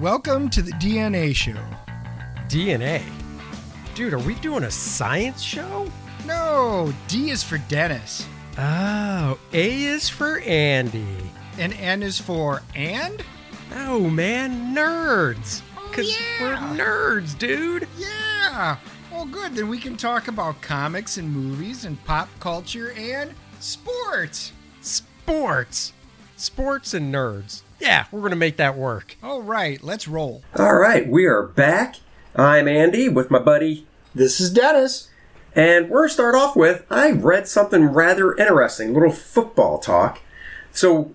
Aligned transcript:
Welcome 0.00 0.48
to 0.50 0.62
the 0.62 0.70
DNA 0.72 1.34
show. 1.34 1.56
DNA? 2.48 3.02
Dude, 3.94 4.12
are 4.12 4.18
we 4.18 4.34
doing 4.36 4.64
a 4.64 4.70
science 4.70 5.42
show? 5.42 5.90
No, 6.24 6.92
D 7.08 7.30
is 7.30 7.42
for 7.42 7.58
Dennis, 7.68 8.26
Oh, 8.58 9.38
A 9.52 9.82
is 9.84 10.08
for 10.08 10.40
Andy. 10.40 11.06
and 11.58 11.72
N 11.74 12.02
is 12.02 12.18
for 12.20 12.62
and? 12.74 13.24
Oh, 13.74 14.08
man, 14.10 14.74
nerds. 14.74 15.62
Oh, 15.76 15.86
Because 15.90 16.08
yeah. 16.18 16.42
we're 16.42 16.56
nerds, 16.76 17.36
dude. 17.38 17.86
Yeah. 17.98 18.76
Well, 19.12 19.26
good. 19.26 19.54
Then 19.54 19.68
we 19.68 19.78
can 19.78 19.96
talk 19.96 20.28
about 20.28 20.60
comics 20.60 21.16
and 21.18 21.30
movies 21.32 21.84
and 21.84 22.02
pop 22.04 22.28
culture 22.40 22.92
and 22.92 23.32
sports. 23.60 24.52
Sports. 24.80 25.92
Sports 26.36 26.94
and 26.94 27.12
nerds. 27.12 27.62
Yeah, 27.80 28.06
we're 28.10 28.20
going 28.20 28.30
to 28.30 28.36
make 28.36 28.56
that 28.56 28.76
work. 28.76 29.16
All 29.22 29.42
right, 29.42 29.82
let's 29.82 30.08
roll. 30.08 30.42
All 30.56 30.74
right, 30.76 31.06
we 31.08 31.26
are 31.26 31.42
back. 31.44 31.96
I'm 32.34 32.68
Andy 32.68 33.08
with 33.08 33.30
my 33.30 33.38
buddy, 33.38 33.86
This 34.14 34.40
is 34.40 34.50
Dennis. 34.50 35.08
and 35.56 35.88
we're 35.88 36.02
gonna 36.02 36.12
start 36.12 36.34
off 36.36 36.54
with 36.54 36.84
I 36.90 37.10
read 37.10 37.48
something 37.48 37.86
rather 37.86 38.34
interesting, 38.36 38.94
little 38.94 39.10
football 39.12 39.78
talk. 39.78 40.20
So, 40.70 41.12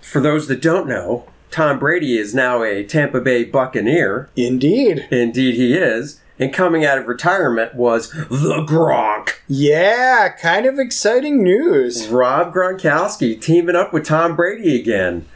for 0.00 0.20
those 0.20 0.46
that 0.48 0.62
don't 0.62 0.88
know, 0.88 1.26
Tom 1.50 1.78
Brady 1.78 2.16
is 2.16 2.34
now 2.34 2.62
a 2.62 2.84
Tampa 2.84 3.20
Bay 3.20 3.44
Buccaneer. 3.44 4.30
Indeed. 4.36 5.08
Indeed, 5.10 5.54
he 5.56 5.74
is. 5.74 6.20
And 6.38 6.52
coming 6.54 6.84
out 6.84 6.98
of 6.98 7.06
retirement 7.06 7.74
was 7.74 8.10
the 8.10 8.64
Gronk. 8.68 9.34
Yeah, 9.48 10.28
kind 10.40 10.64
of 10.66 10.78
exciting 10.78 11.42
news. 11.42 12.06
Rob 12.08 12.54
Gronkowski 12.54 13.40
teaming 13.40 13.76
up 13.76 13.92
with 13.92 14.04
Tom 14.06 14.36
Brady 14.36 14.78
again. 14.78 15.26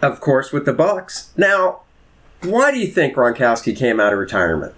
Of 0.00 0.20
course, 0.20 0.52
with 0.52 0.64
the 0.64 0.74
Bucs. 0.74 1.28
Now, 1.36 1.80
why 2.42 2.70
do 2.70 2.78
you 2.78 2.86
think 2.86 3.14
Gronkowski 3.14 3.76
came 3.76 3.98
out 3.98 4.12
of 4.12 4.18
retirement? 4.18 4.74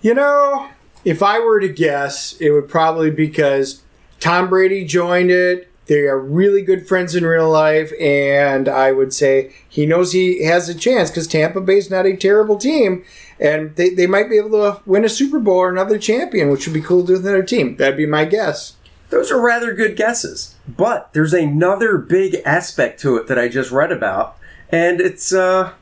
You 0.00 0.14
know, 0.14 0.68
if 1.04 1.22
I 1.22 1.40
were 1.40 1.58
to 1.60 1.68
guess, 1.68 2.34
it 2.40 2.50
would 2.50 2.68
probably 2.68 3.10
be 3.10 3.26
because 3.26 3.82
Tom 4.20 4.48
Brady 4.48 4.84
joined 4.84 5.30
it. 5.30 5.68
They 5.86 6.00
are 6.00 6.18
really 6.18 6.60
good 6.62 6.86
friends 6.86 7.14
in 7.14 7.24
real 7.24 7.50
life, 7.50 7.92
and 7.98 8.68
I 8.68 8.92
would 8.92 9.14
say 9.14 9.54
he 9.66 9.86
knows 9.86 10.12
he 10.12 10.44
has 10.44 10.68
a 10.68 10.74
chance 10.74 11.10
because 11.10 11.26
Tampa 11.26 11.62
Bay's 11.62 11.90
not 11.90 12.04
a 12.04 12.14
terrible 12.14 12.58
team, 12.58 13.04
and 13.40 13.74
they, 13.76 13.88
they 13.88 14.06
might 14.06 14.28
be 14.28 14.36
able 14.36 14.50
to 14.50 14.82
win 14.84 15.06
a 15.06 15.08
Super 15.08 15.38
Bowl 15.38 15.56
or 15.56 15.70
another 15.70 15.98
champion, 15.98 16.50
which 16.50 16.66
would 16.66 16.74
be 16.74 16.82
cool 16.82 17.00
to 17.00 17.06
do 17.06 17.12
with 17.14 17.26
another 17.26 17.42
team. 17.42 17.76
That'd 17.76 17.96
be 17.96 18.04
my 18.04 18.26
guess. 18.26 18.74
Those 19.10 19.30
are 19.30 19.40
rather 19.40 19.72
good 19.74 19.96
guesses. 19.96 20.54
But 20.68 21.12
there's 21.12 21.32
another 21.32 21.96
big 21.98 22.36
aspect 22.44 23.00
to 23.00 23.16
it 23.16 23.26
that 23.28 23.38
I 23.38 23.48
just 23.48 23.70
read 23.70 23.90
about, 23.92 24.36
and 24.70 25.00
it's 25.00 25.32
uh, 25.32 25.72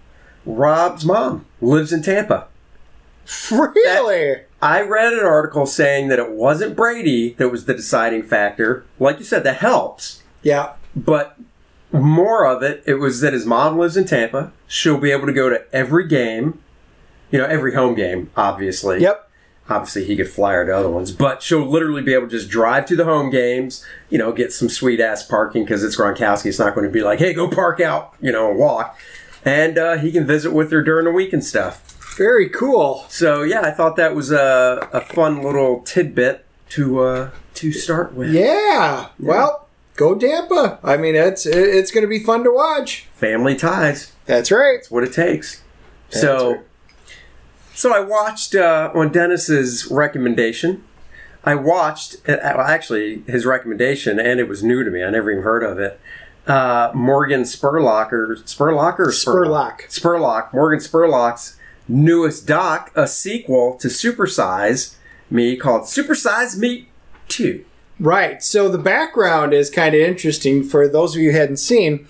Rob's 0.44 1.04
mom 1.04 1.44
lives 1.60 1.92
in 1.92 2.02
Tampa. 2.02 2.46
Really? 3.50 4.42
I 4.62 4.80
read 4.82 5.12
an 5.12 5.24
article 5.24 5.66
saying 5.66 6.08
that 6.08 6.18
it 6.20 6.30
wasn't 6.30 6.76
Brady 6.76 7.34
that 7.34 7.48
was 7.48 7.64
the 7.64 7.74
deciding 7.74 8.22
factor. 8.22 8.84
Like 9.00 9.18
you 9.18 9.24
said, 9.24 9.44
that 9.44 9.56
helps. 9.56 10.22
yeah. 10.42 10.74
But 10.94 11.36
more 11.92 12.46
of 12.46 12.62
it, 12.62 12.82
it 12.86 12.94
was 12.94 13.20
that 13.20 13.32
his 13.32 13.44
mom 13.44 13.78
lives 13.78 13.96
in 13.96 14.06
Tampa. 14.06 14.52
She'll 14.66 14.98
be 14.98 15.10
able 15.10 15.26
to 15.26 15.32
go 15.32 15.50
to 15.50 15.62
every 15.74 16.06
game, 16.08 16.58
you 17.30 17.38
know, 17.38 17.44
every 17.46 17.74
home 17.74 17.94
game, 17.94 18.30
obviously. 18.36 19.00
Yep. 19.02 19.25
Obviously, 19.68 20.04
he 20.04 20.16
could 20.16 20.28
fly 20.28 20.52
her 20.52 20.64
to 20.64 20.76
other 20.76 20.88
ones, 20.88 21.10
but 21.10 21.42
she'll 21.42 21.66
literally 21.66 22.02
be 22.02 22.14
able 22.14 22.28
to 22.28 22.38
just 22.38 22.48
drive 22.48 22.86
to 22.86 22.94
the 22.96 23.04
home 23.04 23.30
games, 23.30 23.84
you 24.08 24.16
know, 24.18 24.30
get 24.32 24.52
some 24.52 24.68
sweet 24.68 25.00
ass 25.00 25.24
parking 25.24 25.64
because 25.64 25.82
it's 25.82 25.96
Gronkowski. 25.96 26.46
It's 26.46 26.58
not 26.58 26.74
going 26.74 26.86
to 26.86 26.92
be 26.92 27.02
like, 27.02 27.18
hey, 27.18 27.32
go 27.32 27.48
park 27.48 27.80
out, 27.80 28.14
you 28.20 28.30
know, 28.30 28.50
and 28.50 28.58
walk. 28.58 28.96
And 29.44 29.76
uh, 29.76 29.96
he 29.98 30.12
can 30.12 30.26
visit 30.26 30.52
with 30.52 30.70
her 30.70 30.82
during 30.82 31.04
the 31.04 31.12
week 31.12 31.32
and 31.32 31.42
stuff. 31.44 31.82
Very 32.16 32.48
cool. 32.48 33.04
So 33.08 33.42
yeah, 33.42 33.60
I 33.60 33.70
thought 33.72 33.96
that 33.96 34.14
was 34.14 34.30
a, 34.30 34.88
a 34.92 35.00
fun 35.00 35.42
little 35.42 35.80
tidbit 35.80 36.44
to 36.70 37.00
uh, 37.00 37.30
to 37.54 37.72
start 37.72 38.14
with. 38.14 38.32
Yeah. 38.32 39.08
Well, 39.18 39.68
go 39.96 40.16
Tampa. 40.16 40.78
I 40.82 40.96
mean, 40.96 41.14
it's 41.14 41.44
it's 41.44 41.90
going 41.90 42.02
to 42.02 42.08
be 42.08 42.18
fun 42.20 42.44
to 42.44 42.52
watch. 42.52 43.06
Family 43.14 43.54
ties. 43.56 44.12
That's 44.26 44.50
right. 44.50 44.78
That's 44.78 44.90
what 44.90 45.04
it 45.04 45.12
takes. 45.12 45.62
so, 46.10 46.52
right. 46.52 46.60
So 47.76 47.94
I 47.94 48.00
watched 48.00 48.54
uh, 48.54 48.90
on 48.94 49.12
Dennis's 49.12 49.86
recommendation. 49.90 50.82
I 51.44 51.54
watched 51.54 52.16
uh, 52.28 52.32
actually 52.42 53.22
his 53.28 53.44
recommendation, 53.46 54.18
and 54.18 54.40
it 54.40 54.48
was 54.48 54.64
new 54.64 54.82
to 54.82 54.90
me. 54.90 55.04
I 55.04 55.10
never 55.10 55.30
even 55.30 55.44
heard 55.44 55.62
of 55.62 55.78
it. 55.78 56.00
Uh, 56.46 56.90
Morgan 56.94 57.42
Spurlocker, 57.42 58.36
Spurlocker, 58.44 59.08
Spurlock. 59.08 59.82
Spurlock, 59.88 60.52
Morgan 60.54 60.80
Spurlock's 60.80 61.58
newest 61.86 62.46
doc, 62.46 62.90
a 62.94 63.06
sequel 63.06 63.76
to 63.76 63.88
Supersize 63.88 64.96
Me 65.30 65.54
called 65.54 65.82
Supersize 65.82 66.56
Me 66.56 66.88
Two. 67.28 67.64
Right. 68.00 68.42
So 68.42 68.68
the 68.68 68.78
background 68.78 69.52
is 69.52 69.70
kind 69.70 69.94
of 69.94 70.00
interesting 70.00 70.64
for 70.64 70.88
those 70.88 71.14
of 71.14 71.20
you 71.22 71.32
who 71.32 71.38
hadn't 71.38 71.58
seen. 71.58 72.06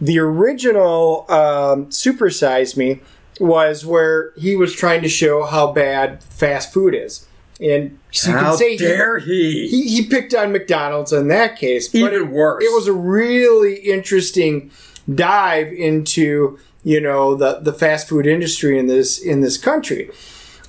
The 0.00 0.18
original 0.18 1.26
um, 1.30 1.90
Super 1.90 2.30
Size 2.30 2.76
Me 2.76 3.00
was 3.40 3.84
where 3.86 4.32
he 4.36 4.56
was 4.56 4.72
trying 4.72 5.02
to 5.02 5.08
show 5.08 5.44
how 5.44 5.72
bad 5.72 6.22
fast 6.24 6.72
food 6.72 6.94
is. 6.94 7.26
And 7.60 7.98
so 8.12 8.30
you 8.30 8.36
How 8.36 8.48
can 8.50 8.58
say 8.58 8.70
he- 8.72 8.78
dare 8.78 9.18
he? 9.18 9.66
he, 9.68 9.88
he 9.96 10.06
picked 10.06 10.32
on 10.34 10.52
McDonald's 10.52 11.12
in 11.12 11.28
that 11.28 11.56
case. 11.58 11.88
But 11.88 11.98
Even 11.98 12.14
it, 12.14 12.28
worse. 12.28 12.62
It 12.64 12.72
was 12.72 12.86
a 12.86 12.92
really 12.92 13.76
interesting 13.76 14.70
dive 15.12 15.72
into 15.72 16.58
you 16.84 17.00
know 17.00 17.34
the 17.34 17.58
the 17.60 17.72
fast 17.72 18.08
food 18.08 18.26
industry 18.26 18.78
in 18.78 18.86
this 18.86 19.18
in 19.18 19.40
this 19.40 19.56
country. 19.58 20.10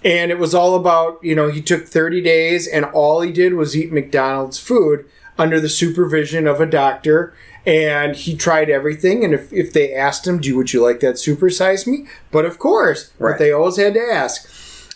And 0.03 0.31
it 0.31 0.39
was 0.39 0.55
all 0.55 0.75
about, 0.75 1.21
you 1.21 1.35
know, 1.35 1.49
he 1.49 1.61
took 1.61 1.85
30 1.85 2.21
days 2.21 2.67
and 2.69 2.85
all 2.85 3.19
he 3.19 3.33
did 3.33 3.55
was 3.55 3.75
eat 3.75 3.91
McDonald's 3.91 4.57
food 4.57 5.03
under 5.39 5.59
the 5.59 5.69
supervision 5.69 6.45
of 6.45 6.61
a 6.61 6.65
doctor. 6.67 7.33
And 7.65 8.15
he 8.15 8.35
tried 8.37 8.69
everything. 8.69 9.23
And 9.23 9.33
if, 9.33 9.51
if 9.51 9.73
they 9.73 9.93
asked 9.93 10.25
him, 10.27 10.39
do 10.39 10.55
would 10.55 10.71
you 10.73 10.81
like 10.83 10.99
that 11.01 11.15
supersize 11.15 11.85
me? 11.87 12.07
But 12.31 12.45
of 12.45 12.57
course, 12.59 13.11
Right. 13.19 13.31
but 13.33 13.39
they 13.39 13.51
always 13.51 13.77
had 13.77 13.93
to 13.95 13.99
ask. 14.01 14.49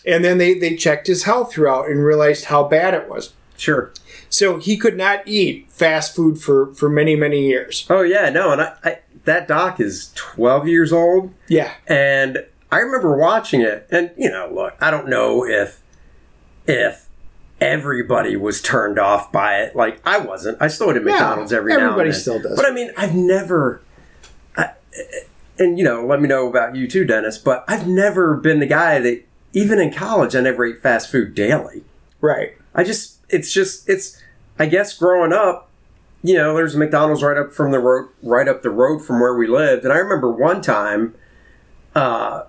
And 0.06 0.24
then 0.24 0.38
they, 0.38 0.58
they 0.58 0.74
checked 0.76 1.06
his 1.06 1.24
health 1.24 1.52
throughout 1.52 1.88
and 1.88 2.04
realized 2.04 2.46
how 2.46 2.64
bad 2.64 2.94
it 2.94 3.08
was. 3.08 3.32
Sure. 3.56 3.92
So 4.28 4.58
he 4.58 4.76
could 4.76 4.96
not 4.96 5.26
eat 5.28 5.70
fast 5.70 6.16
food 6.16 6.40
for, 6.40 6.74
for 6.74 6.88
many, 6.88 7.14
many 7.16 7.46
years. 7.46 7.86
Oh 7.88 8.02
yeah, 8.02 8.28
no, 8.30 8.50
and 8.52 8.60
I, 8.62 8.72
I 8.82 8.98
that 9.24 9.46
doc 9.46 9.78
is 9.80 10.10
twelve 10.16 10.66
years 10.68 10.92
old, 10.92 11.32
Yeah. 11.48 11.72
and 11.86 12.44
I 12.72 12.78
remember 12.80 13.16
watching 13.16 13.60
it, 13.60 13.86
and 13.90 14.10
you 14.18 14.28
know, 14.28 14.50
look, 14.52 14.74
I 14.80 14.90
don't 14.90 15.08
know 15.08 15.46
if 15.46 15.80
if 16.66 17.06
everybody 17.60 18.36
was 18.36 18.60
turned 18.60 18.98
off 18.98 19.32
by 19.32 19.60
it. 19.60 19.76
Like 19.76 20.00
I 20.06 20.18
wasn't. 20.18 20.60
I 20.60 20.68
still 20.68 20.88
went 20.88 20.98
to 20.98 21.04
McDonald's 21.04 21.52
every 21.52 21.72
now 21.72 21.76
and 21.76 21.82
then. 21.82 21.92
everybody 21.92 22.12
still 22.12 22.40
does. 22.40 22.56
But 22.56 22.66
I 22.66 22.72
mean, 22.72 22.90
I've 22.96 23.14
never. 23.14 23.82
I, 24.56 24.70
and 25.58 25.78
you 25.78 25.84
know, 25.84 26.04
let 26.04 26.20
me 26.20 26.28
know 26.28 26.48
about 26.48 26.76
you 26.76 26.88
too, 26.88 27.04
Dennis. 27.04 27.38
But 27.38 27.64
I've 27.68 27.86
never 27.86 28.34
been 28.34 28.60
the 28.60 28.66
guy 28.66 28.98
that, 28.98 29.24
even 29.52 29.78
in 29.78 29.92
college, 29.92 30.34
I 30.34 30.40
never 30.40 30.64
ate 30.64 30.80
fast 30.80 31.10
food 31.10 31.34
daily. 31.34 31.84
Right. 32.20 32.56
I 32.74 32.82
just, 32.82 33.18
it's 33.28 33.52
just, 33.52 33.88
it's, 33.88 34.20
I 34.58 34.66
guess 34.66 34.96
growing 34.96 35.32
up, 35.32 35.70
you 36.22 36.34
know, 36.34 36.54
there's 36.54 36.74
a 36.74 36.78
McDonald's 36.78 37.22
right 37.22 37.36
up 37.36 37.52
from 37.52 37.70
the 37.70 37.78
road, 37.78 38.08
right 38.22 38.48
up 38.48 38.62
the 38.62 38.70
road 38.70 39.04
from 39.04 39.20
where 39.20 39.34
we 39.34 39.46
lived. 39.46 39.84
And 39.84 39.92
I 39.92 39.98
remember 39.98 40.30
one 40.30 40.60
time, 40.60 41.14
uh, 41.94 42.44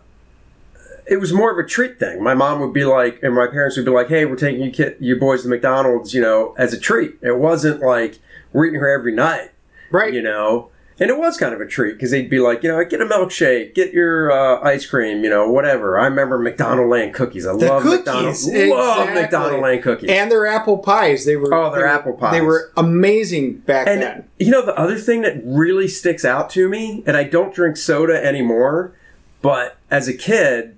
it 1.08 1.18
was 1.18 1.32
more 1.34 1.52
of 1.52 1.58
a 1.64 1.68
treat 1.68 2.00
thing. 2.00 2.24
My 2.24 2.34
mom 2.34 2.60
would 2.62 2.74
be 2.74 2.86
like, 2.86 3.22
and 3.24 3.34
my 3.36 3.48
parents 3.48 3.76
would 3.78 3.86
be 3.86 3.92
like, 3.92 4.08
"Hey, 4.10 4.26
we're 4.26 4.36
taking 4.36 4.62
you 4.64 4.72
kid, 4.72 4.98
you 5.00 5.16
boys 5.18 5.44
to 5.44 5.48
McDonald's, 5.50 6.14
you 6.14 6.22
know, 6.22 6.54
as 6.58 6.74
a 6.74 6.80
treat." 6.80 7.18
It 7.22 7.38
wasn't 7.38 7.82
like 7.82 8.20
we're 8.54 8.66
eating 8.66 8.80
here 8.80 8.88
every 8.88 9.14
night, 9.14 9.52
Right. 9.92 10.14
you 10.14 10.22
know. 10.22 10.70
And 10.98 11.10
it 11.10 11.18
was 11.18 11.36
kind 11.38 11.54
of 11.54 11.60
a 11.60 11.66
treat 11.68 11.96
because 11.96 12.12
they'd 12.12 12.30
be 12.30 12.40
like, 12.40 12.64
you 12.64 12.70
know, 12.70 12.82
get 12.86 13.02
a 13.02 13.06
milkshake, 13.06 13.76
get 13.76 13.92
your 13.92 14.32
uh, 14.32 14.62
ice 14.64 14.86
cream, 14.86 15.26
you 15.26 15.30
know, 15.30 15.52
whatever. 15.52 16.00
I 16.00 16.06
remember 16.06 16.40
McDonaldland 16.40 17.14
cookies. 17.14 17.46
I 17.46 17.52
The 17.52 17.66
love 17.68 17.84
cookies, 17.84 17.98
McDonald's. 17.98 18.48
Love 18.48 19.10
exactly. 19.10 19.22
McDonaldland 19.22 19.84
cookies. 19.84 20.10
And 20.10 20.32
their 20.32 20.48
apple 20.48 20.78
pies. 20.78 21.26
They 21.26 21.36
were 21.36 21.54
Oh, 21.54 21.64
their 21.70 21.72
they 21.72 21.82
were- 21.82 21.88
apple 21.88 22.14
pies. 22.14 22.32
They 22.32 22.40
were 22.40 22.72
amazing 22.78 23.56
back 23.66 23.88
And 23.90 24.02
then. 24.02 24.24
you 24.40 24.52
know 24.52 24.66
the 24.66 24.74
other 24.80 24.96
thing 24.96 25.22
that 25.24 25.36
really 25.44 25.90
sticks 25.90 26.24
out 26.24 26.50
to 26.52 26.70
me, 26.70 27.04
and 27.06 27.18
I 27.18 27.26
don't 27.26 27.54
drink 27.54 27.76
soda 27.76 28.26
anymore, 28.26 28.94
but 29.42 29.76
as 29.92 30.08
a 30.08 30.14
kid, 30.14 30.78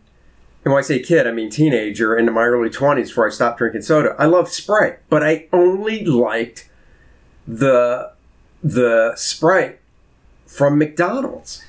and 0.67 0.73
when 0.73 0.83
I 0.83 0.85
say 0.85 0.99
kid, 0.99 1.25
I 1.25 1.31
mean 1.31 1.49
teenager 1.49 2.17
into 2.17 2.29
my 2.33 2.43
early 2.43 2.69
twenties 2.69 3.07
before 3.09 3.25
I 3.25 3.31
stopped 3.31 3.57
drinking 3.59 3.83
soda, 3.83 4.13
I 4.19 4.25
loved 4.25 4.51
Sprite, 4.51 4.99
but 5.07 5.23
I 5.23 5.47
only 5.53 6.03
liked 6.03 6.67
the 7.47 8.11
the 8.61 9.13
Sprite 9.15 9.79
from 10.45 10.77
McDonald's. 10.77 11.63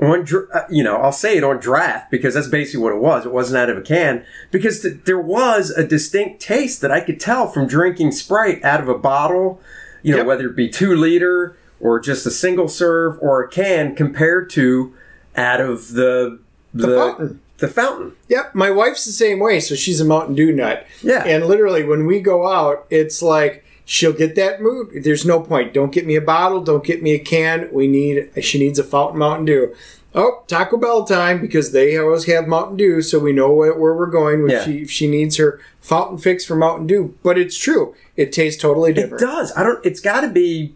On, 0.00 0.26
uh, 0.52 0.60
you 0.68 0.84
know, 0.84 0.96
I'll 0.96 1.12
say 1.12 1.38
it 1.38 1.44
on 1.44 1.60
draft 1.60 2.10
because 2.10 2.34
that's 2.34 2.48
basically 2.48 2.82
what 2.82 2.92
it 2.92 2.98
was. 3.00 3.24
It 3.24 3.32
wasn't 3.32 3.56
out 3.58 3.70
of 3.70 3.78
a 3.78 3.82
can 3.82 4.26
because 4.50 4.82
th- 4.82 5.04
there 5.06 5.18
was 5.20 5.70
a 5.70 5.86
distinct 5.86 6.40
taste 6.42 6.82
that 6.82 6.90
I 6.90 7.00
could 7.00 7.20
tell 7.20 7.46
from 7.46 7.66
drinking 7.66 8.12
Sprite 8.12 8.62
out 8.64 8.80
of 8.82 8.88
a 8.88 8.98
bottle 8.98 9.60
you 10.02 10.10
know, 10.12 10.18
Yep. 10.18 10.26
whether 10.26 10.46
it 10.48 10.56
be 10.56 10.68
two 10.68 10.94
liter 10.94 11.56
or 11.80 12.00
just 12.00 12.26
a 12.26 12.30
single 12.30 12.68
serve 12.68 13.16
or 13.22 13.42
a 13.44 13.48
can 13.48 13.94
compared 13.94 14.50
to 14.50 14.92
out 15.36 15.60
of 15.60 15.92
the 15.92 16.38
the, 16.74 16.96
fountain. 16.96 17.40
The 17.62 17.68
fountain. 17.68 18.12
Yep, 18.28 18.56
my 18.56 18.70
wife's 18.72 19.04
the 19.04 19.12
same 19.12 19.38
way, 19.38 19.60
so 19.60 19.76
she's 19.76 20.00
a 20.00 20.04
Mountain 20.04 20.34
Dew 20.34 20.50
nut. 20.52 20.84
Yeah. 21.00 21.24
And 21.24 21.46
literally, 21.46 21.84
when 21.84 22.06
we 22.06 22.18
go 22.20 22.48
out, 22.52 22.86
it's 22.90 23.22
like 23.22 23.64
she'll 23.84 24.12
get 24.12 24.34
that 24.34 24.60
mood. 24.60 25.04
There's 25.04 25.24
no 25.24 25.38
point. 25.38 25.72
Don't 25.72 25.92
get 25.92 26.04
me 26.04 26.16
a 26.16 26.20
bottle. 26.20 26.60
Don't 26.60 26.82
get 26.82 27.04
me 27.04 27.12
a 27.14 27.20
can. 27.20 27.68
We 27.72 27.86
need. 27.86 28.32
She 28.42 28.58
needs 28.58 28.80
a 28.80 28.84
fountain 28.84 29.20
Mountain 29.20 29.44
Dew. 29.46 29.74
Oh, 30.12 30.42
Taco 30.48 30.76
Bell 30.76 31.04
time 31.04 31.40
because 31.40 31.70
they 31.70 31.96
always 31.96 32.24
have 32.24 32.48
Mountain 32.48 32.78
Dew, 32.78 33.00
so 33.00 33.20
we 33.20 33.32
know 33.32 33.52
where, 33.52 33.72
we're 33.78 34.06
going. 34.06 34.42
When 34.42 34.50
Yeah. 34.50 34.64
she 34.64 34.78
if 34.82 34.90
she 34.90 35.06
needs 35.06 35.36
her 35.36 35.60
fountain 35.80 36.18
fix 36.18 36.44
for 36.44 36.56
Mountain 36.56 36.88
Dew, 36.88 37.14
but 37.22 37.38
it's 37.38 37.56
true. 37.56 37.94
It 38.16 38.32
tastes 38.32 38.60
totally 38.60 38.92
different. 38.92 39.22
It 39.22 39.26
does. 39.26 39.52
I 39.56 39.62
don't. 39.62 39.78
It's 39.86 40.00
got 40.00 40.22
to 40.22 40.28
be. 40.28 40.74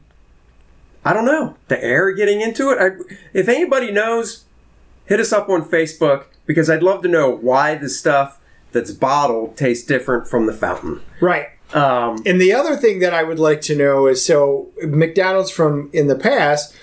I 1.04 1.12
don't 1.12 1.24
know 1.24 1.56
the 1.66 1.82
air 1.82 2.12
getting 2.12 2.40
into 2.40 2.70
it. 2.70 2.78
I, 2.80 2.90
if 3.34 3.48
anybody 3.48 3.90
knows, 3.90 4.44
hit 5.06 5.18
us 5.18 5.32
up 5.32 5.48
on 5.48 5.62
Facebook 5.68 6.26
because 6.46 6.70
I'd 6.70 6.82
love 6.82 7.02
to 7.02 7.08
know 7.08 7.30
why 7.30 7.74
the 7.74 7.88
stuff 7.88 8.38
that's 8.72 8.90
bottled 8.92 9.56
tastes 9.56 9.86
different 9.86 10.28
from 10.28 10.46
the 10.46 10.52
fountain. 10.52 11.00
Right. 11.20 11.48
Um, 11.74 12.22
And 12.26 12.40
the 12.40 12.52
other 12.52 12.76
thing 12.76 13.00
that 13.00 13.12
I 13.12 13.22
would 13.24 13.38
like 13.38 13.60
to 13.62 13.76
know 13.76 14.06
is 14.06 14.24
so 14.24 14.68
McDonald's 14.82 15.50
from 15.50 15.90
in 15.92 16.06
the 16.06 16.14
past 16.16 16.74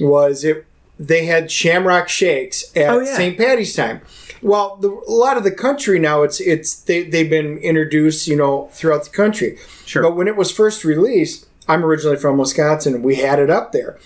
was 0.00 0.44
it 0.44 0.64
they 0.98 1.26
had 1.26 1.50
Shamrock 1.50 2.08
Shakes 2.08 2.64
at 2.76 2.88
Oh, 2.90 3.00
yeah. 3.00 3.16
St. 3.16 3.36
Patty's 3.38 3.74
time. 3.74 4.00
Well, 4.42 4.76
the, 4.80 4.90
a 4.90 5.10
lot 5.12 5.36
of 5.36 5.42
the 5.44 5.50
country 5.50 5.98
now 5.98 6.22
it's 6.22 6.38
it's 6.40 6.74
they 6.82 7.02
they've 7.04 7.28
been 7.30 7.58
introduced 7.58 8.28
you 8.28 8.36
know 8.36 8.68
throughout 8.72 9.04
the 9.04 9.10
country. 9.10 9.58
Sure. 9.86 10.02
But 10.02 10.14
when 10.16 10.28
it 10.28 10.36
was 10.36 10.52
first 10.52 10.84
released, 10.84 11.46
I'm 11.66 11.84
originally 11.84 12.16
from 12.16 12.38
Wisconsin, 12.38 13.02
we 13.02 13.16
had 13.16 13.38
it 13.40 13.50
up 13.50 13.72
there. 13.72 13.98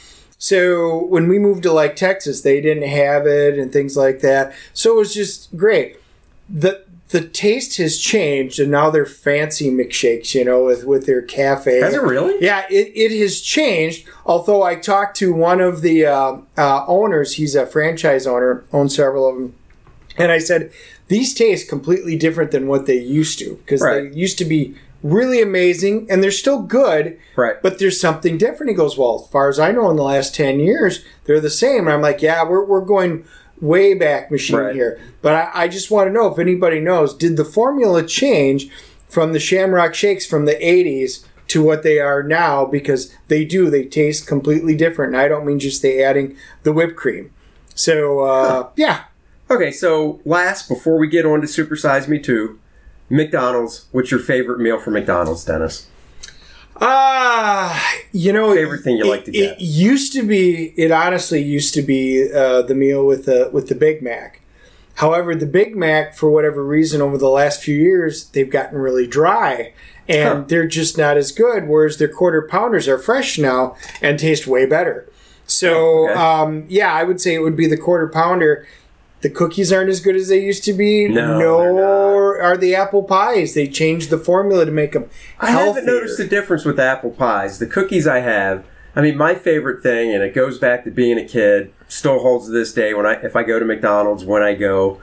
So 0.46 1.04
when 1.04 1.28
we 1.28 1.38
moved 1.38 1.62
to 1.62 1.72
like 1.72 1.94
Texas, 1.94 2.40
they 2.40 2.60
didn't 2.60 2.88
have 2.88 3.28
it 3.28 3.56
and 3.60 3.72
things 3.72 3.96
like 3.96 4.22
that. 4.22 4.52
So 4.72 4.92
it 4.94 4.96
was 4.98 5.14
just 5.14 5.56
great. 5.56 5.98
the 6.50 6.82
The 7.10 7.20
taste 7.20 7.76
has 7.76 7.96
changed, 7.96 8.58
and 8.58 8.68
now 8.70 8.90
they're 8.90 9.06
fancy 9.06 9.70
McShakes, 9.70 10.34
you 10.34 10.44
know, 10.44 10.64
with 10.64 10.84
with 10.84 11.06
their 11.06 11.22
cafe. 11.22 11.78
Has 11.78 11.94
it 11.94 12.02
really? 12.02 12.34
Yeah, 12.44 12.64
it, 12.68 12.90
it 12.96 13.16
has 13.20 13.40
changed. 13.40 14.04
Although 14.26 14.64
I 14.64 14.74
talked 14.74 15.16
to 15.18 15.32
one 15.32 15.60
of 15.60 15.80
the 15.82 16.06
uh, 16.06 16.38
uh, 16.58 16.84
owners, 16.88 17.34
he's 17.34 17.54
a 17.54 17.64
franchise 17.64 18.26
owner, 18.26 18.64
owns 18.72 18.96
several 18.96 19.28
of 19.28 19.36
them, 19.36 19.54
and 20.16 20.32
I 20.32 20.38
said 20.38 20.72
these 21.06 21.34
taste 21.34 21.68
completely 21.68 22.16
different 22.16 22.50
than 22.50 22.66
what 22.66 22.86
they 22.86 22.98
used 22.98 23.38
to 23.40 23.54
because 23.62 23.80
Right. 23.80 24.10
they 24.10 24.18
used 24.18 24.38
to 24.38 24.44
be 24.44 24.74
really 25.02 25.42
amazing 25.42 26.06
and 26.10 26.22
they're 26.22 26.30
still 26.30 26.62
good. 26.62 27.18
Right. 27.36 27.60
But 27.62 27.78
there's 27.78 28.00
something 28.00 28.38
different. 28.38 28.70
He 28.70 28.76
goes, 28.76 28.96
well, 28.96 29.22
as 29.24 29.30
far 29.30 29.48
as 29.48 29.58
I 29.58 29.72
know, 29.72 29.90
in 29.90 29.96
the 29.96 30.02
last 30.02 30.34
ten 30.34 30.60
years, 30.60 31.04
they're 31.24 31.40
the 31.40 31.50
same. 31.50 31.80
And 31.80 31.90
I'm 31.90 32.02
like, 32.02 32.22
yeah, 32.22 32.44
we're 32.44 32.64
we're 32.64 32.84
going 32.84 33.24
way 33.60 33.94
back 33.94 34.30
machine 34.30 34.56
Right. 34.56 34.74
here. 34.74 35.00
But 35.20 35.34
I, 35.34 35.50
I 35.64 35.68
just 35.68 35.90
want 35.90 36.08
to 36.08 36.12
know 36.12 36.26
if 36.32 36.38
anybody 36.38 36.80
knows, 36.80 37.14
did 37.14 37.36
the 37.36 37.44
formula 37.44 38.04
change 38.04 38.68
from 39.08 39.32
the 39.32 39.38
Shamrock 39.40 39.94
Shakes 39.94 40.26
from 40.26 40.46
the 40.46 40.54
80s 40.54 41.24
to 41.48 41.62
what 41.62 41.82
they 41.84 42.00
are 42.00 42.22
now? 42.24 42.64
Because 42.64 43.14
they 43.28 43.44
do, 43.44 43.70
they 43.70 43.84
taste 43.84 44.26
completely 44.26 44.74
different. 44.74 45.14
And 45.14 45.20
I 45.22 45.28
don't 45.28 45.46
mean 45.46 45.60
just 45.60 45.80
they 45.82 46.02
adding 46.02 46.36
the 46.64 46.72
whipped 46.72 46.96
cream. 46.96 47.30
So, 47.74 48.20
uh, 48.20 48.68
yeah. 48.76 49.04
Okay, 49.50 49.70
so 49.70 50.20
last 50.24 50.68
before 50.68 50.96
we 50.98 51.06
get 51.08 51.26
on 51.26 51.40
to 51.42 51.46
Super 51.46 51.76
Size 51.76 52.08
Me 52.08 52.18
Two, 52.18 52.58
McDonald's. 53.12 53.86
What's 53.92 54.10
your 54.10 54.20
favorite 54.20 54.58
meal 54.58 54.78
from 54.78 54.94
McDonald's, 54.94 55.44
Dennis? 55.44 55.86
Ah, 56.80 57.92
you 58.12 58.32
know, 58.32 58.54
Favorite 58.54 58.82
thing 58.82 58.96
you 58.96 59.04
it- 59.04 59.08
like 59.08 59.24
to 59.26 59.30
get? 59.30 59.52
It 59.52 59.60
used 59.60 60.12
to 60.14 60.22
be. 60.22 60.72
It 60.76 60.90
honestly 60.90 61.40
used 61.42 61.74
to 61.74 61.82
be 61.82 62.32
uh, 62.32 62.62
the 62.62 62.74
meal 62.74 63.06
with 63.06 63.26
the 63.26 63.50
with 63.52 63.68
the 63.68 63.74
Big 63.74 64.02
Mac. 64.02 64.40
However, 64.96 65.34
the 65.34 65.46
Big 65.46 65.76
Mac, 65.76 66.14
for 66.16 66.28
whatever 66.30 66.64
reason, 66.64 67.00
over 67.00 67.16
the 67.16 67.28
last 67.28 67.62
few 67.62 67.74
years, 67.76 68.24
they've 68.30 68.50
gotten 68.50 68.78
really 68.78 69.06
dry, 69.06 69.72
and 70.08 70.38
Huh. 70.40 70.44
they're 70.48 70.66
just 70.66 70.98
not 70.98 71.16
as 71.16 71.32
good. 71.32 71.68
Whereas 71.68 71.96
their 71.98 72.08
quarter 72.08 72.42
pounders 72.42 72.88
are 72.88 72.98
fresh 72.98 73.38
now 73.38 73.76
and 74.02 74.18
taste 74.18 74.46
way 74.46 74.66
better. 74.66 75.08
So, 75.46 76.08
Okay. 76.08 76.14
um, 76.14 76.64
yeah, 76.68 76.92
I 76.92 77.04
would 77.04 77.20
say 77.20 77.34
it 77.34 77.40
would 77.42 77.56
be 77.56 77.66
the 77.66 77.76
quarter 77.76 78.06
pounder. 78.06 78.66
The 79.22 79.30
cookies 79.30 79.72
aren't 79.72 79.88
as 79.88 80.00
good 80.00 80.16
as 80.16 80.28
they 80.28 80.40
used 80.40 80.64
to 80.64 80.72
be. 80.72 81.08
No, 81.08 81.38
nor 81.38 82.40
are 82.42 82.56
the 82.56 82.74
apple 82.74 83.04
pies. 83.04 83.54
They 83.54 83.68
changed 83.68 84.10
the 84.10 84.18
formula 84.18 84.66
to 84.66 84.72
make 84.72 84.92
them 84.92 85.08
I 85.38 85.50
haven't 85.52 85.86
noticed 85.86 86.18
the 86.18 86.26
difference 86.26 86.64
with 86.64 86.78
apple 86.78 87.10
pies. 87.10 87.58
The 87.58 87.66
cookies 87.66 88.06
I 88.06 88.18
have, 88.18 88.64
I 88.96 89.00
mean, 89.00 89.16
my 89.16 89.34
favorite 89.34 89.82
thing, 89.82 90.12
and 90.12 90.22
it 90.22 90.34
goes 90.34 90.58
back 90.58 90.84
to 90.84 90.90
being 90.90 91.18
a 91.18 91.24
kid, 91.24 91.72
still 91.88 92.18
holds 92.18 92.46
to 92.46 92.52
this 92.52 92.72
day. 92.72 92.94
When 92.94 93.06
I, 93.06 93.14
if 93.14 93.36
I 93.36 93.44
go 93.44 93.58
to 93.58 93.64
McDonald's, 93.64 94.24
when 94.24 94.42
I 94.42 94.54
go, 94.54 95.00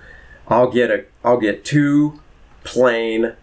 I'll 0.47 0.69
get 0.69 0.91
a, 0.91 1.05
I'll 1.23 1.39
get 1.39 1.63
two 1.63 2.19
plain 2.63 3.33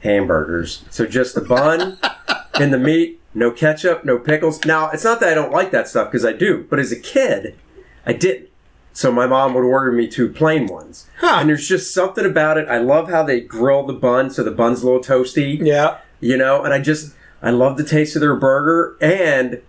hamburgers. 0.00 0.84
So 0.90 1.06
just 1.06 1.34
the 1.34 1.40
bun 1.40 1.98
and 2.54 2.72
the 2.72 2.78
meat, 2.78 3.20
no 3.34 3.50
ketchup, 3.50 4.04
no 4.04 4.18
pickles. 4.18 4.64
Now, 4.64 4.90
it's 4.90 5.04
not 5.04 5.20
that 5.20 5.30
I 5.30 5.34
don't 5.34 5.52
like 5.52 5.70
that 5.70 5.88
stuff 5.88 6.10
because 6.10 6.24
I 6.24 6.32
do, 6.32 6.66
but 6.68 6.78
as 6.78 6.90
a 6.92 6.98
kid, 6.98 7.56
I 8.04 8.12
didn't. 8.12 8.48
So 8.94 9.10
my 9.12 9.26
mom 9.26 9.52
would 9.54 9.64
order 9.64 9.90
me 9.92 10.06
two 10.08 10.28
plain 10.30 10.66
ones. 10.68 11.06
Huh. 11.18 11.38
And 11.40 11.48
there's 11.50 11.68
just 11.68 11.92
something 11.92 12.24
about 12.24 12.56
it. 12.58 12.68
I 12.68 12.78
love 12.78 13.10
how 13.10 13.22
they 13.24 13.40
grill 13.40 13.84
the 13.84 13.92
bun 13.92 14.30
so 14.30 14.42
the 14.42 14.50
bun's 14.52 14.82
a 14.82 14.86
little 14.86 15.02
toasty 15.02 15.58
Yeah. 15.60 15.98
you 16.20 16.36
know 16.38 16.62
and 16.64 16.72
i 16.72 16.78
just 16.80 17.12
i 17.42 17.50
love 17.50 17.76
the 17.76 17.84
taste 17.84 18.14
of 18.16 18.20
their 18.20 18.36
burger 18.36 18.96
and 19.00 19.60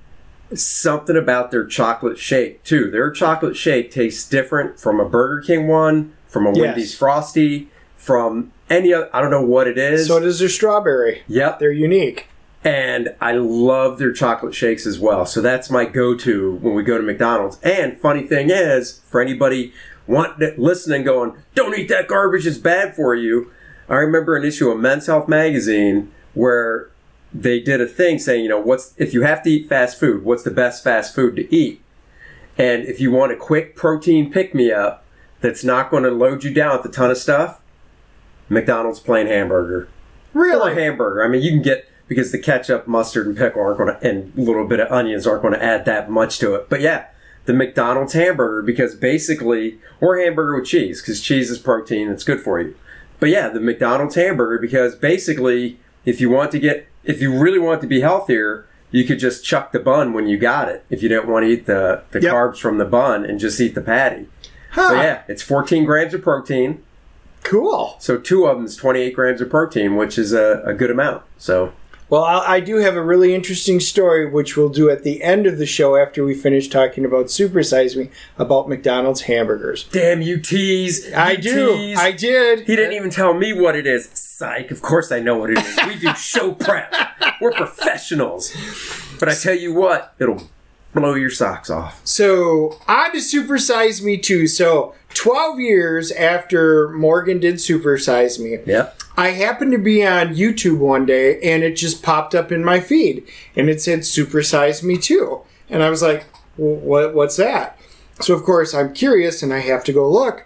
something 0.54 1.18
about 1.18 1.50
their 1.52 1.66
chocolate 1.66 2.18
shake 2.20 2.64
too 2.64 2.90
their 2.92 3.10
chocolate 3.12 3.56
shake 3.58 3.92
tastes 3.92 4.30
different 4.30 4.80
from 4.80 5.00
a 5.00 5.10
burger 5.10 5.42
king 5.42 5.68
one 5.68 6.14
from 6.28 6.46
a 6.46 6.50
Yes. 6.52 6.60
wendy's 6.60 6.96
frosty 6.98 7.70
from 7.96 8.52
any 8.70 8.94
other 8.94 9.10
i 9.14 9.22
don't 9.22 9.32
know 9.32 9.42
what 9.42 9.68
it 9.68 9.78
is 9.78 10.08
So 10.08 10.20
does 10.20 10.40
their 10.40 10.50
strawberry. 10.50 11.24
yep 11.28 11.58
They're 11.60 11.72
unique. 11.72 12.28
And 12.66 13.16
i 13.22 13.32
love 13.32 14.00
their 14.00 14.12
chocolate 14.12 14.56
shakes 14.56 14.86
as 14.88 15.00
well. 15.00 15.26
So 15.26 15.40
that's 15.40 15.70
my 15.70 15.86
go-to 15.86 16.56
when 16.56 16.74
we 16.74 16.84
go 16.84 16.98
to 16.98 17.04
mcdonald's. 17.04 17.60
And 17.62 17.98
funny 17.98 18.24
thing 18.24 18.50
is 18.50 19.02
for 19.06 19.22
anybody 19.22 19.72
want 20.08 20.40
listening 20.58 21.04
going 21.04 21.36
don't 21.54 21.78
eat 21.78 21.88
that 21.90 22.08
garbage 22.08 22.46
it's 22.46 22.58
bad 22.58 22.96
for 22.96 23.16
you. 23.16 23.52
I 23.88 23.96
remember 23.96 24.36
an 24.36 24.44
issue 24.44 24.70
of 24.72 24.80
men's 24.80 25.06
health 25.06 25.28
magazine 25.28 26.12
where 26.34 26.90
they 27.34 27.60
did 27.60 27.80
a 27.80 27.88
thing 27.88 28.18
saying 28.18 28.44
you 28.44 28.50
know 28.50 28.60
what's 28.60 28.96
if 28.98 29.14
you 29.14 29.22
have 29.22 29.44
to 29.44 29.50
eat 29.52 29.70
fast 29.70 30.00
food 30.00 30.26
what's 30.26 30.44
the 30.44 30.52
best 30.52 30.84
fast 30.84 31.14
food 31.14 31.36
to 31.36 31.56
eat? 31.56 31.82
And 32.58 32.84
if 32.86 33.00
you 33.00 33.12
want 33.12 33.32
a 33.32 33.36
quick 33.36 33.76
protein 33.76 34.32
pick 34.32 34.56
me 34.56 34.72
up 34.72 35.06
that's 35.40 35.64
not 35.64 35.92
going 35.92 36.04
to 36.04 36.12
load 36.12 36.44
you 36.44 36.52
down 36.52 36.78
with 36.78 36.86
a 36.88 36.92
ton 36.92 37.12
of 37.12 37.18
stuff 37.18 37.62
mcdonald's 38.50 39.00
plain 39.00 39.28
hamburger. 39.28 39.88
Or 40.34 40.48
a 40.48 40.74
hamburger. 40.74 41.24
I 41.24 41.28
mean, 41.28 41.42
you 41.42 41.52
can 41.52 41.62
get 41.62 41.88
because 42.08 42.32
the 42.32 42.40
ketchup, 42.40 42.88
mustard, 42.88 43.28
and 43.28 43.36
pickle 43.38 43.62
aren't 43.62 43.78
going 43.78 43.90
to, 44.00 44.08
and 44.08 44.32
a 44.38 44.42
little 44.42 44.68
bit 44.68 44.80
of 44.80 44.92
onions 44.92 45.26
aren't 45.26 45.42
going 45.42 45.54
to 45.54 45.64
add 45.64 45.86
that 45.86 46.10
much 46.10 46.38
to 46.40 46.56
it. 46.56 46.70
But 46.70 46.82
yeah, 46.82 47.06
the 47.46 47.54
McDonald's 47.54 48.14
hamburger 48.14 48.62
because 48.62 48.96
basically, 48.96 49.80
or 50.02 50.18
hamburger 50.18 50.56
with 50.56 50.66
cheese 50.66 51.02
because 51.02 51.22
cheese 51.22 51.50
is 51.50 51.58
protein. 51.60 52.10
It's 52.10 52.24
good 52.24 52.42
for 52.42 52.60
you. 52.60 52.76
But 53.20 53.30
yeah, 53.30 53.50
the 53.50 53.60
McDonald's 53.60 54.16
hamburger 54.16 54.60
because 54.60 54.96
basically, 54.96 55.80
if 56.06 56.20
you 56.22 56.30
want 56.30 56.52
to 56.52 56.60
get, 56.60 56.88
if 57.04 57.22
you 57.22 57.36
really 57.38 57.60
want 57.60 57.82
to 57.82 57.88
be 57.88 58.02
healthier, 58.02 58.68
you 58.92 59.04
could 59.06 59.20
just 59.20 59.44
chuck 59.44 59.72
the 59.72 59.80
bun 59.80 60.14
when 60.14 60.28
you 60.28 60.38
got 60.38 60.70
it. 60.70 60.86
If 60.90 61.02
you 61.02 61.10
don't 61.10 61.28
want 61.28 61.44
to 61.46 61.50
eat 61.50 61.66
the 61.66 62.04
the 62.12 62.22
Yep. 62.22 62.34
carbs 62.34 62.58
from 62.58 62.78
the 62.78 62.86
bun 62.86 63.26
and 63.26 63.40
just 63.40 63.60
eat 63.60 63.74
the 63.76 63.82
patty. 63.82 64.28
Huh. 64.72 64.90
But 64.96 64.98
yeah, 65.04 65.22
it's 65.28 65.42
14 65.42 65.86
grams 65.86 66.14
of 66.14 66.22
protein. 66.22 66.84
Cool. 67.44 67.96
So 68.00 68.18
two 68.18 68.46
of 68.48 68.58
them 68.58 68.66
is 68.66 68.76
28 68.76 69.14
grams 69.14 69.40
of 69.40 69.50
protein, 69.50 69.96
which 69.96 70.18
is 70.18 70.34
a, 70.34 70.62
a 70.66 70.74
good 70.74 70.90
amount. 70.90 71.24
So 71.38 71.74
Well, 72.10 72.24
I, 72.24 72.56
I 72.56 72.60
do 72.60 72.78
have 72.78 72.96
a 72.96 73.04
really 73.04 73.34
interesting 73.34 73.80
story, 73.80 74.30
which 74.30 74.56
we'll 74.56 74.70
do 74.70 74.90
at 74.90 75.04
the 75.04 75.24
end 75.24 75.48
of 75.48 75.58
the 75.58 75.66
show 75.66 75.96
after 75.96 76.24
we 76.24 76.36
finish 76.36 76.68
talking 76.68 77.04
about 77.04 77.32
Super 77.32 77.64
Size 77.64 77.96
Me 77.96 78.10
about 78.38 78.70
McDonald's 78.70 79.22
hamburgers. 79.22 79.86
damn 79.86 80.22
you 80.22 80.40
tease. 80.40 81.12
I 81.14 81.36
do. 81.36 81.76
tease. 81.76 81.98
I 81.98 82.12
did. 82.12 82.60
he 82.68 82.76
didn't 82.76 82.94
even 82.94 83.10
tell 83.10 83.34
me 83.34 83.54
what 83.54 83.76
it 83.76 83.88
is. 83.88 84.10
Psych. 84.14 84.70
Of 84.70 84.82
course 84.82 85.12
I 85.12 85.20
know 85.20 85.38
what 85.38 85.50
it 85.50 85.58
is. 85.58 85.80
We 85.88 85.96
do 85.98 86.14
show 86.16 86.52
prep. 86.52 86.94
We're 87.42 87.52
professionals. 87.52 88.54
But 89.20 89.30
I 89.30 89.34
tell 89.34 89.56
you 89.56 89.74
what, 89.74 90.14
it'll 90.20 90.44
blow 90.96 91.14
your 91.16 91.30
socks 91.30 91.70
off. 91.70 92.02
So 92.06 92.80
on 92.88 93.12
to 93.12 93.22
Super 93.22 93.58
Size 93.58 94.02
Me 94.02 94.18
too. 94.18 94.48
So 94.48 94.96
12 95.14 95.60
years 95.60 96.12
after 96.12 96.90
Morgan 96.90 97.40
did 97.40 97.62
Super 97.62 97.98
Size 97.98 98.40
Me, 98.40 98.58
Yep. 98.66 99.00
I 99.18 99.30
happened 99.30 99.72
to 99.72 99.78
be 99.78 100.06
on 100.06 100.36
YouTube 100.36 100.78
one 100.80 101.06
day 101.06 101.40
and 101.42 101.64
it 101.64 101.76
just 101.76 102.04
popped 102.04 102.36
up 102.36 102.52
in 102.52 102.66
my 102.66 102.80
feed 102.80 103.26
and 103.56 103.70
it 103.70 103.82
said 103.82 104.06
Super 104.06 104.42
Size 104.44 104.84
Me 104.84 104.98
Too. 104.98 105.42
And 105.70 105.82
I 105.84 105.90
was 105.90 106.02
like, 106.02 106.26
what, 106.58 107.14
what's 107.14 107.38
that? 107.38 107.80
So, 108.22 108.34
of 108.34 108.44
course, 108.44 108.74
I'm 108.74 108.94
curious 108.94 109.44
and 109.44 109.54
I 109.54 109.60
have 109.60 109.84
to 109.86 109.94
go 109.94 110.10
look. 110.10 110.46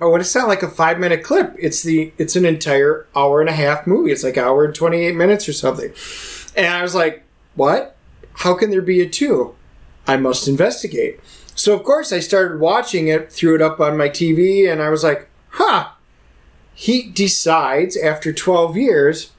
Oh, 0.00 0.12
and 0.14 0.20
it's 0.20 0.34
not 0.34 0.48
like 0.48 0.62
a 0.62 0.68
five 0.68 0.98
minute 0.98 1.22
clip. 1.22 1.54
It's 1.58 1.82
the 1.82 2.12
it's 2.16 2.34
an 2.34 2.46
entire 2.46 3.06
hour 3.14 3.40
and 3.40 3.50
a 3.50 3.54
half 3.54 3.86
movie. 3.86 4.10
It's 4.12 4.24
like 4.24 4.38
hour 4.38 4.64
and 4.64 4.74
twenty 4.74 5.02
eight 5.04 5.14
minutes 5.14 5.46
or 5.48 5.52
something. 5.52 5.92
And 6.56 6.66
I 6.66 6.80
was 6.82 6.94
like, 6.94 7.22
what? 7.54 7.96
How 8.34 8.54
can 8.54 8.70
there 8.70 8.82
be 8.82 9.00
a 9.00 9.08
two? 9.08 9.54
I 10.06 10.16
must 10.16 10.48
investigate. 10.48 11.20
So, 11.54 11.74
of 11.74 11.82
course, 11.82 12.12
I 12.12 12.20
started 12.20 12.58
watching 12.58 13.08
it, 13.08 13.30
threw 13.32 13.54
it 13.54 13.62
up 13.62 13.80
on 13.80 13.96
my 13.96 14.08
TV, 14.08 14.70
and 14.70 14.82
I 14.82 14.88
was 14.88 15.04
like, 15.04 15.28
huh. 15.50 15.90
He 16.74 17.02
decides 17.02 17.96
after 17.96 18.32
12 18.32 18.76
years, 18.76 19.32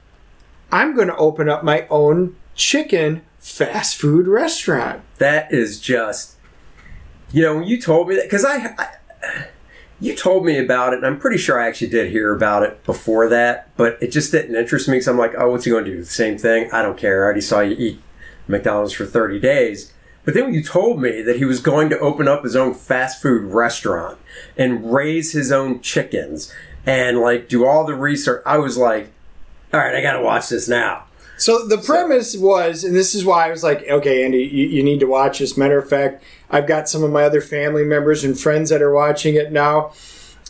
I'm 0.70 0.94
going 0.94 1.08
to 1.08 1.16
open 1.16 1.48
up 1.48 1.64
my 1.64 1.86
own 1.88 2.36
chicken 2.54 3.22
fast 3.40 3.96
food 3.96 4.28
restaurant. 4.28 5.02
That 5.18 5.52
is 5.52 5.80
just, 5.80 6.36
you 7.32 7.42
know, 7.42 7.56
when 7.56 7.64
you 7.64 7.80
told 7.80 8.08
me 8.08 8.14
that, 8.14 8.24
because 8.24 8.44
I, 8.44 8.74
I, 8.78 9.46
you 10.00 10.14
told 10.14 10.44
me 10.44 10.58
about 10.58 10.92
it, 10.92 10.98
and 10.98 11.06
I'm 11.06 11.18
pretty 11.18 11.38
sure 11.38 11.60
I 11.60 11.66
actually 11.66 11.88
did 11.88 12.12
hear 12.12 12.32
about 12.32 12.62
it 12.62 12.84
before 12.84 13.28
that, 13.28 13.76
but 13.76 14.00
it 14.00 14.12
just 14.12 14.30
didn't 14.30 14.54
interest 14.54 14.88
me. 14.88 15.00
So 15.00 15.10
I'm 15.10 15.18
like, 15.18 15.34
oh, 15.36 15.50
what's 15.50 15.64
he 15.64 15.70
going 15.72 15.84
to 15.84 15.90
do? 15.90 15.98
The 15.98 16.06
same 16.06 16.38
thing? 16.38 16.70
I 16.72 16.82
don't 16.82 16.96
care. 16.96 17.22
I 17.22 17.24
already 17.24 17.40
saw 17.40 17.60
you 17.60 17.74
eat 17.76 18.00
McDonald's 18.52 18.92
for 18.92 19.04
30 19.04 19.40
days. 19.40 19.92
But 20.24 20.34
then 20.34 20.54
you 20.54 20.62
told 20.62 21.02
me 21.02 21.20
that 21.22 21.36
he 21.36 21.44
was 21.44 21.60
going 21.60 21.90
to 21.90 21.98
open 21.98 22.28
up 22.28 22.44
his 22.44 22.54
own 22.54 22.74
fast 22.74 23.20
food 23.20 23.42
restaurant 23.42 24.18
and 24.56 24.92
raise 24.92 25.32
his 25.32 25.50
own 25.50 25.80
chickens 25.80 26.54
and 26.86 27.18
like 27.18 27.48
do 27.48 27.66
all 27.66 27.84
the 27.84 27.94
research, 27.94 28.42
I 28.46 28.58
was 28.58 28.76
like, 28.76 29.10
all 29.72 29.80
right, 29.80 29.94
I 29.94 30.02
got 30.02 30.14
to 30.14 30.22
watch 30.22 30.48
this 30.48 30.68
now. 30.68 31.04
So 31.38 31.66
the 31.66 31.78
premise 31.78 32.36
was, 32.36 32.84
and 32.84 32.94
this 32.94 33.16
is 33.16 33.24
why 33.24 33.48
I 33.48 33.50
was 33.50 33.64
like, 33.64 33.84
okay, 33.88 34.24
Andy, 34.24 34.44
you, 34.44 34.66
you 34.68 34.82
need 34.84 35.00
to 35.00 35.06
watch 35.06 35.40
this. 35.40 35.56
Matter 35.56 35.78
of 35.78 35.88
fact, 35.88 36.22
I've 36.50 36.68
got 36.68 36.88
some 36.88 37.02
of 37.02 37.10
my 37.10 37.24
other 37.24 37.40
family 37.40 37.84
members 37.84 38.22
and 38.22 38.38
friends 38.38 38.70
that 38.70 38.82
are 38.82 38.92
watching 38.92 39.34
it 39.34 39.50
now. 39.50 39.92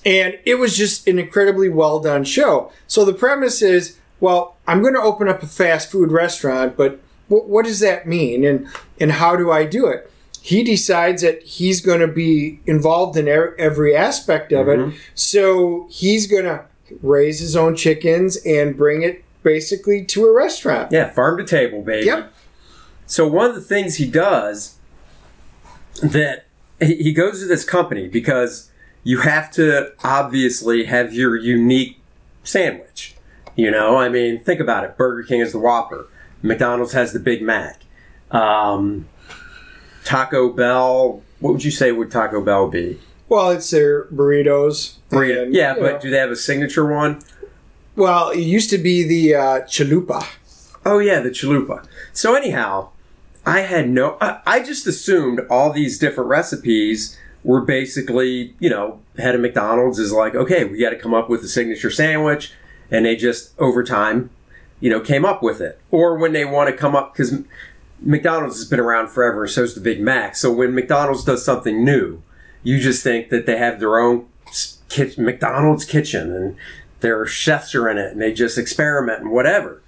And 0.05 0.39
it 0.45 0.57
was 0.57 0.77
just 0.77 1.09
an 1.09 1.19
incredibly 1.19 1.69
well 1.69 2.01
done 2.01 2.25
show. 2.25 2.73
So 2.87 3.05
the 3.05 3.15
premise 3.15 3.63
is, 3.63 3.97
well, 4.21 4.57
I'm 4.67 4.83
going 4.83 4.95
to 4.95 5.01
open 5.01 5.29
up 5.29 5.43
a 5.43 5.47
fast 5.47 5.91
food 5.91 6.11
restaurant, 6.11 6.77
but 6.77 7.01
what, 7.33 7.49
what 7.49 7.65
does 7.65 7.81
that 7.81 8.07
mean? 8.07 8.45
And, 8.45 8.69
and 9.01 9.13
how 9.13 9.37
do 9.37 9.51
I 9.51 9.65
do 9.65 9.87
it? 9.87 10.11
He 10.41 10.63
decides 10.63 11.23
that 11.23 11.43
he's 11.43 11.81
going 11.81 12.01
to 12.01 12.09
be 12.09 12.61
involved 12.67 13.17
in 13.17 13.29
er- 13.29 13.55
every 13.59 13.97
aspect 13.97 14.53
of 14.53 14.69
it. 14.69 14.95
So 15.15 15.87
he's 15.89 16.27
going 16.27 16.45
to 16.45 16.65
raise 17.01 17.39
his 17.39 17.57
own 17.57 17.77
chickens 17.77 18.37
and 18.45 18.77
bring 18.77 19.03
it 19.03 19.25
basically 19.43 20.05
to 20.07 20.27
a 20.27 20.33
restaurant. 20.33 20.93
Yeah, 20.93 21.11
farm 21.11 21.39
to 21.39 21.45
table, 21.45 21.83
baby. 21.83 22.07
Yep. 22.07 22.33
So 23.07 23.27
one 23.27 23.49
of 23.49 23.55
the 23.55 23.61
things 23.61 23.97
he 23.97 24.11
does 24.11 24.79
that 26.03 26.47
he 26.81 26.97
he 26.97 27.13
goes 27.13 27.41
to 27.41 27.47
this 27.47 27.65
company 27.65 28.09
because 28.09 28.71
you 29.05 29.21
have 29.21 29.51
to 29.53 29.93
obviously 30.03 30.85
have 30.85 31.13
your 31.13 31.37
unique 31.37 32.01
sandwich. 32.43 33.15
You 33.55 33.71
know, 33.71 33.97
I 33.97 34.09
mean, 34.09 34.41
think 34.41 34.61
about 34.61 34.85
it. 34.85 34.97
Burger 34.97 35.23
King 35.23 35.41
is 35.41 35.53
the 35.53 35.59
Whopper. 35.59 36.09
McDonald's 36.43 36.93
has 36.93 37.13
the 37.13 37.21
Big 37.21 37.43
Mac. 37.43 37.81
Um, 38.31 39.09
Taco 40.05 40.51
Bell. 40.51 41.23
What 41.41 41.53
would 41.55 41.65
you 41.65 41.71
say 41.71 41.93
would 41.93 42.11
Taco 42.11 42.41
Bell 42.41 42.69
be? 42.69 43.01
Well, 43.29 43.51
it's 43.51 43.71
their 43.71 44.05
burritos. 44.07 44.97
Burrito. 45.11 45.45
and, 45.45 45.55
Yeah, 45.55 45.75
but 45.75 45.93
know. 45.95 45.99
do 46.01 46.11
they 46.11 46.19
have 46.19 46.31
a 46.31 46.37
signature 46.37 46.87
one? 46.87 47.23
well, 47.95 48.31
it 48.31 48.41
used 48.41 48.71
to 48.71 48.79
be 48.79 49.03
the 49.07 49.35
uh, 49.35 49.61
chalupa. 49.63 50.27
Oh 50.85 50.99
yeah, 50.99 51.21
the 51.21 51.31
chalupa. 51.31 51.87
So 52.13 52.35
anyhow, 52.35 52.89
I 53.47 53.61
had 53.61 53.89
no. 53.89 54.17
I, 54.21 54.41
I 54.47 54.63
just 54.63 54.87
assumed 54.87 55.41
all 55.51 55.73
these 55.73 55.99
different 55.99 56.29
recipes 56.31 57.19
were 57.45 57.61
basically, 57.61 58.55
you 58.61 58.71
know, 58.71 59.01
head 59.19 59.35
of 59.35 59.41
McDonald's 59.41 59.99
is 59.99 60.13
like, 60.13 60.35
okay, 60.35 60.65
we 60.65 60.79
got 60.79 60.91
to 60.91 60.97
come 60.97 61.13
up 61.15 61.29
with 61.29 61.43
a 61.43 61.49
signature 61.49 61.91
sandwich, 61.91 62.53
and 62.91 63.05
they 63.05 63.17
just 63.17 63.53
over 63.59 63.83
time, 63.85 64.31
you 64.83 64.91
know, 64.91 65.01
came 65.01 65.25
up 65.25 65.43
with 65.43 65.61
it. 65.61 65.81
Or 65.93 66.19
when 66.19 66.33
they 66.33 66.45
want 66.45 66.69
to 66.69 66.77
come 66.77 66.97
up 66.97 67.15
because 67.15 67.33
McDonald's 68.01 68.57
has 68.57 68.69
been 68.69 68.81
around 68.81 69.09
forever, 69.09 69.47
so 69.47 69.63
so's 69.63 69.77
the 69.77 69.81
Big 69.81 70.01
Mac. 70.01 70.35
So 70.35 70.53
when 70.53 70.75
McDonald's 70.75 71.25
does 71.25 71.45
something 71.45 71.85
new, 71.85 72.21
you 72.65 72.81
just 72.81 73.03
think 73.03 73.29
that 73.29 73.47
they 73.47 73.57
have 73.57 73.79
their 73.79 73.99
own 73.99 74.27
kitchen, 74.89 75.25
McDonald's 75.25 75.85
kitchen, 75.85 76.35
and 76.35 76.57
their 76.99 77.25
chefs 77.27 77.77
are 77.77 77.89
in 77.89 77.97
it, 77.97 78.11
and 78.11 78.21
they 78.21 78.33
just 78.33 78.59
experiment 78.59 79.21
and 79.21 79.31
whatever. 79.31 79.81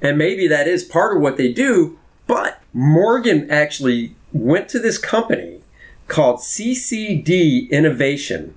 And 0.00 0.18
maybe 0.18 0.48
that 0.48 0.66
is 0.66 0.82
part 0.82 1.16
of 1.16 1.22
what 1.22 1.36
they 1.36 1.52
do, 1.52 1.96
but 2.26 2.60
Morgan 2.72 3.48
actually 3.48 4.16
went 4.32 4.68
to 4.70 4.80
this 4.80 4.98
company 4.98 5.60
called 6.08 6.40
CCD 6.40 7.70
Innovation. 7.70 8.56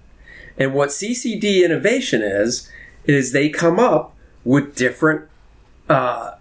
And 0.57 0.73
what 0.73 0.89
CCD 0.89 1.63
Innovation 1.63 2.23
is, 2.23 2.71
is 3.05 3.31
they 3.31 3.49
come 3.49 3.79
up 3.79 4.15
with 4.43 4.75
different, 4.75 5.29
uh, 5.89 6.35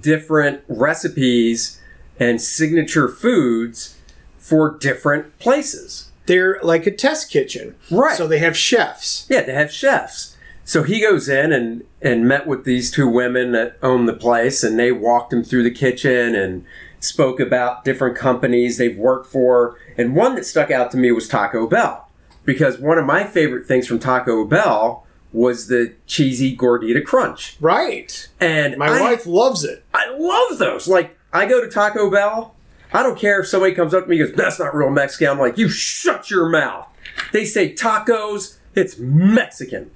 different 0.00 0.62
recipes 0.68 1.80
and 2.18 2.40
signature 2.40 3.08
foods 3.08 3.96
for 4.38 4.76
different 4.78 5.38
places. 5.38 6.10
They're 6.26 6.58
like 6.62 6.86
a 6.86 6.90
test 6.90 7.30
kitchen. 7.30 7.74
Right. 7.90 8.16
So 8.16 8.26
they 8.26 8.38
have 8.38 8.56
chefs. 8.56 9.26
Yeah, 9.30 9.42
they 9.42 9.54
have 9.54 9.72
chefs. 9.72 10.36
So 10.64 10.82
he 10.82 11.00
goes 11.00 11.28
in 11.28 11.52
and, 11.52 11.84
and 12.02 12.28
met 12.28 12.46
with 12.46 12.64
these 12.64 12.90
two 12.90 13.08
women 13.08 13.52
that 13.52 13.78
own 13.82 14.04
the 14.04 14.12
place, 14.12 14.62
and 14.62 14.78
they 14.78 14.92
walked 14.92 15.32
him 15.32 15.42
through 15.42 15.62
the 15.62 15.70
kitchen 15.70 16.34
and 16.34 16.66
spoke 17.00 17.40
about 17.40 17.84
different 17.84 18.16
companies 18.16 18.76
they've 18.76 18.98
worked 18.98 19.32
for. 19.32 19.78
And 19.96 20.14
one 20.14 20.34
that 20.34 20.44
stuck 20.44 20.70
out 20.70 20.90
to 20.90 20.98
me 20.98 21.10
was 21.12 21.26
Taco 21.26 21.66
Bell, 21.66 22.10
because 22.44 22.78
one 22.78 22.98
of 22.98 23.06
my 23.06 23.24
favorite 23.24 23.66
things 23.66 23.86
from 23.86 23.98
Taco 23.98 24.44
Bell 24.44 25.06
was 25.32 25.68
the 25.68 25.94
cheesy 26.06 26.56
gordita 26.56 27.04
crunch. 27.04 27.56
Right. 27.60 28.28
And 28.40 28.76
My 28.78 28.88
I- 28.88 29.00
wife 29.00 29.26
loves 29.26 29.64
it. 29.64 29.84
I 29.92 30.10
love 30.16 30.58
those. 30.58 30.88
Like, 30.88 31.16
I 31.32 31.46
go 31.46 31.60
to 31.60 31.68
Taco 31.70 32.10
Bell. 32.10 32.54
I 32.92 33.02
don't 33.02 33.18
care 33.18 33.40
if 33.40 33.48
somebody 33.48 33.74
comes 33.74 33.92
up 33.92 34.04
to 34.04 34.08
me 34.10 34.18
and 34.20 34.28
goes, 34.30 34.36
that's 34.36 34.58
not 34.58 34.74
real 34.74 34.88
Mexican. 34.90 35.28
I'm 35.28 35.38
like, 35.38 35.58
you 35.58 35.68
shut 35.68 36.30
your 36.30 36.48
mouth. 36.48 36.88
They 37.32 37.44
say 37.44 37.74
tacos, 37.74 38.56
it's 38.74 38.96
Mexican. 38.98 39.90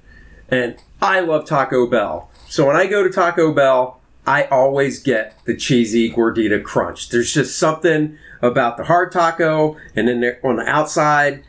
And 0.49 0.75
I 1.01 1.21
love 1.21 1.47
Taco 1.47 1.87
Bell. 1.87 2.29
So 2.47 2.67
when 2.67 2.75
I 2.75 2.85
go 2.85 3.01
to 3.01 3.09
Taco 3.09 3.51
Bell, 3.51 3.99
I 4.27 4.43
always 4.43 4.99
get 5.01 5.35
the 5.45 5.57
cheesy 5.57 6.11
gordita 6.11 6.63
crunch. 6.63 7.09
There's 7.09 7.33
just 7.33 7.57
something 7.57 8.17
about 8.43 8.77
the 8.77 8.83
hard 8.83 9.11
taco, 9.11 9.75
and 9.95 10.07
then 10.07 10.37
on 10.43 10.57
the 10.57 10.67
outside, 10.69 11.43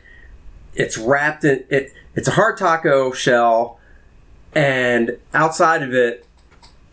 it's 0.73 0.97
wrapped 0.97 1.43
in 1.45 1.63
it. 1.69 1.93
It's 2.15 2.27
a 2.27 2.31
hard 2.31 2.57
taco 2.57 3.11
shell, 3.11 3.79
and 4.53 5.17
outside 5.33 5.83
of 5.83 5.93
it 5.93 6.25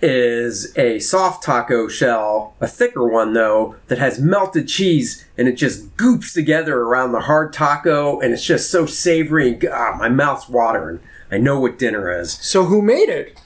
is 0.03 0.77
a 0.77 0.99
soft 0.99 1.45
taco 1.45 1.87
shell, 1.87 2.55
a 2.61 2.67
thicker 2.67 3.07
one 3.09 3.33
though, 3.33 3.77
that 3.87 3.99
has 3.99 4.19
melted 4.19 4.67
cheese 4.67 5.25
and 5.39 5.47
it 5.47 5.53
just 5.53 5.97
goops 5.97 6.33
together 6.33 6.81
around 6.81 7.13
the 7.13 7.21
hard 7.21 7.53
taco 7.53 8.19
and 8.19 8.33
it's 8.33 8.45
just 8.45 8.69
so 8.69 8.85
savory 8.85 9.51
and 9.51 9.65
ah, 9.73 9.95
my 9.97 10.09
mouth's 10.09 10.49
watering. 10.49 10.99
I 11.31 11.39
know 11.39 11.61
what 11.61 11.79
dinner 11.79 12.11
is. 12.11 12.33
So 12.33 12.65
who 12.65 12.83
made 12.83 13.09
it? 13.09 13.39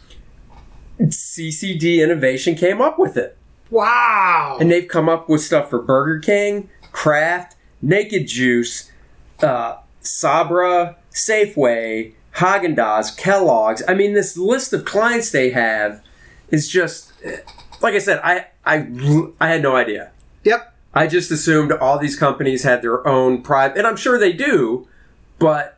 CCD 0.98 2.02
Innovation 2.02 2.54
came 2.54 2.80
up 2.80 2.98
with 2.98 3.18
it. 3.18 3.36
Wow. 3.70 4.56
And 4.58 4.70
they've 4.70 4.88
come 4.88 5.10
up 5.10 5.28
with 5.28 5.42
stuff 5.42 5.68
for 5.68 5.82
Burger 5.82 6.20
King, 6.20 6.70
Kraft, 6.90 7.54
Naked 7.82 8.28
Juice, 8.28 8.90
uh, 9.42 9.76
Sabra, 10.00 10.96
Safeway, 11.16 12.12
Haagen 12.36 12.76
Dazs, 12.76 13.16
Kellogg's. 13.16 13.82
I 13.88 13.94
mean, 13.94 14.12
this 14.14 14.36
list 14.36 14.72
of 14.72 14.84
clients 14.84 15.30
they 15.30 15.50
have 15.50 16.02
is 16.50 16.68
just 16.68 17.12
like 17.80 17.94
I 17.94 17.98
said. 17.98 18.20
I 18.22 18.46
I 18.64 18.86
I 19.40 19.48
had 19.48 19.62
no 19.62 19.74
idea. 19.74 20.10
yep. 20.44 20.72
I 20.94 21.06
just 21.06 21.30
assumed 21.30 21.72
all 21.72 21.98
these 21.98 22.16
companies 22.18 22.62
had 22.62 22.80
their 22.80 23.06
own 23.06 23.42
private, 23.42 23.76
and 23.76 23.86
I'm 23.86 23.96
sure 23.96 24.18
they 24.18 24.32
do, 24.32 24.88
but 25.38 25.76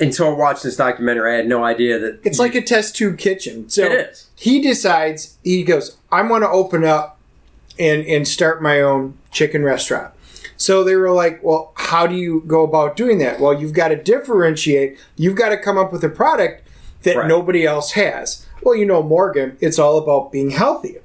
until 0.00 0.28
I 0.28 0.32
watched 0.32 0.64
this 0.64 0.74
documentary, 0.76 1.32
I 1.34 1.36
had 1.36 1.46
no 1.48 1.62
idea 1.64 1.96
that 2.00 2.20
It's 2.24 2.40
like 2.40 2.56
a 2.56 2.62
test 2.62 2.96
tube 2.96 3.18
kitchen. 3.18 3.68
So 3.68 3.84
It 3.84 3.92
is. 4.10 4.26
he 4.34 4.60
decides 4.60 5.36
he 5.44 5.62
goes, 5.62 5.96
"I'm 6.10 6.26
going 6.28 6.42
to 6.42 6.48
open 6.48 6.84
up 6.84 7.18
and 7.78 8.04
and 8.06 8.26
start 8.26 8.60
my 8.62 8.80
own 8.80 9.16
chicken 9.30 9.62
restaurant. 9.64 10.12
So 10.58 10.84
they 10.84 10.96
were 10.96 11.12
like, 11.12 11.42
well, 11.42 11.72
how 11.76 12.06
do 12.06 12.14
you 12.14 12.42
go 12.46 12.62
about 12.64 12.96
doing 12.96 13.18
that? 13.18 13.40
Well, 13.40 13.58
you've 13.58 13.72
got 13.72 13.88
to 13.88 13.96
differentiate. 13.96 14.98
You've 15.16 15.36
got 15.36 15.48
to 15.50 15.56
come 15.56 15.78
up 15.78 15.92
with 15.92 16.04
a 16.04 16.08
product 16.10 16.62
that 17.04 17.16
Right. 17.16 17.28
nobody 17.28 17.64
else 17.64 17.92
has. 17.92 18.44
Well, 18.62 18.74
you 18.74 18.84
know, 18.84 19.02
Morgan, 19.02 19.56
it's 19.60 19.78
all 19.78 19.96
about 19.98 20.32
being 20.32 20.50
healthy. 20.50 20.96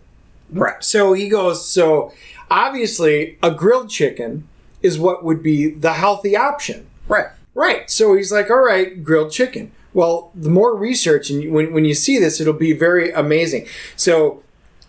right. 0.52 0.84
So 0.84 1.14
he 1.14 1.30
goes, 1.30 1.66
so 1.68 2.12
obviously 2.50 3.38
a 3.44 3.52
grilled 3.52 3.90
chicken 3.90 4.48
is 4.82 5.00
what 5.00 5.24
would 5.24 5.42
be 5.44 5.70
the 5.70 5.94
healthy 5.94 6.36
option. 6.36 6.86
Right. 7.08 7.28
Right. 7.56 7.90
So 7.90 8.16
he's 8.16 8.32
like, 8.32 8.50
all 8.50 8.62
right, 8.62 9.04
grilled 9.04 9.32
chicken. 9.32 9.72
Well, 9.94 10.32
the 10.34 10.50
more 10.50 10.76
research, 10.76 11.30
and 11.30 11.52
when, 11.54 11.72
when 11.74 11.86
you 11.86 11.94
see 11.94 12.18
this, 12.18 12.42
it'll 12.42 12.54
be 12.54 12.74
very 12.74 13.12
amazing. 13.12 13.68
So 13.96 14.42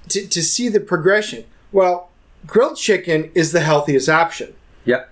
to, 0.09 0.27
to 0.27 0.43
see 0.43 0.69
the 0.71 0.81
progression, 0.81 1.45
well, 1.73 2.09
grilled 2.47 2.77
chicken 2.77 3.31
is 3.35 3.53
the 3.53 3.61
healthiest 3.61 4.09
option, 4.09 4.55
Yep. 4.85 5.11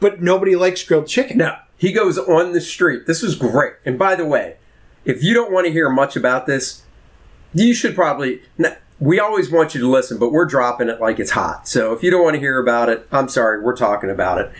but 0.00 0.22
nobody 0.22 0.54
likes 0.56 0.82
grilled 0.84 1.06
chicken. 1.06 1.38
No, 1.38 1.56
he 1.76 1.92
goes 1.92 2.18
on 2.18 2.52
the 2.52 2.60
street. 2.60 3.06
This 3.06 3.22
was 3.22 3.34
great. 3.34 3.74
And 3.84 3.98
by 3.98 4.14
the 4.14 4.24
way, 4.26 4.56
if 5.04 5.22
you 5.22 5.34
don't 5.34 5.52
want 5.52 5.66
to 5.66 5.72
hear 5.72 5.88
much 5.90 6.14
about 6.16 6.46
this, 6.46 6.82
you 7.54 7.74
should 7.74 7.94
probably. 7.94 8.40
we 9.00 9.18
always 9.18 9.50
want 9.50 9.74
you 9.74 9.80
to 9.80 9.88
listen, 9.88 10.16
but 10.18 10.30
we're 10.30 10.44
dropping 10.46 10.88
it 10.88 11.00
like 11.00 11.18
it's 11.18 11.32
hot. 11.32 11.66
So 11.66 11.92
if 11.92 12.02
you 12.04 12.10
don't 12.10 12.22
want 12.22 12.34
to 12.34 12.40
hear 12.40 12.60
about 12.60 12.88
it, 12.88 13.06
I'm 13.10 13.28
sorry, 13.28 13.60
we're 13.60 13.76
talking 13.76 14.10
about 14.10 14.38
it. 14.40 14.50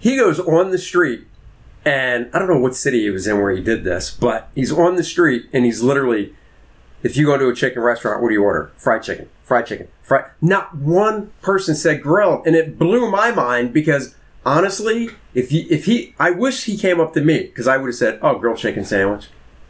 He 0.00 0.16
goes 0.16 0.40
on 0.40 0.70
the 0.70 0.78
street, 0.78 1.24
and 1.84 2.28
I 2.34 2.38
don't 2.40 2.48
know 2.48 2.58
what 2.58 2.74
city 2.74 3.02
he 3.02 3.10
was 3.10 3.26
in 3.28 3.40
where 3.40 3.52
he 3.52 3.62
did 3.62 3.84
this, 3.84 4.10
but 4.10 4.48
he's 4.56 4.72
on 4.72 4.96
the 4.96 5.04
street 5.04 5.46
and 5.52 5.64
he's 5.64 5.82
literally, 5.82 6.34
if 7.04 7.16
you 7.16 7.26
go 7.26 7.38
to 7.38 7.48
a 7.48 7.54
chicken 7.54 7.80
restaurant, 7.80 8.20
what 8.22 8.28
do 8.28 8.34
you 8.34 8.42
order? 8.42 8.72
Fried 8.76 9.04
chicken, 9.04 9.28
fried 9.46 9.66
chicken, 9.66 9.88
fried. 10.02 10.26
Not 10.42 10.76
one 10.76 11.30
person 11.40 11.74
said 11.74 12.02
grilled, 12.02 12.46
and 12.46 12.54
it 12.54 12.78
blew 12.78 13.10
my 13.10 13.30
mind 13.30 13.72
because 13.72 14.14
honestly, 14.44 15.08
if 15.32 15.48
he, 15.48 15.60
if 15.62 15.86
he, 15.86 16.14
I 16.18 16.32
wish 16.32 16.64
he 16.64 16.76
came 16.76 17.00
up 17.00 17.14
to 17.14 17.22
me 17.22 17.44
because 17.44 17.66
I 17.66 17.78
would 17.78 17.86
have 17.86 17.94
said, 17.94 18.18
"Oh, 18.20 18.38
grilled 18.38 18.58
chicken 18.58 18.84
sandwich." 18.84 19.28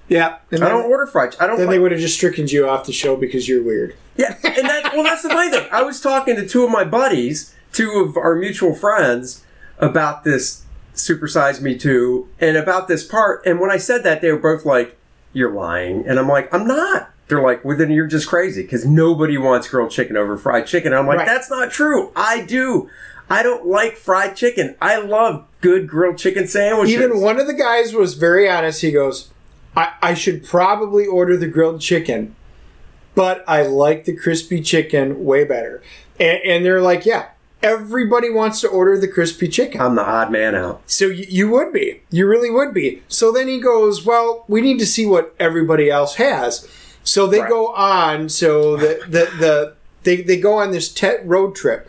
Yeah. 0.08 0.38
And 0.50 0.62
I 0.62 0.68
then, 0.68 0.76
don't 0.78 0.90
order 0.90 1.06
fried. 1.06 1.36
I 1.38 1.46
don't. 1.46 1.58
then 1.58 1.66
like- 1.66 1.74
they 1.74 1.78
would 1.78 1.92
have 1.92 2.00
just 2.00 2.14
stricken 2.16 2.48
you 2.48 2.68
off 2.68 2.86
the 2.86 2.92
show 2.92 3.16
because 3.16 3.48
you're 3.48 3.62
weird. 3.62 3.94
Yeah, 4.16 4.34
and 4.44 4.66
that 4.66 4.92
well, 4.94 5.04
that's 5.04 5.22
the 5.22 5.28
funny 5.28 5.50
thing. 5.50 5.68
I 5.70 5.82
was 5.82 6.00
talking 6.00 6.36
to 6.36 6.48
two 6.48 6.64
of 6.64 6.70
my 6.70 6.84
buddies, 6.84 7.54
two 7.72 7.90
of 7.92 8.16
our 8.16 8.34
mutual 8.34 8.74
friends, 8.74 9.44
about 9.78 10.24
this 10.24 10.64
Supersize 10.94 11.60
Me 11.60 11.76
Too 11.76 12.26
and 12.40 12.56
about 12.56 12.88
this 12.88 13.04
part. 13.04 13.44
And 13.44 13.60
when 13.60 13.70
I 13.70 13.76
said 13.76 14.04
that, 14.04 14.22
they 14.22 14.32
were 14.32 14.38
both 14.38 14.64
like, 14.64 14.96
"You're 15.34 15.52
lying," 15.52 16.06
and 16.06 16.18
I'm 16.18 16.28
like, 16.28 16.52
"I'm 16.54 16.66
not." 16.66 17.10
They're 17.28 17.42
like, 17.42 17.64
"Well, 17.64 17.76
then 17.76 17.90
you're 17.90 18.06
just 18.06 18.28
crazy 18.28 18.62
because 18.62 18.84
nobody 18.86 19.36
wants 19.38 19.68
grilled 19.68 19.90
chicken 19.90 20.16
over 20.16 20.36
fried 20.36 20.66
chicken." 20.66 20.92
I'm 20.92 21.06
like, 21.06 21.18
Right. 21.18 21.26
"That's 21.26 21.50
not 21.50 21.70
true. 21.70 22.12
I 22.14 22.42
do. 22.42 22.88
I 23.28 23.42
don't 23.42 23.66
like 23.66 23.96
fried 23.96 24.36
chicken. 24.36 24.76
I 24.80 24.98
love 24.98 25.44
good 25.60 25.88
grilled 25.88 26.18
chicken 26.18 26.46
sandwiches." 26.46 26.94
Even 26.94 27.20
one 27.20 27.40
of 27.40 27.46
the 27.46 27.54
guys 27.54 27.92
was 27.92 28.14
very 28.14 28.48
honest. 28.48 28.82
He 28.82 28.92
goes, 28.92 29.30
I, 29.76 29.92
I 30.00 30.14
should 30.14 30.44
probably 30.44 31.06
order 31.06 31.36
the 31.36 31.48
grilled 31.48 31.80
chicken, 31.82 32.34
but 33.14 33.44
I 33.46 33.62
like 33.62 34.04
the 34.04 34.16
crispy 34.16 34.62
chicken 34.62 35.24
way 35.24 35.44
better. 35.44 35.82
And, 36.18 36.38
and 36.44 36.64
they're 36.64 36.80
like, 36.80 37.04
yeah, 37.04 37.30
everybody 37.62 38.30
wants 38.30 38.60
to 38.62 38.68
order 38.68 38.98
the 38.98 39.08
crispy 39.08 39.48
chicken. 39.48 39.80
I'm 39.80 39.94
the 39.96 40.04
odd 40.06 40.30
man 40.32 40.54
out. 40.54 40.80
So 40.86 41.06
you, 41.08 41.26
you 41.28 41.50
would 41.50 41.72
be. 41.74 42.00
You 42.10 42.26
really 42.26 42.50
would 42.50 42.72
be. 42.72 43.02
So 43.08 43.30
then 43.32 43.48
he 43.48 43.60
goes, 43.60 44.06
well, 44.06 44.44
we 44.48 44.62
need 44.62 44.78
to 44.78 44.86
see 44.86 45.04
what 45.04 45.34
everybody 45.38 45.90
else 45.90 46.14
has. 46.14 46.66
So 47.06 47.26
they 47.26 47.40
Right. 47.40 47.48
go 47.48 47.68
on. 47.74 48.28
So 48.28 48.76
the 48.76 49.00
the, 49.08 49.30
the 49.38 49.74
they, 50.02 50.20
they 50.22 50.38
go 50.38 50.58
on 50.58 50.70
this 50.72 50.92
te- 50.92 51.22
road 51.24 51.54
trip. 51.54 51.88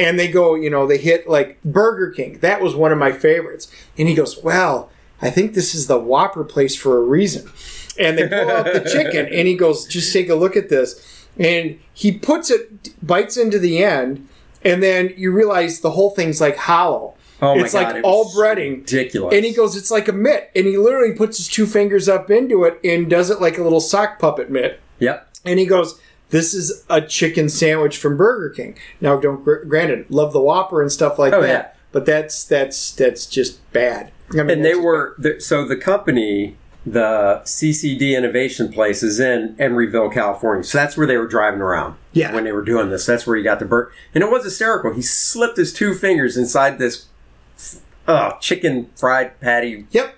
And 0.00 0.16
they 0.16 0.28
go, 0.28 0.54
you 0.54 0.70
know, 0.70 0.86
they 0.86 0.96
hit 0.98 1.28
like 1.28 1.60
Burger 1.64 2.12
King. 2.12 2.38
That 2.38 2.60
was 2.60 2.76
one 2.76 2.92
of 2.92 2.98
my 2.98 3.10
favorites. 3.10 3.66
And 3.98 4.06
he 4.06 4.14
goes, 4.14 4.40
well, 4.44 4.90
I 5.20 5.28
think 5.28 5.54
this 5.54 5.74
is 5.74 5.88
the 5.88 5.98
Whopper 5.98 6.44
place 6.44 6.76
for 6.76 6.98
a 6.98 7.02
reason. 7.02 7.50
And 7.98 8.16
they 8.16 8.28
pull 8.28 8.48
out 8.48 8.66
the 8.72 8.88
chicken, 8.88 9.26
and 9.26 9.48
he 9.48 9.56
goes, 9.56 9.88
just 9.88 10.12
take 10.12 10.28
a 10.28 10.36
look 10.36 10.56
at 10.56 10.68
this. 10.68 11.26
And 11.36 11.80
he 11.92 12.12
puts 12.12 12.48
it, 12.48 12.90
bites 13.04 13.36
into 13.36 13.58
the 13.58 13.82
end, 13.82 14.28
and 14.64 14.80
then 14.84 15.12
you 15.16 15.32
realize 15.32 15.80
the 15.80 15.90
whole 15.90 16.10
thing's 16.10 16.40
like 16.40 16.56
hollow. 16.56 17.14
Oh 17.40 17.54
my 17.56 17.62
it's 17.64 17.72
God, 17.72 17.82
like 17.84 17.96
it 17.96 18.04
all 18.04 18.30
breading. 18.32 18.78
ridiculous. 18.78 19.34
And 19.34 19.44
he 19.44 19.52
goes, 19.52 19.76
it's 19.76 19.90
like 19.90 20.08
a 20.08 20.12
mitt. 20.12 20.50
And 20.56 20.66
he 20.66 20.76
literally 20.76 21.14
puts 21.14 21.36
his 21.36 21.48
two 21.48 21.66
fingers 21.66 22.08
up 22.08 22.30
into 22.30 22.64
it 22.64 22.80
and 22.84 23.08
does 23.08 23.30
it 23.30 23.40
like 23.40 23.58
a 23.58 23.62
little 23.62 23.80
sock 23.80 24.18
puppet 24.18 24.50
mitt. 24.50 24.80
Yep. 24.98 25.28
And 25.44 25.58
he 25.60 25.66
goes, 25.66 26.00
this 26.30 26.52
is 26.52 26.84
a 26.90 27.00
chicken 27.00 27.48
sandwich 27.48 27.96
from 27.96 28.16
Burger 28.16 28.50
King. 28.50 28.76
Now, 29.00 29.18
don't 29.18 29.42
gr- 29.44 29.64
granted, 29.64 30.06
love 30.10 30.32
the 30.32 30.40
Whopper 30.40 30.82
and 30.82 30.90
stuff 30.92 31.18
like 31.18 31.32
Oh, 31.32 31.40
that, 31.42 31.48
yeah. 31.48 31.68
but 31.92 32.04
that's 32.06 32.44
that's 32.44 32.92
that's 32.92 33.24
just 33.26 33.60
bad. 33.72 34.10
I 34.32 34.36
mean, 34.42 34.50
and 34.50 34.64
they 34.64 34.74
were 34.74 35.14
the, 35.18 35.40
so 35.40 35.64
the 35.66 35.76
company 35.76 36.56
the 36.86 37.42
ccd 37.44 38.16
innovation 38.16 38.72
place 38.72 39.02
is 39.02 39.18
in 39.20 39.54
emeryville 39.56 40.12
california 40.12 40.62
so 40.64 40.78
that's 40.78 40.96
where 40.96 41.06
they 41.06 41.16
were 41.18 41.26
driving 41.26 41.60
around 41.60 41.96
Yeah. 42.12 42.32
when 42.32 42.44
they 42.44 42.52
were 42.52 42.64
doing 42.64 42.88
this 42.88 43.04
that's 43.04 43.26
where 43.26 43.36
he 43.36 43.42
got 43.42 43.58
the 43.58 43.64
bird 43.66 43.90
and 44.14 44.22
it 44.24 44.30
was 44.30 44.44
hysterical 44.44 44.92
he 44.94 45.02
slipped 45.02 45.58
his 45.58 45.72
two 45.72 45.92
fingers 45.94 46.36
inside 46.36 46.78
this 46.78 47.06
uh, 48.06 48.32
chicken 48.40 48.88
fried 48.96 49.38
patty 49.40 49.86
Yep. 49.90 50.14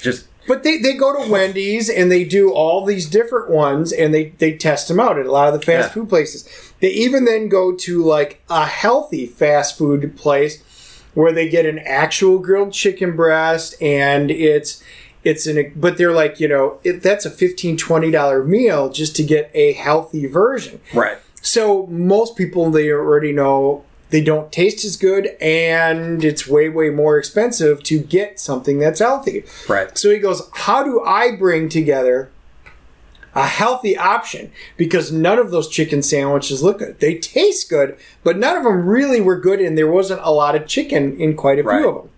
just 0.00 0.26
But 0.48 0.62
they, 0.62 0.78
they 0.78 0.94
go 0.94 1.22
to 1.24 1.30
Wendy's 1.30 1.88
and 1.88 2.10
they 2.10 2.24
do 2.24 2.52
all 2.52 2.84
these 2.84 3.08
different 3.08 3.50
ones 3.50 3.92
and 3.92 4.12
they, 4.12 4.30
they 4.38 4.56
test 4.56 4.88
them 4.88 5.00
out 5.00 5.18
at 5.18 5.26
a 5.26 5.30
lot 5.32 5.52
of 5.52 5.58
the 5.58 5.64
fast 5.64 5.88
Yeah. 5.88 5.94
food 5.94 6.08
places. 6.08 6.48
They 6.80 6.90
even 6.90 7.24
then 7.24 7.48
go 7.48 7.74
to 7.74 8.02
like 8.04 8.42
a 8.50 8.66
healthy 8.66 9.26
fast 9.26 9.78
food 9.78 10.16
place 10.16 10.62
where 11.14 11.32
they 11.32 11.48
get 11.48 11.66
an 11.66 11.78
actual 11.80 12.38
grilled 12.38 12.72
chicken 12.72 13.16
breast 13.16 13.74
and 13.82 14.30
it's 14.30 14.82
it's 15.24 15.46
an 15.46 15.72
but 15.76 15.98
they're 15.98 16.12
like 16.14 16.40
you 16.40 16.48
know 16.48 16.78
it, 16.84 17.02
that's 17.02 17.26
a 17.26 17.30
15 17.30 17.76
20 17.76 18.10
dollar 18.10 18.42
meal 18.44 18.88
just 18.88 19.14
to 19.16 19.22
get 19.22 19.50
a 19.52 19.72
healthy 19.72 20.24
version 20.26 20.80
right 20.94 21.18
so 21.42 21.86
most 21.88 22.36
people 22.36 22.70
they 22.70 22.90
already 22.90 23.32
know 23.32 23.84
they 24.10 24.20
don't 24.22 24.50
taste 24.52 24.84
as 24.84 24.96
good 24.96 25.26
and 25.40 26.24
it's 26.24 26.46
way 26.48 26.68
way 26.68 26.90
more 26.90 27.16
expensive 27.18 27.82
to 27.84 27.98
get 28.00 28.38
something 28.40 28.78
that's 28.78 28.98
healthy 29.00 29.44
right 29.68 29.96
so 29.96 30.10
he 30.10 30.18
goes, 30.18 30.48
How 30.52 30.82
do 30.82 31.02
I 31.04 31.36
bring 31.36 31.68
together 31.68 32.30
a 33.34 33.46
healthy 33.46 33.96
option? 33.96 34.50
Because 34.76 35.12
none 35.12 35.38
of 35.38 35.50
those 35.52 35.68
chicken 35.68 36.02
sandwiches 36.02 36.62
look 36.62 36.78
good. 36.80 36.98
They 36.98 37.14
taste 37.16 37.70
good, 37.70 37.96
but 38.24 38.36
none 38.36 38.56
of 38.56 38.64
them 38.64 38.84
really 38.86 39.20
were 39.20 39.38
good, 39.38 39.60
and 39.60 39.78
there 39.78 39.86
wasn't 39.90 40.20
a 40.24 40.32
lot 40.32 40.56
of 40.56 40.66
chicken 40.66 41.16
in 41.20 41.36
quite 41.36 41.58
a 41.60 41.62
Right. 41.62 41.78
few 41.80 41.88
of 41.88 41.94
them. 41.94 42.10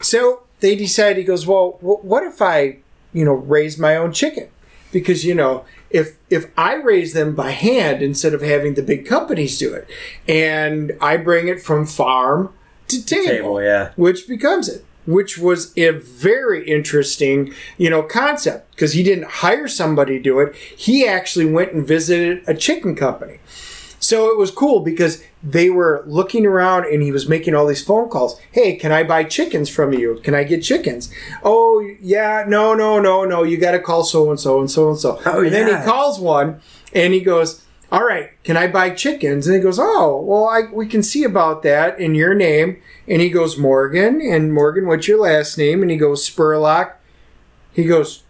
So 0.00 0.42
they 0.60 0.76
decide, 0.76 1.16
he 1.16 1.24
goes, 1.24 1.46
Well, 1.46 1.78
what 1.80 2.22
if 2.22 2.42
I, 2.42 2.78
you 3.14 3.24
know, 3.24 3.32
raise 3.32 3.78
my 3.78 3.96
own 3.96 4.12
chicken? 4.12 4.48
Because, 4.92 5.24
you 5.24 5.34
know, 5.34 5.64
if 5.96 6.16
if 6.28 6.50
I 6.58 6.74
raise 6.74 7.14
them 7.14 7.34
by 7.34 7.50
hand 7.50 8.02
instead 8.02 8.34
of 8.34 8.42
having 8.42 8.74
the 8.74 8.82
big 8.82 9.06
companies 9.06 9.58
do 9.58 9.72
it, 9.72 9.88
and 10.28 10.92
I 11.00 11.16
bring 11.16 11.48
it 11.48 11.62
from 11.62 11.86
farm 11.86 12.52
to 12.88 13.04
table, 13.04 13.26
table 13.26 13.62
yeah. 13.62 13.92
which 13.96 14.28
becomes 14.28 14.68
it 14.68 14.84
which 15.06 15.38
was 15.38 15.72
a 15.78 15.90
very 15.90 16.68
interesting 16.68 17.54
you 17.78 17.88
know 17.88 18.02
concept. 18.02 18.70
Because 18.72 18.92
he 18.92 19.02
didn't 19.02 19.28
hire 19.42 19.68
somebody 19.68 20.18
to 20.18 20.22
do 20.22 20.38
it. 20.40 20.54
He 20.54 21.08
actually 21.08 21.46
went 21.46 21.72
and 21.72 21.86
visited 21.86 22.42
a 22.46 22.54
chicken 22.54 22.94
company 22.94 23.38
so 24.06 24.30
it 24.30 24.38
was 24.38 24.50
cool 24.50 24.80
because 24.80 25.22
they 25.42 25.68
were 25.68 26.02
looking 26.06 26.46
around 26.46 26.84
and 26.84 27.02
he 27.02 27.10
was 27.10 27.28
making 27.28 27.54
all 27.54 27.66
these 27.66 27.84
phone 27.84 28.08
calls 28.08 28.40
hey 28.52 28.76
can 28.76 28.92
i 28.92 29.02
buy 29.02 29.24
chickens 29.24 29.68
from 29.68 29.92
you 29.92 30.20
can 30.22 30.34
i 30.34 30.44
get 30.44 30.62
chickens 30.62 31.12
oh 31.42 31.80
yeah 32.00 32.44
no 32.46 32.74
no 32.74 33.00
no 33.00 33.24
no 33.24 33.42
you 33.42 33.56
got 33.56 33.72
to 33.72 33.78
call 33.78 34.04
so 34.04 34.30
and 34.30 34.40
so 34.40 34.60
and 34.60 34.70
so 34.70 34.90
and 34.90 34.98
so 34.98 35.20
Oh, 35.26 35.42
and 35.42 35.52
then 35.52 35.66
he 35.66 35.84
calls 35.84 36.20
one 36.20 36.60
and 36.92 37.12
he 37.12 37.20
goes 37.20 37.62
all 37.90 38.04
right, 38.04 38.30
can 38.42 38.56
I 38.56 38.66
buy 38.66 38.90
chickens? 38.90 39.46
And 39.46 39.54
he 39.54 39.62
goes, 39.62 39.78
oh, 39.78 40.20
well, 40.20 40.46
I, 40.46 40.62
we 40.72 40.88
can 40.88 41.04
see 41.04 41.22
about 41.22 41.62
that 41.62 42.00
in 42.00 42.16
your 42.16 42.34
name. 42.34 42.82
And 43.06 43.22
he 43.22 43.30
goes, 43.30 43.56
Morgan. 43.56 44.20
And 44.20 44.52
Morgan, 44.52 44.86
what's 44.86 45.06
your 45.06 45.20
last 45.20 45.56
name? 45.56 45.82
And 45.82 45.90
he 45.90 45.96
goes, 45.96 46.28
Spurlock. 46.28 46.94
He 47.72 47.84
goes, 47.84 48.24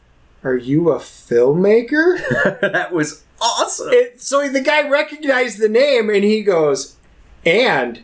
are 0.45 0.57
you 0.57 0.91
a 0.91 0.99
filmmaker? 0.99 2.61
that 2.61 2.93
was 2.93 3.25
awesome 3.41 3.89
it, 3.91 4.21
so 4.21 4.49
the 4.49 4.61
guy 4.61 4.89
recognized 4.89 5.59
the 5.59 5.69
name 5.69 6.11
and 6.11 6.25
he 6.25 6.43
goes, 6.43 6.97
and 7.45 8.03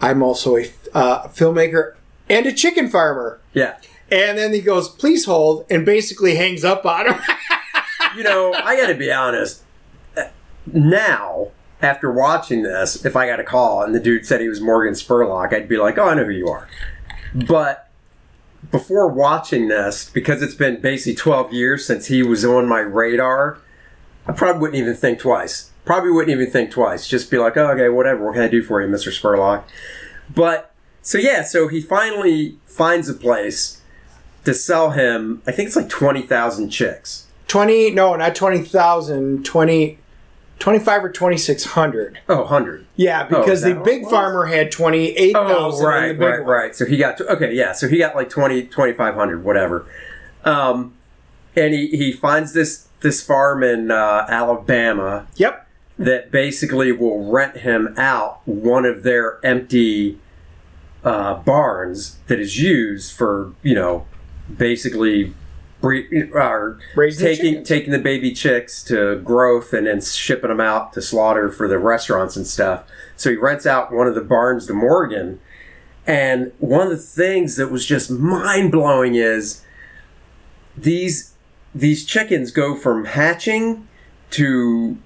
I'm 0.00 0.22
also 0.22 0.56
a 0.56 0.70
uh, 0.94 1.28
filmmaker 1.28 1.94
and 2.28 2.46
a 2.46 2.52
chicken 2.52 2.88
farmer. 2.88 3.40
yeah 3.52 3.76
And 4.10 4.38
then 4.38 4.52
he 4.52 4.60
goes, 4.60 4.88
please 4.88 5.24
hold, 5.24 5.66
and 5.70 5.84
basically 5.84 6.36
hangs 6.36 6.64
up 6.64 6.86
on 6.86 7.06
him. 7.06 7.20
you 8.16 8.22
know, 8.22 8.52
I 8.54 8.76
got 8.76 8.88
to 8.88 8.94
be 8.94 9.12
honest. 9.12 9.62
Now, 10.66 11.48
after 11.82 12.10
watching 12.10 12.62
this, 12.62 13.04
if 13.04 13.16
I 13.16 13.26
got 13.26 13.40
a 13.40 13.44
call 13.44 13.82
and 13.82 13.94
the 13.94 14.00
dude 14.00 14.26
said 14.26 14.40
he 14.40 14.48
was 14.48 14.60
Morgan 14.60 14.94
Spurlock, 14.94 15.52
I'd 15.52 15.68
be 15.68 15.78
like, 15.78 15.98
"Oh, 15.98 16.08
I 16.08 16.14
know 16.14 16.24
who 16.24 16.30
you 16.30 16.48
are." 16.48 16.68
But 17.34 17.88
before 18.70 19.08
watching 19.08 19.68
this, 19.68 20.10
because 20.10 20.42
it's 20.42 20.54
been 20.54 20.80
basically 20.80 21.14
12 21.14 21.52
years 21.52 21.86
since 21.86 22.06
he 22.06 22.22
was 22.22 22.44
on 22.44 22.68
my 22.68 22.80
radar, 22.80 23.58
I 24.30 24.36
probably 24.36 24.60
wouldn't 24.60 24.78
even 24.78 24.94
think 24.94 25.18
twice. 25.18 25.70
Probably 25.84 26.10
wouldn't 26.10 26.30
even 26.30 26.50
think 26.50 26.70
twice. 26.70 27.08
Just 27.08 27.30
be 27.30 27.38
like, 27.38 27.56
"Oh, 27.56 27.68
okay, 27.72 27.88
whatever. 27.88 28.24
What 28.26 28.34
can 28.34 28.42
I 28.42 28.48
do 28.48 28.62
for 28.62 28.80
you, 28.80 28.88
Mr. 28.88 29.08
Spurlock?" 29.08 29.64
But 30.34 30.72
so 31.02 31.18
yeah, 31.18 31.42
so 31.42 31.68
he 31.68 31.80
finally 31.80 32.58
finds 32.66 33.08
a 33.08 33.14
place 33.14 33.80
to 34.44 34.54
sell 34.54 34.90
him. 34.90 35.42
I 35.46 35.52
think 35.52 35.66
it's 35.68 35.76
like 35.76 35.88
20,000 35.88 36.70
chicks. 36.70 37.26
20, 37.48 37.90
no, 37.90 38.14
not 38.14 38.34
20,000, 38.36 39.44
20, 39.44 39.98
25 40.60 41.04
or 41.04 41.08
2,600. 41.08 42.20
Oh, 42.28 42.36
100. 42.42 42.86
Yeah, 42.96 43.24
because 43.24 43.48
is 43.58 43.62
that 43.62 43.74
the 43.78 43.80
big 43.80 44.02
was? 44.02 44.10
farmer 44.12 44.46
had 44.46 44.70
28,000 44.70 45.34
Oh, 45.36 45.88
right, 45.88 46.08
the 46.08 46.14
big 46.14 46.20
right, 46.20 46.38
one. 46.40 46.48
right. 46.48 46.76
So 46.76 46.84
he 46.86 46.96
got, 46.96 47.20
okay, 47.20 47.52
yeah. 47.52 47.72
So 47.72 47.88
he 47.88 47.98
got 47.98 48.14
like 48.14 48.30
20, 48.30 48.62
2,500, 48.64 49.42
whatever. 49.42 49.86
Um, 50.44 50.94
and 51.56 51.74
he, 51.74 51.88
he 51.88 52.12
finds 52.12 52.52
this, 52.52 52.86
this 53.00 53.22
farm 53.24 53.62
in 53.62 53.90
uh, 53.90 54.26
Alabama 54.28 55.26
Yep. 55.36 55.66
that 55.98 56.30
basically 56.30 56.92
will 56.92 57.30
rent 57.30 57.58
him 57.58 57.94
out 57.96 58.40
one 58.46 58.84
of 58.84 59.02
their 59.02 59.44
empty 59.44 60.18
uh, 61.04 61.34
barns 61.34 62.18
that 62.26 62.38
is 62.38 62.60
used 62.60 63.16
for, 63.16 63.52
you 63.62 63.74
know, 63.74 64.06
basically 64.54 65.32
bre- 65.80 66.00
Raising 66.94 67.26
taking 67.26 67.52
chickens. 67.52 67.68
taking 67.68 67.92
the 67.92 67.98
baby 67.98 68.32
chicks 68.32 68.82
to 68.84 69.16
growth 69.20 69.72
and 69.72 69.86
then 69.86 70.00
shipping 70.02 70.48
them 70.50 70.60
out 70.60 70.92
to 70.92 71.00
slaughter 71.02 71.50
for 71.50 71.66
the 71.68 71.78
restaurants 71.78 72.36
and 72.36 72.46
stuff. 72.46 72.84
So 73.16 73.30
he 73.30 73.36
rents 73.36 73.64
out 73.66 73.92
one 73.92 74.06
of 74.06 74.14
the 74.14 74.20
barns 74.20 74.66
to 74.66 74.74
Morgan. 74.74 75.40
And 76.06 76.52
one 76.58 76.82
of 76.82 76.90
the 76.90 76.96
things 76.98 77.56
that 77.56 77.68
was 77.70 77.86
just 77.86 78.10
mind 78.10 78.72
blowing 78.72 79.14
is 79.14 79.62
these 80.76 81.29
these 81.74 82.04
chickens 82.04 82.50
go 82.50 82.74
from 82.74 83.04
hatching 83.04 83.86
to 84.30 84.96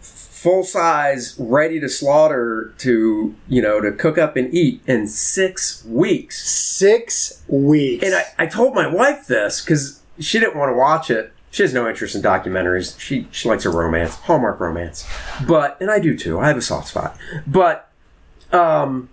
full 0.00 0.62
size, 0.62 1.34
ready 1.38 1.80
to 1.80 1.88
slaughter 1.88 2.72
to 2.78 3.34
you 3.48 3.62
know 3.62 3.80
to 3.80 3.90
cook 3.92 4.18
up 4.18 4.36
and 4.36 4.52
eat 4.54 4.80
in 4.86 5.06
six 5.08 5.84
weeks. 5.84 6.48
Six 6.48 7.42
weeks. 7.48 8.04
And 8.04 8.14
I, 8.14 8.24
I 8.38 8.46
told 8.46 8.74
my 8.74 8.86
wife 8.86 9.26
this 9.26 9.60
because 9.60 10.02
she 10.20 10.38
didn't 10.38 10.56
want 10.56 10.70
to 10.70 10.76
watch 10.76 11.10
it. 11.10 11.32
She 11.50 11.62
has 11.62 11.72
no 11.72 11.88
interest 11.88 12.14
in 12.14 12.22
documentaries. 12.22 12.98
She 13.00 13.26
she 13.30 13.48
likes 13.48 13.64
a 13.64 13.70
romance, 13.70 14.14
Hallmark 14.16 14.60
romance. 14.60 15.08
But 15.46 15.80
and 15.80 15.90
I 15.90 15.98
do 15.98 16.16
too. 16.16 16.38
I 16.38 16.48
have 16.48 16.56
a 16.56 16.62
soft 16.62 16.88
spot. 16.88 17.16
But 17.46 17.90
um, 18.52 19.08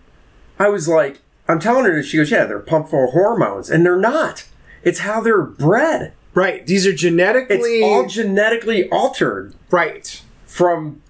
I 0.59 0.69
was 0.69 0.87
like, 0.87 1.21
I'm 1.47 1.59
telling 1.59 1.85
her. 1.85 1.95
That 1.95 2.05
she 2.05 2.17
goes, 2.17 2.31
yeah, 2.31 2.45
they're 2.45 2.59
pumped 2.59 2.89
full 2.89 3.05
of 3.05 3.11
hormones, 3.11 3.69
and 3.69 3.85
they're 3.85 3.99
not. 3.99 4.45
It's 4.83 4.99
how 4.99 5.21
they're 5.21 5.41
bred. 5.41 6.13
Right. 6.33 6.65
These 6.65 6.85
are 6.87 6.91
It's 6.91 7.01
genetically 7.01 7.83
all 7.83 8.05
genetically 8.07 8.89
altered. 8.89 9.53
Right. 9.71 10.21
from 10.45 11.01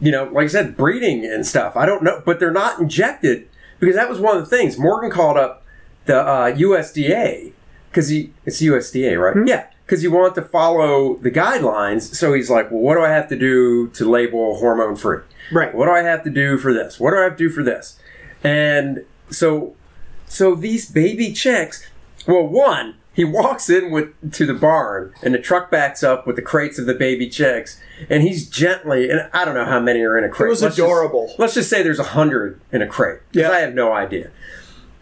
you 0.00 0.12
know 0.12 0.24
like 0.24 0.44
i 0.44 0.48
said 0.48 0.76
breeding 0.76 1.24
and 1.24 1.46
stuff. 1.46 1.76
I 1.76 1.84
don't 1.86 2.02
know 2.02 2.22
but 2.24 2.38
they're 2.40 2.52
not 2.52 2.78
injected 2.78 3.48
because 3.80 3.96
that 3.96 4.08
was 4.08 4.20
one 4.20 4.36
of 4.36 4.48
the 4.48 4.56
things. 4.56 4.78
Morgan 4.78 5.10
called 5.10 5.36
up 5.36 5.64
the 6.06 6.16
uh, 6.20 6.52
usda 6.52 7.52
because 7.90 8.08
he 8.08 8.32
it's 8.44 8.60
usda 8.62 9.18
right? 9.20 9.46
Yeah 9.46 9.66
because 9.84 10.02
he 10.02 10.08
wanted 10.08 10.34
to 10.34 10.42
follow 10.42 11.16
the 11.16 11.30
guidelines. 11.30 12.02
So 12.14 12.32
he's 12.34 12.50
like 12.50 12.70
well 12.70 12.80
what 12.80 12.94
do 12.94 13.00
i 13.02 13.08
have 13.08 13.28
to 13.28 13.36
do 13.36 13.88
to 13.88 14.08
label 14.08 14.56
hormone 14.58 14.96
free 14.96 15.20
Right. 15.50 15.74
what 15.74 15.86
do 15.86 15.92
i 15.92 16.02
have 16.02 16.22
to 16.24 16.30
do 16.30 16.58
for 16.58 16.72
this? 16.74 17.00
What 17.00 17.10
do 17.12 17.18
i 17.18 17.22
have 17.24 17.36
to 17.36 17.48
do 17.48 17.50
for 17.50 17.62
this? 17.62 17.98
And 18.44 19.04
so 19.30 19.74
so 20.26 20.54
these 20.54 20.88
baby 20.90 21.32
chicks 21.32 21.88
well 22.26 22.46
one 22.46 22.94
he 23.18 23.24
walks 23.24 23.68
in 23.68 23.90
with 23.90 24.08
to 24.32 24.46
the 24.46 24.54
barn 24.54 25.12
and 25.24 25.34
the 25.34 25.38
truck 25.40 25.70
backs 25.72 26.02
up 26.04 26.24
with 26.24 26.36
the 26.36 26.42
crates 26.42 26.78
of 26.78 26.86
the 26.86 26.94
baby 26.94 27.28
chicks 27.28 27.80
and 28.08 28.22
he's 28.22 28.48
gently 28.48 29.10
and 29.10 29.28
i 29.32 29.44
don't 29.44 29.54
know 29.54 29.64
how 29.64 29.80
many 29.80 30.00
are 30.02 30.16
in 30.16 30.22
a 30.22 30.28
crate. 30.28 30.46
It 30.46 30.50
was 30.50 30.62
Let's 30.62 30.76
just- 30.76 30.86
adorable. 30.86 31.34
let's 31.38 31.54
just 31.54 31.68
say 31.68 31.82
there's 31.82 31.98
a 31.98 32.04
hundred 32.18 32.60
in 32.70 32.80
a 32.80 32.86
crate 32.86 33.20
Yeah. 33.32 33.50
i 33.50 33.58
have 33.58 33.74
no 33.74 33.92
idea. 33.92 34.30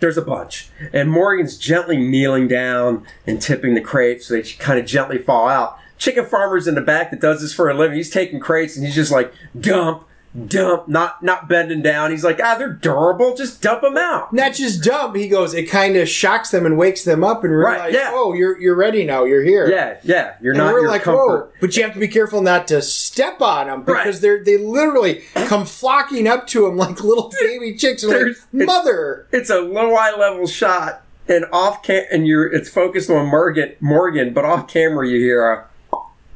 There's 0.01 0.19
a 0.19 0.23
bunch. 0.23 0.69
And 0.93 1.11
morgan's 1.11 1.57
gently 1.59 1.97
kneeling 1.97 2.49
down 2.49 3.07
and 3.27 3.41
tipping 3.41 3.75
the 3.75 3.81
crates 3.81 4.27
so 4.27 4.35
they 4.35 4.43
kind 4.43 4.79
of 4.79 4.85
gently 4.87 5.19
fall 5.19 5.49
out. 5.49 5.79
Chicken 5.99 6.27
farmer's 6.27 6.67
in 6.69 6.75
the 6.75 6.83
back 6.83 7.11
that 7.11 7.21
does 7.21 7.41
this 7.41 7.55
for 7.55 7.71
a 7.71 7.75
living. 7.75 7.97
He's 7.97 8.11
taking 8.11 8.39
crates 8.41 8.77
and 8.77 8.85
he's 8.85 8.95
just 8.95 9.11
like 9.13 9.33
dump 9.59 10.07
dump 10.49 10.87
not 10.89 11.23
not 11.23 11.49
bending 11.49 11.81
down 11.83 12.11
he's 12.11 12.25
like 12.25 12.39
ah 12.43 12.57
they're 12.59 12.73
durable 12.73 13.35
just 13.35 13.63
dump 13.63 13.81
them 13.83 13.97
out 13.97 14.33
Not 14.33 14.53
just 14.55 14.83
dump. 14.85 15.17
He 15.17 15.29
goes. 15.29 15.55
It 15.55 15.65
kind 15.71 15.97
of 15.97 16.09
shocks 16.09 16.51
them 16.51 16.67
and 16.67 16.77
wakes 16.77 17.05
them 17.05 17.25
up 17.25 17.43
and 17.45 17.53
realize, 17.57 17.95
yeah. 17.95 18.11
oh, 18.13 18.33
you're 18.35 18.59
you're 18.61 18.75
ready 18.75 19.05
now. 19.05 19.25
You're 19.25 19.43
here. 19.43 19.69
yeah 19.71 19.99
yeah 20.03 20.35
you're 20.43 20.53
And 20.53 20.59
not 20.59 20.73
we're 20.73 20.89
like, 20.89 21.03
comfort 21.03 21.47
whoa! 21.47 21.49
But 21.61 21.77
you 21.77 21.83
have 21.85 21.95
to 21.95 22.01
be 22.01 22.09
careful 22.09 22.43
not 22.43 22.69
to 22.69 22.83
step 22.83 23.41
on 23.41 23.67
them 23.69 23.83
because 23.83 24.17
Right. 24.17 24.21
they're 24.23 24.45
they 24.45 24.59
literally 24.59 25.23
come 25.47 25.65
flocking 25.65 26.27
up 26.27 26.47
to 26.49 26.67
him 26.67 26.77
like 26.85 27.03
little 27.03 27.33
baby 27.41 27.75
chicks. 27.75 28.03
Like, 28.05 28.17
There's- 28.19 28.47
it's- 28.53 28.67
mother, 28.67 29.27
it's 29.33 29.49
a 29.51 29.61
low 29.61 29.95
eye 29.95 30.15
level 30.19 30.47
shot 30.47 31.03
and 31.29 31.45
off 31.53 31.83
cam 31.83 32.05
and 32.13 32.27
you're 32.27 32.47
it's 32.47 32.69
focused 32.69 33.09
on 33.11 33.27
Morgan 33.27 33.73
Morgan, 33.81 34.33
but 34.35 34.45
off 34.45 34.69
camera 34.69 35.09
you 35.09 35.19
hear 35.19 35.51
a 35.51 35.65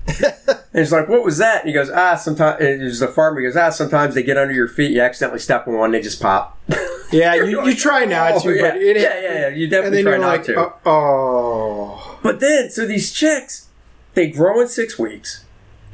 he's 0.72 0.92
like, 0.92 1.08
"What 1.08 1.24
was 1.24 1.38
that?" 1.38 1.60
And 1.60 1.68
he 1.68 1.72
goes, 1.72 1.90
"Ah, 1.90 2.16
sometimes 2.16 2.58
there's 2.58 2.98
the 3.00 3.08
farmer." 3.08 3.40
He 3.40 3.46
goes, 3.46 3.56
"Ah, 3.56 3.70
sometimes 3.70 4.14
they 4.14 4.22
get 4.22 4.36
under 4.36 4.54
your 4.54 4.68
feet. 4.68 4.90
You 4.92 5.00
accidentally 5.02 5.38
step 5.40 5.66
on 5.68 5.74
one, 5.74 5.92
they 5.92 6.00
just 6.00 6.20
pop." 6.20 6.58
yeah, 7.12 7.34
you, 7.34 7.58
like, 7.62 7.76
try 7.78 8.04
not 8.06 8.32
"Oh, 8.34 8.40
to, 8.40 8.54
yeah. 8.54 8.62
but 8.62 8.76
it 8.80 8.96
yeah, 8.96 9.20
yeah, 9.20 9.32
yeah, 9.40 9.48
you 9.48 9.68
definitely 9.68 10.02
try 10.02 10.16
not 10.16 10.26
like, 10.38 10.44
to. 10.44 10.56
oh, 10.58 10.74
oh. 10.86 12.18
But 12.22 12.40
then, 12.40 12.70
so 12.70 12.86
these 12.86 13.12
chicks, 13.12 13.68
they 14.14 14.28
grow 14.30 14.60
in 14.60 14.68
six 14.68 14.98
weeks, 14.98 15.44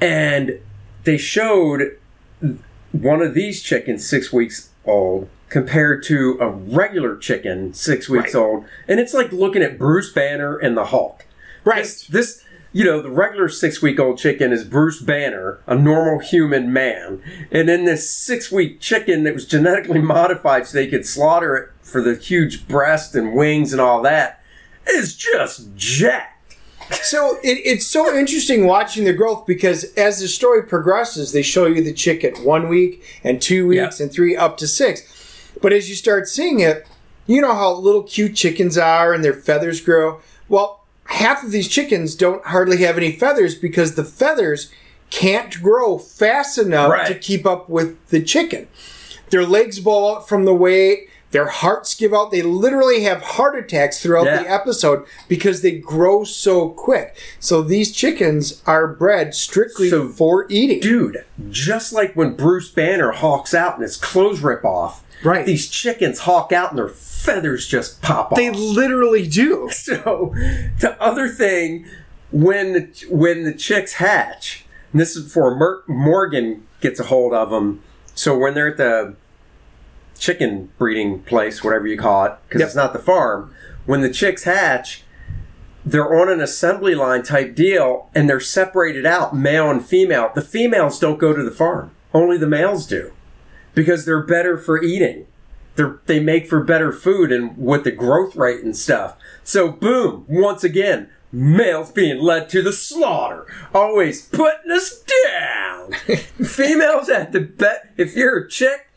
and 0.01 0.61
they 1.05 1.19
showed 1.19 1.97
one 2.93 3.21
of 3.23 3.35
these 3.35 3.63
chickens 3.63 4.09
six 4.09 4.33
weeks 4.33 4.71
old 4.85 5.29
compared 5.49 6.03
to 6.05 6.37
a 6.41 6.49
regular 6.49 7.17
chicken 7.17 7.73
six 7.75 8.09
weeks 8.09 8.35
Right. 8.35 8.41
old, 8.41 8.65
and 8.89 8.99
it's 8.99 9.15
like 9.15 9.31
looking 9.33 9.63
at 9.63 9.79
Bruce 9.79 10.13
Banner 10.13 10.57
and 10.57 10.77
the 10.77 10.87
Hulk. 10.87 11.25
right. 11.65 11.83
This, 11.85 12.07
this 12.07 12.45
you 12.77 12.85
know, 12.85 13.01
the 13.01 13.11
regular 13.11 13.49
six 13.49 13.81
week 13.81 13.99
old 13.99 14.19
chicken 14.19 14.53
is 14.53 14.63
Bruce 14.63 15.01
Banner, 15.01 15.61
a 15.67 15.75
normal 15.75 16.19
human 16.19 16.71
man. 16.75 17.23
And 17.51 17.67
then 17.67 17.87
this 17.87 18.11
six 18.11 18.53
week 18.53 18.81
chicken 18.81 19.25
that 19.25 19.33
was 19.33 19.47
genetically 19.47 19.99
modified 20.03 20.67
so 20.67 20.77
they 20.77 20.87
could 20.87 21.07
slaughter 21.07 21.57
it 21.57 21.71
for 21.81 22.03
the 22.03 22.15
huge 22.15 22.69
breast 22.69 23.15
and 23.15 23.33
wings 23.33 23.73
and 23.73 23.81
all 23.81 24.03
that 24.03 24.43
is 24.87 25.17
just 25.17 25.75
jacked. 25.75 26.57
So 27.03 27.39
it, 27.43 27.59
it's 27.65 27.87
so 27.87 28.15
interesting 28.15 28.67
watching 28.67 29.05
the 29.07 29.15
growth 29.15 29.47
because 29.47 29.85
as 29.95 30.21
the 30.21 30.29
story 30.29 30.63
progresses, 30.63 31.33
they 31.33 31.41
show 31.41 31.65
you 31.65 31.83
the 31.83 31.95
chick 31.95 32.25
at 32.25 32.41
one 32.41 32.69
week 32.69 33.03
and 33.25 33.41
two 33.41 33.69
weeks 33.69 34.01
Yeah. 34.01 34.05
and 34.05 34.13
three 34.13 34.37
up 34.37 34.59
to 34.59 34.67
six. 34.69 35.51
But 35.63 35.73
as 35.73 35.89
you 35.89 35.95
start 35.95 36.29
seeing 36.29 36.61
it, 36.61 36.87
you 37.27 37.41
know 37.41 37.55
how 37.55 37.73
little 37.73 38.03
cute 38.03 38.37
chickens 38.37 38.77
are 38.77 39.15
and 39.15 39.25
their 39.25 39.33
feathers 39.33 39.81
grow. 39.81 40.21
Well, 40.51 40.76
half 41.09 41.43
of 41.45 41.51
these 41.51 41.69
chickens 41.69 42.15
don't 42.15 42.45
hardly 42.47 42.79
have 42.79 42.97
any 42.97 43.13
feathers 43.13 43.55
because 43.55 43.95
the 43.95 44.05
feathers 44.05 44.71
can't 45.11 45.63
grow 45.63 45.99
fast 45.99 46.59
enough 46.59 46.91
Right. 46.91 47.07
to 47.07 47.15
keep 47.15 47.47
up 47.47 47.69
with 47.69 48.09
the 48.09 48.23
chicken. 48.23 48.67
Their 49.31 49.45
legs 49.45 49.79
blow 49.81 50.17
out 50.17 50.29
from 50.29 50.45
the 50.45 50.55
weight. 50.55 51.09
Their 51.33 51.47
hearts 51.49 51.95
give 51.95 52.15
out. 52.15 52.31
They 52.31 52.43
literally 52.43 53.03
have 53.03 53.21
heart 53.21 53.59
attacks 53.59 54.01
throughout 54.01 54.27
Yeah. 54.27 54.43
the 54.45 54.51
episode 54.51 55.05
because 55.29 55.61
they 55.61 55.73
grow 55.73 56.23
so 56.25 56.69
quick. 56.71 57.17
So 57.41 57.63
these 57.63 57.91
chickens 57.93 58.63
are 58.67 58.87
bred 58.87 59.35
strictly 59.35 59.91
So, 59.91 60.09
for 60.09 60.47
eating. 60.49 60.81
Dude, 60.81 61.25
just 61.51 61.93
like 61.93 62.15
when 62.15 62.35
Bruce 62.37 62.69
Banner 62.71 63.11
hulks 63.13 63.55
out 63.55 63.75
and 63.75 63.83
his 63.83 63.97
clothes 63.97 64.41
rip 64.41 64.65
off, 64.65 65.03
Right. 65.27 65.45
these 65.45 65.69
chickens 65.69 66.21
hulk 66.21 66.53
out 66.53 66.71
and 66.71 66.79
their 66.79 66.89
feathers 66.89 67.67
just 67.67 68.01
pop 68.01 68.33
off. 68.33 68.37
they 68.39 68.51
literally 68.51 69.27
do. 69.29 69.69
So, 69.73 70.33
the 70.81 70.97
other 71.01 71.29
thing, 71.29 71.87
when 72.31 72.73
the, 72.73 73.07
when 73.11 73.45
the 73.45 73.53
chicks 73.55 73.95
hatch, 73.95 74.65
and 74.93 75.01
this 75.01 75.17
is 75.17 75.25
before 75.25 75.55
Mer- 75.57 75.83
Morgan 75.87 76.67
gets 76.81 77.01
a 77.01 77.05
hold 77.05 77.33
of 77.35 77.51
them. 77.51 77.83
So 78.15 78.37
when 78.39 78.55
they're 78.55 78.69
at 78.69 78.77
the 78.79 79.15
chicken 80.19 80.71
breeding 80.79 81.21
place, 81.23 81.63
whatever 81.63 81.87
you 81.87 81.99
call 81.99 82.25
it, 82.25 82.33
because 82.49 82.61
Yep. 82.61 82.67
it's 82.69 82.77
not 82.77 82.93
the 82.93 82.99
farm, 82.99 83.53
when 83.85 84.01
the 84.01 84.11
chicks 84.11 84.45
hatch, 84.45 85.03
they're 85.85 86.19
on 86.19 86.29
an 86.29 86.41
assembly 86.41 86.95
line 86.95 87.23
type 87.23 87.55
deal, 87.55 88.11
and 88.15 88.29
they're 88.29 88.41
separated 88.41 89.07
out, 89.07 89.37
male 89.37 89.71
and 89.71 89.85
female. 89.85 90.31
The 90.35 90.43
females 90.43 90.99
don't 90.99 91.19
go 91.19 91.33
to 91.33 91.43
the 91.45 91.51
farm; 91.53 91.91
only 92.13 92.39
the 92.39 92.49
males 92.49 92.87
do, 92.87 93.13
because 93.77 94.05
they're 94.05 94.25
better 94.25 94.59
for 94.59 94.83
eating 94.83 95.27
they're, 95.77 96.01
they 96.07 96.19
make 96.19 96.49
for 96.49 96.63
better 96.65 96.93
food 96.93 97.31
and 97.31 97.57
with 97.57 97.85
the 97.85 97.93
growth 97.93 98.35
rate 98.35 98.65
and 98.65 98.77
stuff. 98.77 99.17
So 99.45 99.71
boom, 99.71 100.25
once 100.29 100.65
again, 100.65 101.11
males 101.31 101.93
being 101.93 102.21
led 102.21 102.49
to 102.51 102.63
the 102.63 102.73
slaughter, 102.73 103.47
always 103.73 104.27
putting 104.27 104.73
us 104.73 105.05
down. 105.25 105.93
Females 106.43 107.09
at 107.09 107.33
the 107.33 107.41
bet. 107.41 107.93
If 107.97 108.17
you're 108.17 108.39
a 108.39 108.49
chick, 108.49 108.89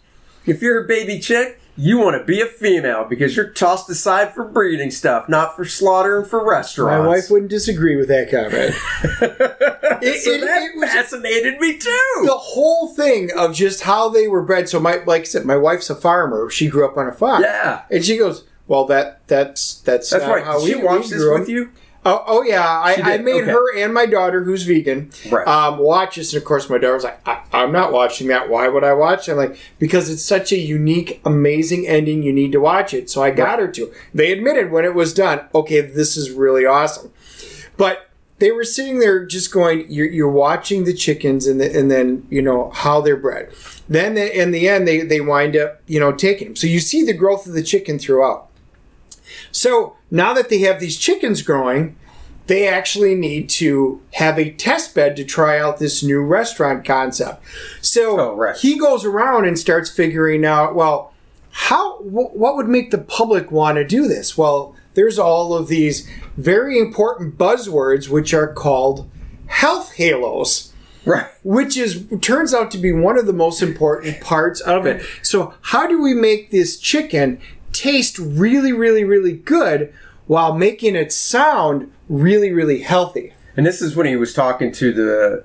if 0.45 0.61
you're 0.61 0.83
a 0.83 0.87
baby 0.87 1.19
chick, 1.19 1.61
you 1.79 1.97
want 1.97 2.17
to 2.19 2.23
be 2.25 2.41
a 2.41 2.45
female 2.45 3.05
because 3.05 3.35
you're 3.35 3.49
tossed 3.49 3.89
aside 3.89 4.33
for 4.33 4.43
breeding 4.43 4.91
stuff, 4.91 5.29
not 5.29 5.55
for 5.55 5.63
slaughter 5.65 6.19
and 6.19 6.27
for 6.27 6.47
restaurants. 6.47 7.01
My 7.01 7.07
wife 7.07 7.29
wouldn't 7.31 7.49
disagree 7.49 7.95
with 7.95 8.07
that 8.09 8.29
comment. 8.29 8.75
It- 10.01 10.21
so 10.23 10.31
it- 10.31 10.41
that 10.41 10.61
it 10.63 10.77
was- 10.77 10.89
fascinated 10.89 11.59
me 11.59 11.77
too. 11.77 12.21
the 12.23 12.31
whole 12.31 12.87
thing 12.93 13.29
of 13.35 13.53
just 13.53 13.81
how 13.81 14.07
they 14.09 14.27
were 14.29 14.41
bred. 14.41 14.69
So 14.69 14.79
my, 14.79 15.01
like 15.05 15.21
I 15.21 15.25
said, 15.25 15.45
my 15.45 15.57
wife's 15.57 15.89
a 15.89 15.95
farmer. 15.95 16.49
She 16.49 16.67
grew 16.69 16.85
up 16.87 16.95
on 16.97 17.07
a 17.07 17.11
farm. 17.11 17.43
Yeah. 17.43 17.81
and 17.91 18.03
she 18.05 18.17
goes, 18.17 18.45
"Well, 18.67 18.85
that 18.85 19.27
that's 19.27 19.81
that's 19.81 20.09
That's 20.09 20.23
not 20.23 20.31
right. 20.33 20.45
How 20.45 20.59
she 20.65 20.75
we, 20.75 20.83
watch 20.83 21.03
we 21.05 21.09
this 21.09 21.17
grew 21.21 21.33
up." 21.35 21.39
with 21.41 21.49
you? 21.49 21.71
Oh, 22.09 22.23
oh 22.25 22.41
yeah, 22.43 22.63
I, 22.67 22.95
I 23.03 23.17
made 23.19 23.43
okay. 23.43 23.51
her 23.51 23.77
and 23.77 23.93
my 23.93 24.05
daughter, 24.07 24.43
who's 24.43 24.63
vegan, 24.63 25.11
Right. 25.29 25.45
um, 25.47 25.77
watch 25.77 26.15
this. 26.15 26.33
And 26.33 26.41
of 26.41 26.45
course, 26.45 26.67
my 26.69 26.77
daughter 26.79 26.95
was 26.95 27.03
like, 27.03 27.19
I, 27.27 27.41
"I'm 27.53 27.71
not 27.71 27.91
watching 27.91 28.27
that. 28.29 28.49
Why 28.49 28.67
would 28.67 28.83
I 28.83 28.93
watch?" 28.93 29.27
it? 29.27 29.33
I'm 29.33 29.37
like, 29.37 29.57
"Because 29.77 30.09
it's 30.09 30.23
such 30.25 30.51
a 30.51 30.57
unique, 30.57 31.21
amazing 31.23 31.87
ending. 31.87 32.23
You 32.23 32.33
need 32.33 32.51
to 32.53 32.59
watch 32.59 32.93
it." 32.95 33.09
So 33.11 33.21
I 33.21 33.29
got 33.31 33.59
Right. 33.59 33.59
her 33.59 33.67
to. 33.73 33.91
They 34.13 34.31
admitted 34.31 34.71
when 34.71 34.85
it 34.85 34.95
was 34.95 35.13
done, 35.13 35.41
"Okay, 35.53 35.81
this 35.81 36.17
is 36.17 36.31
really 36.31 36.65
awesome," 36.65 37.11
but 37.77 38.07
they 38.39 38.51
were 38.51 38.63
sitting 38.63 38.99
there 38.99 39.25
just 39.25 39.51
going, 39.51 39.85
"You're, 39.89 40.09
you're 40.09 40.29
watching 40.31 40.85
the 40.85 40.93
chickens, 40.93 41.45
and 41.45 41.59
the, 41.61 41.77
and 41.77 41.91
then 41.91 42.25
you 42.31 42.41
know 42.41 42.71
how 42.73 43.01
they're 43.01 43.17
bred." 43.17 43.49
Then 43.87 44.15
they, 44.15 44.33
in 44.33 44.49
the 44.51 44.67
end, 44.67 44.87
they 44.87 45.01
they 45.01 45.21
wind 45.21 45.55
up 45.55 45.81
you 45.85 45.99
know 45.99 46.11
taking 46.11 46.47
them. 46.47 46.55
So 46.55 46.65
you 46.65 46.79
see 46.79 47.03
the 47.03 47.13
growth 47.13 47.45
of 47.45 47.53
the 47.53 47.63
chicken 47.63 47.99
throughout. 47.99 48.47
So 49.51 49.95
now 50.11 50.33
that 50.33 50.49
they 50.49 50.59
have 50.59 50.79
these 50.79 50.97
chickens 50.97 51.41
growing, 51.41 51.95
they 52.47 52.67
actually 52.67 53.13
need 53.15 53.47
to 53.49 54.01
have 54.13 54.39
a 54.39 54.49
test 54.51 54.95
bed 54.95 55.15
to 55.17 55.23
try 55.23 55.59
out 55.59 55.77
this 55.77 56.01
new 56.03 56.21
restaurant 56.21 56.83
concept. 56.83 57.43
So 57.81 58.19
Oh, 58.19 58.35
right. 58.35 58.57
he 58.57 58.77
goes 58.77 59.05
around 59.05 59.45
and 59.45 59.57
starts 59.59 59.89
figuring 59.91 60.43
out, 60.45 60.73
well, 60.73 61.13
how 61.51 61.97
wh- 61.97 62.35
what 62.35 62.55
would 62.55 62.67
make 62.67 62.89
the 62.91 62.97
public 62.97 63.51
want 63.51 63.75
to 63.77 63.83
do 63.85 64.07
this? 64.07 64.37
Well, 64.37 64.75
there's 64.95 65.19
all 65.19 65.53
of 65.53 65.67
these 65.67 66.09
very 66.37 66.79
important 66.79 67.37
buzzwords 67.37 68.09
which 68.09 68.33
are 68.33 68.51
called 68.51 69.07
health 69.47 69.93
halos 69.95 70.73
Right. 71.05 71.27
which 71.43 71.77
is 71.77 72.05
turns 72.21 72.53
out 72.53 72.69
to 72.71 72.77
be 72.77 72.91
one 72.91 73.17
of 73.17 73.25
the 73.25 73.33
most 73.33 73.61
important 73.61 74.19
parts 74.21 74.59
of 74.61 74.85
it. 74.85 75.01
So, 75.23 75.53
how 75.61 75.87
do 75.87 76.01
we 76.01 76.13
make 76.13 76.51
this 76.51 76.77
chicken 76.79 77.39
taste 77.71 78.17
really, 78.19 78.73
really, 78.73 79.03
really 79.03 79.33
good 79.33 79.93
while 80.27 80.53
making 80.53 80.95
it 80.95 81.11
sound 81.11 81.91
really, 82.07 82.51
really 82.51 82.81
healthy? 82.81 83.33
And 83.57 83.65
this 83.65 83.81
is 83.81 83.95
when 83.95 84.05
he 84.05 84.15
was 84.15 84.33
talking 84.33 84.71
to 84.73 84.93
the 84.93 85.43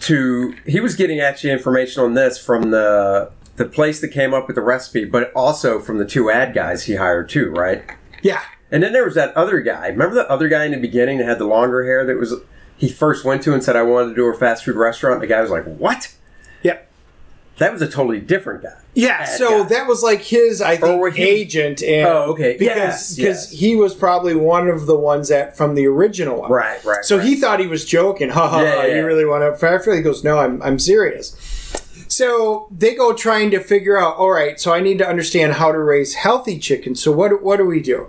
to 0.00 0.54
he 0.66 0.80
was 0.80 0.94
getting 0.94 1.20
actually 1.20 1.50
information 1.50 2.02
on 2.02 2.14
this 2.14 2.36
from 2.36 2.70
the 2.70 3.30
the 3.56 3.64
place 3.64 4.00
that 4.00 4.08
came 4.08 4.34
up 4.34 4.46
with 4.46 4.56
the 4.56 4.62
recipe, 4.62 5.04
but 5.04 5.32
also 5.32 5.78
from 5.78 5.98
the 5.98 6.04
two 6.04 6.30
ad 6.30 6.52
guys 6.54 6.84
he 6.84 6.96
hired 6.96 7.28
too, 7.28 7.50
right? 7.50 7.84
Yeah, 8.20 8.42
And 8.70 8.82
then 8.82 8.92
there 8.92 9.04
was 9.04 9.14
that 9.14 9.36
other 9.36 9.60
guy. 9.60 9.86
Remember 9.88 10.14
the 10.14 10.28
other 10.28 10.48
guy 10.48 10.64
in 10.64 10.72
the 10.72 10.80
beginning 10.80 11.18
that 11.18 11.26
had 11.26 11.38
the 11.38 11.44
longer 11.46 11.84
hair 11.84 12.04
that 12.04 12.18
was 12.18 12.34
he 12.76 12.88
first 12.88 13.24
went 13.24 13.42
to 13.42 13.54
and 13.54 13.62
said 13.62 13.76
I 13.76 13.82
wanted 13.82 14.08
to 14.10 14.14
do 14.16 14.26
a 14.26 14.34
fast 14.34 14.64
food 14.64 14.76
restaurant. 14.76 15.20
The 15.20 15.26
guy 15.26 15.40
was 15.40 15.50
like, 15.50 15.64
"What?" 15.64 16.14
That 17.58 17.72
was 17.72 17.80
a 17.82 17.88
totally 17.88 18.18
different 18.20 18.64
guy. 18.64 18.76
yeah. 18.94 19.24
So 19.24 19.62
guy. 19.62 19.68
that 19.68 19.86
was 19.86 20.02
like 20.02 20.20
his, 20.22 20.60
I 20.60 20.76
think, 20.76 21.14
he- 21.14 21.22
agent. 21.22 21.82
And 21.84 22.08
Oh, 22.08 22.32
okay. 22.32 22.56
Because 22.58 22.76
Yes, 22.76 23.14
because 23.16 23.52
yes. 23.52 23.60
he 23.60 23.76
was 23.76 23.94
probably 23.94 24.34
one 24.34 24.68
of 24.68 24.86
the 24.86 24.96
ones 24.96 25.28
that 25.28 25.56
from 25.56 25.76
the 25.76 25.86
original 25.86 26.40
one. 26.40 26.50
Right, 26.50 26.84
right. 26.84 27.04
So 27.04 27.16
right. 27.18 27.26
he 27.26 27.36
thought 27.36 27.60
he 27.60 27.68
was 27.68 27.84
joking. 27.84 28.30
Ha 28.30 28.48
ha, 28.48 28.60
Yeah, 28.60 28.74
ha, 28.74 28.82
yeah, 28.82 28.96
you 28.96 29.06
really 29.06 29.24
want 29.24 29.42
to 29.44 29.78
food? 29.80 29.94
He 29.94 30.02
goes, 30.02 30.24
no, 30.24 30.38
I'm, 30.38 30.60
I'm 30.62 30.78
serious. 30.80 31.36
So 32.08 32.66
they 32.70 32.94
go 32.94 33.12
trying 33.12 33.50
to 33.52 33.60
figure 33.60 33.96
out, 33.96 34.16
all 34.16 34.30
right, 34.30 34.58
so 34.60 34.72
I 34.72 34.80
need 34.80 34.98
to 34.98 35.08
understand 35.08 35.54
how 35.54 35.72
to 35.72 35.78
raise 35.78 36.14
healthy 36.14 36.58
chickens. 36.58 37.00
So 37.02 37.12
what, 37.12 37.42
what 37.42 37.56
do 37.58 37.64
we 37.66 37.80
do? 37.80 38.08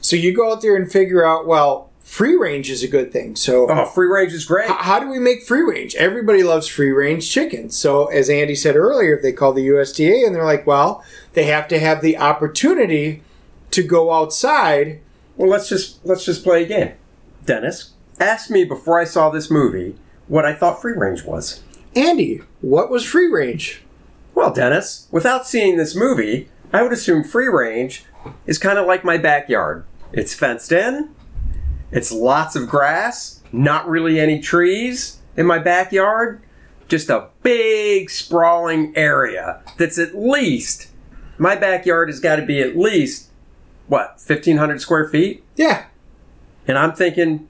So 0.00 0.14
you 0.16 0.32
go 0.34 0.52
out 0.52 0.62
there 0.62 0.76
and 0.76 0.90
figure 0.90 1.24
out, 1.26 1.46
well, 1.46 1.85
free 2.06 2.36
range 2.36 2.70
is 2.70 2.84
a 2.84 2.88
good 2.88 3.12
thing. 3.12 3.34
So 3.34 3.66
oh, 3.68 3.84
free 3.86 4.06
range 4.06 4.32
is 4.32 4.44
great. 4.44 4.70
h- 4.70 4.76
how 4.78 5.00
do 5.00 5.08
we 5.10 5.18
make 5.18 5.42
free 5.42 5.62
range? 5.62 5.96
Everybody 5.96 6.44
loves 6.44 6.68
free 6.68 6.92
range 6.92 7.28
chickens. 7.28 7.76
So 7.76 8.06
as 8.06 8.30
Andy 8.30 8.54
said 8.54 8.76
earlier, 8.76 9.20
they 9.20 9.32
call 9.32 9.52
the 9.52 9.66
USDA 9.68 10.24
and 10.24 10.32
they're 10.34 10.44
like, 10.44 10.66
well, 10.66 11.04
they 11.32 11.44
have 11.44 11.66
to 11.68 11.80
have 11.80 12.00
the 12.02 12.16
opportunity 12.16 13.22
to 13.72 13.82
go 13.82 14.12
outside 14.12 15.00
Well, 15.36 15.50
let's 15.50 15.68
just 15.68 15.98
let's 16.06 16.24
just 16.24 16.44
play 16.44 16.62
a 16.62 16.66
game. 16.66 16.92
Dennis, 17.44 17.90
ask 18.20 18.50
me 18.50 18.64
before 18.64 18.98
I 19.00 19.04
saw 19.04 19.28
this 19.28 19.50
movie 19.50 19.96
what 20.28 20.46
I 20.46 20.54
thought 20.54 20.80
free 20.80 20.94
range 20.94 21.24
was. 21.24 21.62
Andy, 21.96 22.40
what 22.60 22.88
was 22.90 23.04
free 23.04 23.26
range? 23.28 23.82
Well, 24.34 24.52
Dennis, 24.52 25.08
without 25.10 25.46
seeing 25.46 25.76
this 25.76 25.96
movie, 25.96 26.48
I 26.72 26.82
would 26.82 26.92
assume 26.92 27.24
free 27.24 27.48
range 27.48 28.04
is 28.46 28.58
kind 28.58 28.78
of 28.78 28.86
like 28.86 29.04
my 29.04 29.18
backyard. 29.18 29.84
It's 30.12 30.34
fenced 30.34 30.72
in. 30.72 31.10
It's 31.90 32.12
lots 32.12 32.56
of 32.56 32.68
grass, 32.68 33.42
not 33.52 33.88
really 33.88 34.18
any 34.18 34.40
trees 34.40 35.20
in 35.36 35.46
my 35.46 35.58
backyard, 35.58 36.42
just 36.88 37.10
a 37.10 37.28
big 37.42 38.10
sprawling 38.10 38.92
area 38.96 39.60
that's 39.76 39.98
at 39.98 40.16
least 40.16 40.88
my 41.38 41.54
backyard 41.56 42.08
has 42.08 42.20
got 42.20 42.36
to 42.36 42.46
be 42.46 42.60
at 42.60 42.76
least 42.76 43.30
what, 43.88 44.20
1500 44.24 44.80
square 44.80 45.08
feet? 45.08 45.44
Yeah, 45.54 45.86
And 46.66 46.76
I'm 46.76 46.92
thinking, 46.92 47.48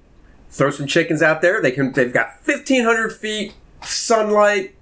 throw 0.51 0.71
some 0.71 0.87
chickens 0.87 1.23
out 1.23 1.41
there. 1.41 1.63
They 1.63 1.71
can. 1.71 1.93
They've 1.93 2.13
got 2.13 2.29
1,500 2.45 3.13
feet 3.13 3.55
sunlight. 3.83 4.75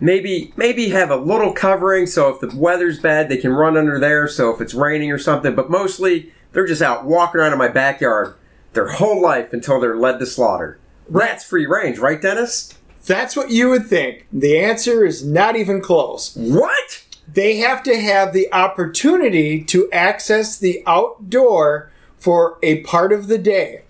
Maybe 0.00 0.52
maybe 0.56 0.88
have 0.88 1.10
a 1.10 1.16
little 1.16 1.52
covering 1.52 2.06
so 2.06 2.28
if 2.28 2.40
the 2.40 2.56
weather's 2.56 2.98
bad, 2.98 3.28
they 3.28 3.36
can 3.36 3.52
run 3.52 3.76
under 3.76 3.98
there. 3.98 4.26
So 4.26 4.52
if 4.52 4.60
it's 4.60 4.74
raining 4.74 5.12
or 5.12 5.18
something, 5.18 5.54
but 5.54 5.70
mostly 5.70 6.32
they're 6.52 6.66
just 6.66 6.82
out 6.82 7.04
walking 7.04 7.40
around 7.40 7.52
in 7.52 7.58
my 7.58 7.68
backyard 7.68 8.34
their 8.74 8.88
whole 8.88 9.20
life 9.20 9.52
until 9.52 9.80
they're 9.80 9.96
led 9.96 10.18
to 10.18 10.26
slaughter. 10.26 10.78
Rats 11.08 11.44
free 11.44 11.66
range, 11.66 11.98
right, 11.98 12.20
Dennis? 12.20 12.74
That's 13.06 13.36
what 13.36 13.50
you 13.50 13.68
would 13.70 13.86
think. 13.86 14.26
The 14.32 14.58
answer 14.58 15.04
is 15.04 15.24
not 15.24 15.56
even 15.56 15.80
close. 15.80 16.34
What? 16.36 17.04
They 17.28 17.58
have 17.58 17.82
to 17.84 18.00
have 18.00 18.32
the 18.32 18.52
opportunity 18.52 19.62
to 19.64 19.90
access 19.92 20.58
the 20.58 20.82
outdoor 20.86 21.90
for 22.16 22.58
a 22.62 22.80
part 22.82 23.12
of 23.12 23.26
the 23.26 23.38
day. 23.38 23.82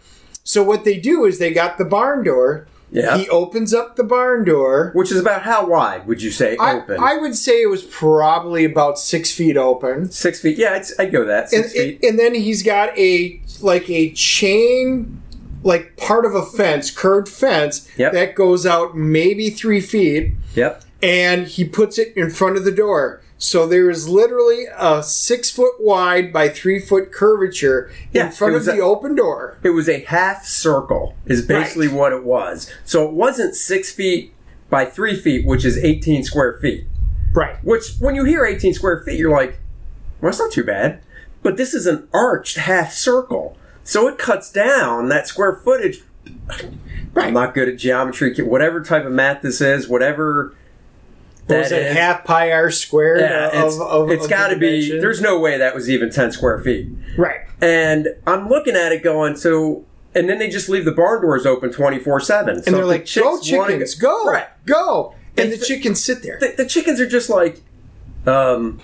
So 0.42 0.62
what 0.62 0.84
they 0.84 0.98
do 0.98 1.24
is 1.24 1.38
they 1.38 1.52
got 1.52 1.78
the 1.78 1.84
barn 1.84 2.24
door. 2.24 2.66
Yeah. 2.94 3.18
He 3.18 3.28
opens 3.28 3.74
up 3.74 3.96
the 3.96 4.04
barn 4.04 4.44
door. 4.44 4.92
Which 4.94 5.10
is 5.10 5.18
about 5.20 5.42
how 5.42 5.66
wide 5.66 6.06
would 6.06 6.22
you 6.22 6.30
say 6.30 6.56
I, 6.58 6.76
open? 6.76 6.96
I 7.00 7.16
would 7.18 7.34
say 7.34 7.60
it 7.60 7.68
was 7.68 7.82
probably 7.82 8.64
about 8.64 8.98
six 9.00 9.32
feet 9.32 9.56
open. 9.56 10.10
Six 10.12 10.40
feet. 10.40 10.56
Yeah, 10.56 10.74
I'd, 10.74 10.84
I'd 11.06 11.12
go 11.12 11.24
that. 11.24 11.52
And, 11.52 11.64
Six 11.64 11.72
feet. 11.72 12.04
and 12.04 12.18
then 12.18 12.34
he's 12.36 12.62
got 12.62 12.96
a 12.96 13.40
like 13.60 13.90
a 13.90 14.10
chain 14.12 15.20
like 15.64 15.96
part 15.96 16.24
of 16.24 16.34
a 16.34 16.44
fence, 16.46 16.90
curved 16.90 17.28
fence 17.28 17.88
Yep. 17.96 18.12
that 18.12 18.34
goes 18.34 18.64
out 18.64 18.96
maybe 18.96 19.50
three 19.50 19.80
feet. 19.80 20.32
yep. 20.54 20.84
and 21.02 21.46
he 21.48 21.64
puts 21.64 21.98
it 21.98 22.16
in 22.16 22.30
front 22.30 22.56
of 22.56 22.64
the 22.64 22.70
door. 22.72 23.20
So 23.44 23.66
there 23.66 23.90
is 23.90 24.08
literally 24.08 24.64
a 24.74 25.02
six 25.02 25.50
foot 25.50 25.74
wide 25.78 26.32
by 26.32 26.48
three 26.48 26.80
foot 26.80 27.12
curvature 27.12 27.90
Yeah, 28.12 28.26
in 28.26 28.32
front 28.32 28.54
of 28.54 28.64
the 28.64 28.78
a- 28.78 28.84
open 28.84 29.14
door. 29.14 29.58
It 29.62 29.70
was 29.70 29.86
a 29.88 30.00
half 30.00 30.46
circle, 30.46 31.14
is 31.26 31.42
basically 31.42 31.88
what 31.88 32.12
it 32.12 32.24
was. 32.24 32.72
So 32.84 33.06
it 33.06 33.12
wasn't 33.12 33.54
six 33.54 33.92
feet 33.92 34.32
by 34.70 34.86
three 34.86 35.14
feet, 35.14 35.46
which 35.46 35.64
is 35.64 35.76
18 35.76 36.24
square 36.24 36.58
feet. 36.60 36.86
Right. 37.34 37.62
Which, 37.62 37.96
when 37.98 38.14
you 38.14 38.24
hear 38.24 38.46
18 38.46 38.72
square 38.72 39.00
feet, 39.04 39.18
you're 39.18 39.30
like, 39.30 39.58
well, 40.20 40.30
that's 40.30 40.38
not 40.38 40.50
too 40.50 40.64
bad. 40.64 41.02
But 41.42 41.58
this 41.58 41.74
is 41.74 41.86
an 41.86 42.08
arched 42.14 42.56
half 42.56 42.92
circle. 42.94 43.58
So 43.82 44.08
it 44.08 44.16
cuts 44.16 44.50
down 44.50 45.10
that 45.10 45.28
square 45.28 45.54
footage. 45.54 46.02
Right. 47.12 47.26
I'm 47.26 47.34
not 47.34 47.52
good 47.52 47.68
at 47.68 47.76
geometry, 47.76 48.34
whatever 48.42 48.82
type 48.82 49.04
of 49.04 49.12
math 49.12 49.42
this 49.42 49.60
is, 49.60 49.86
whatever. 49.86 50.54
What 51.46 51.58
was 51.58 51.70
that 51.70 51.82
it 51.82 51.86
is. 51.88 51.96
half 51.96 52.24
pi 52.24 52.50
r 52.52 52.70
squared 52.70 53.20
Yeah, 53.20 53.48
of, 53.48 53.66
it's, 53.66 53.78
of, 53.80 54.10
it's 54.10 54.26
got 54.26 54.48
to 54.48 54.56
be. 54.56 54.90
There's 54.98 55.20
no 55.20 55.38
way 55.38 55.58
that 55.58 55.74
was 55.74 55.90
even 55.90 56.10
10 56.10 56.32
square 56.32 56.58
feet. 56.60 56.88
right. 57.18 57.40
And 57.60 58.08
I'm 58.26 58.48
looking 58.48 58.74
at 58.76 58.92
it 58.92 59.02
going, 59.02 59.36
so, 59.36 59.84
and 60.14 60.28
then 60.28 60.38
they 60.38 60.48
just 60.50 60.68
leave 60.68 60.84
the 60.84 60.92
barn 60.92 61.22
doors 61.22 61.46
open 61.46 61.70
24 61.72 62.20
7. 62.20 62.56
And 62.56 62.64
they're 62.74 62.84
like, 62.84 63.06
"Go 63.14 63.40
chickens, 63.40 63.94
go, 63.94 64.24
Right. 64.26 64.46
go!" 64.66 65.14
And 65.36 65.50
the 65.52 65.56
fi- 65.58 65.64
chickens 65.66 66.04
sit 66.04 66.22
there. 66.22 66.38
The, 66.40 66.54
the 66.56 66.66
chickens 66.66 67.00
are 67.00 67.08
just 67.08 67.30
like, 67.30 67.62
um, 68.26 68.80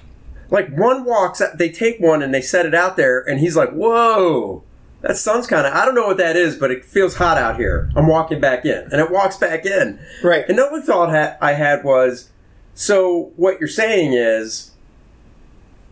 like 0.50 0.68
one 0.76 1.04
walks, 1.04 1.40
out- 1.40 1.58
they 1.58 1.68
take 1.70 2.00
one 2.00 2.22
and 2.22 2.32
they 2.34 2.40
set 2.42 2.66
it 2.66 2.74
out 2.74 2.96
there, 2.96 3.20
and 3.20 3.40
he's 3.40 3.56
like, 3.56 3.70
whoa. 3.70 4.62
That 5.02 5.16
sun's 5.16 5.46
kind 5.46 5.66
of, 5.66 5.72
I 5.72 5.84
don't 5.86 5.94
know 5.94 6.06
what 6.06 6.18
that 6.18 6.36
is, 6.36 6.56
but 6.56 6.70
it 6.70 6.84
feels 6.84 7.14
hot 7.16 7.38
out 7.38 7.56
here. 7.56 7.90
I'm 7.96 8.06
walking 8.06 8.38
back 8.40 8.66
in. 8.66 8.88
And 8.92 8.94
it 9.00 9.10
walks 9.10 9.36
back 9.38 9.64
in. 9.64 9.98
Right. 10.22 10.44
And 10.48 10.58
the 10.58 10.66
only 10.66 10.82
thought 10.82 11.08
ha- 11.10 11.36
I 11.40 11.52
had 11.54 11.84
was, 11.84 12.28
so 12.80 13.32
what 13.36 13.60
you're 13.60 13.68
saying 13.68 14.14
is, 14.14 14.70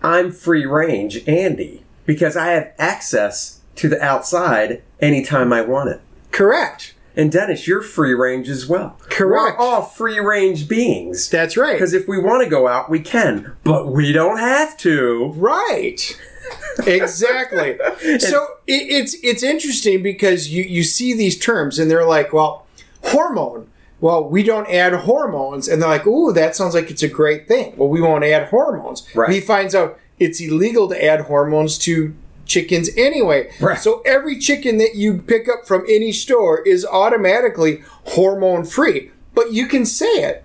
I'm 0.03 0.33
free 0.33 0.65
range 0.65 1.29
Andy 1.29 1.83
because 2.07 2.35
I 2.35 2.47
have 2.53 2.73
access 2.79 3.61
to 3.75 3.91
the 3.91 4.03
outside 4.03 4.83
anytime 4.99 5.53
I 5.53 5.61
want 5.61 5.91
it. 5.91 6.01
Correct. 6.31 6.95
And 7.15 7.31
Dennis, 7.31 7.69
you're 7.69 7.83
free 7.83 8.15
range 8.15 8.49
as 8.49 8.67
well. 8.67 8.97
Correct. 9.11 9.59
We're 9.59 9.63
all 9.63 9.83
free 9.83 10.19
range 10.19 10.67
beings. 10.67 11.29
That's 11.29 11.59
right. 11.59 11.75
Because 11.75 11.93
if 11.93 12.09
we 12.09 12.19
want 12.19 12.43
to 12.43 12.49
go 12.49 12.67
out, 12.67 12.89
we 12.89 13.01
can, 13.01 13.55
but 13.65 13.89
we 13.93 14.11
don't 14.11 14.39
have 14.39 14.75
to. 14.79 15.35
Right. 15.37 16.19
exactly. 16.87 17.77
so 18.19 18.47
it, 18.67 18.89
it's 18.89 19.15
it's 19.23 19.43
interesting 19.43 20.03
because 20.03 20.49
you 20.49 20.63
you 20.63 20.83
see 20.83 21.13
these 21.13 21.39
terms 21.39 21.79
and 21.79 21.91
they're 21.91 22.07
like, 22.07 22.33
well, 22.33 22.65
hormone. 23.03 23.69
Well, 24.01 24.29
we 24.29 24.43
don't 24.43 24.69
add 24.71 24.93
hormones, 24.93 25.67
and 25.69 25.83
they're 25.83 25.89
like, 25.89 26.07
"Ooh, 26.07 26.33
that 26.33 26.55
sounds 26.55 26.75
like 26.75 26.91
it's 26.91 27.03
a 27.03 27.09
great 27.09 27.49
thing." 27.49 27.75
Well, 27.77 27.89
we 27.89 28.01
won't 28.01 28.25
add 28.25 28.49
hormones. 28.49 29.07
Right. 29.15 29.31
He 29.31 29.41
finds 29.41 29.75
out 29.75 29.99
it's 30.19 30.41
illegal 30.41 30.89
to 30.89 31.05
add 31.05 31.23
hormones 31.23 31.79
to 31.79 32.15
chickens 32.45 32.91
anyway. 32.97 33.51
Right. 33.61 33.79
So 33.79 34.01
every 34.07 34.39
chicken 34.39 34.79
that 34.79 34.95
you 34.95 35.19
pick 35.19 35.49
up 35.49 35.67
from 35.67 35.85
any 35.89 36.13
store 36.13 36.61
is 36.63 36.85
automatically 36.87 37.83
hormone 38.07 38.65
free, 38.65 39.11
but 39.35 39.53
you 39.53 39.67
can 39.67 39.85
say 39.85 40.07
it. 40.07 40.45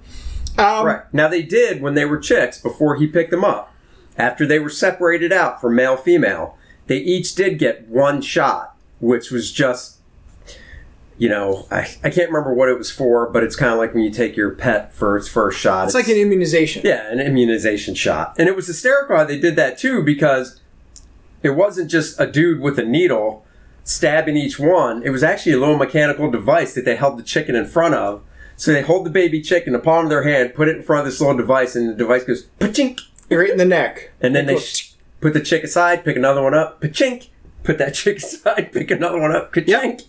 Um, 0.57 0.85
Right. 0.85 1.01
Now 1.13 1.27
they 1.27 1.41
did 1.41 1.81
when 1.81 1.93
they 1.95 2.05
were 2.05 2.19
chicks 2.19 2.59
before 2.59 2.95
he 2.95 3.07
picked 3.07 3.31
them 3.31 3.43
up. 3.45 3.73
After 4.17 4.45
they 4.45 4.59
were 4.59 4.69
separated 4.69 5.31
out 5.31 5.59
from 5.59 5.75
male 5.75 5.97
female, 5.97 6.57
they 6.85 6.97
each 6.97 7.33
did 7.33 7.57
get 7.57 7.87
one 7.87 8.21
shot, 8.21 8.75
which 8.99 9.31
was 9.31 9.51
just 9.51 9.97
you 11.17 11.29
know, 11.29 11.67
I, 11.71 11.81
I 12.03 12.09
can't 12.09 12.29
remember 12.29 12.53
what 12.53 12.69
it 12.69 12.77
was 12.77 12.89
for, 12.91 13.29
but 13.29 13.43
it's 13.43 13.55
kind 13.55 13.71
of 13.71 13.77
like 13.77 13.93
when 13.93 14.03
you 14.03 14.11
take 14.11 14.35
your 14.35 14.51
pet 14.51 14.93
for 14.93 15.15
its 15.17 15.27
first 15.27 15.59
shot. 15.59 15.85
It's 15.85 15.95
like 15.95 16.07
an 16.07 16.17
immunization. 16.17 16.81
Yeah, 16.85 17.11
an 17.11 17.19
immunization 17.19 17.95
shot. 17.95 18.35
And 18.37 18.49
it 18.49 18.55
was 18.55 18.67
hysterical 18.67 19.17
how 19.17 19.23
they 19.25 19.39
did 19.39 19.55
that 19.55 19.77
too 19.77 20.01
because 20.03 20.59
it 21.43 21.51
wasn't 21.51 21.91
just 21.91 22.19
a 22.19 22.25
dude 22.25 22.59
with 22.59 22.79
a 22.79 22.83
needle 22.83 23.45
stabbing 23.83 24.37
each 24.37 24.59
one, 24.59 25.03
it 25.03 25.09
was 25.09 25.23
actually 25.23 25.51
a 25.51 25.59
little 25.59 25.77
mechanical 25.77 26.31
device 26.31 26.73
that 26.73 26.85
they 26.85 26.95
held 26.95 27.19
the 27.19 27.23
chicken 27.23 27.55
in 27.55 27.65
front 27.65 27.93
of. 27.95 28.23
So 28.55 28.71
they 28.71 28.81
hold 28.81 29.05
the 29.05 29.09
baby 29.09 29.41
chicken 29.41 29.69
in 29.69 29.73
the 29.73 29.83
palm 29.83 30.05
of 30.05 30.09
their 30.09 30.23
hand, 30.23 30.53
put 30.53 30.67
it 30.67 30.77
in 30.77 30.83
front 30.83 31.05
of 31.05 31.11
this 31.11 31.19
little 31.19 31.35
device, 31.35 31.75
and 31.75 31.89
the 31.89 31.93
device 31.93 32.23
goes 32.23 32.43
pachink, 32.59 32.99
right 33.29 33.49
in 33.49 33.57
the 33.57 33.65
neck. 33.65 34.11
and 34.21 34.35
then 34.35 34.45
they 34.45 34.57
sh- 34.59 34.93
put 35.21 35.33
the 35.33 35.41
chick 35.41 35.63
aside, 35.63 36.05
pick 36.05 36.15
another 36.15 36.41
one 36.41 36.53
up, 36.53 36.79
pachink, 36.79 37.29
put 37.63 37.77
that 37.77 37.93
chick 37.95 38.17
aside, 38.17 38.71
pick 38.71 38.91
another 38.91 39.19
one 39.19 39.35
up, 39.35 39.51
pachink. 39.53 40.03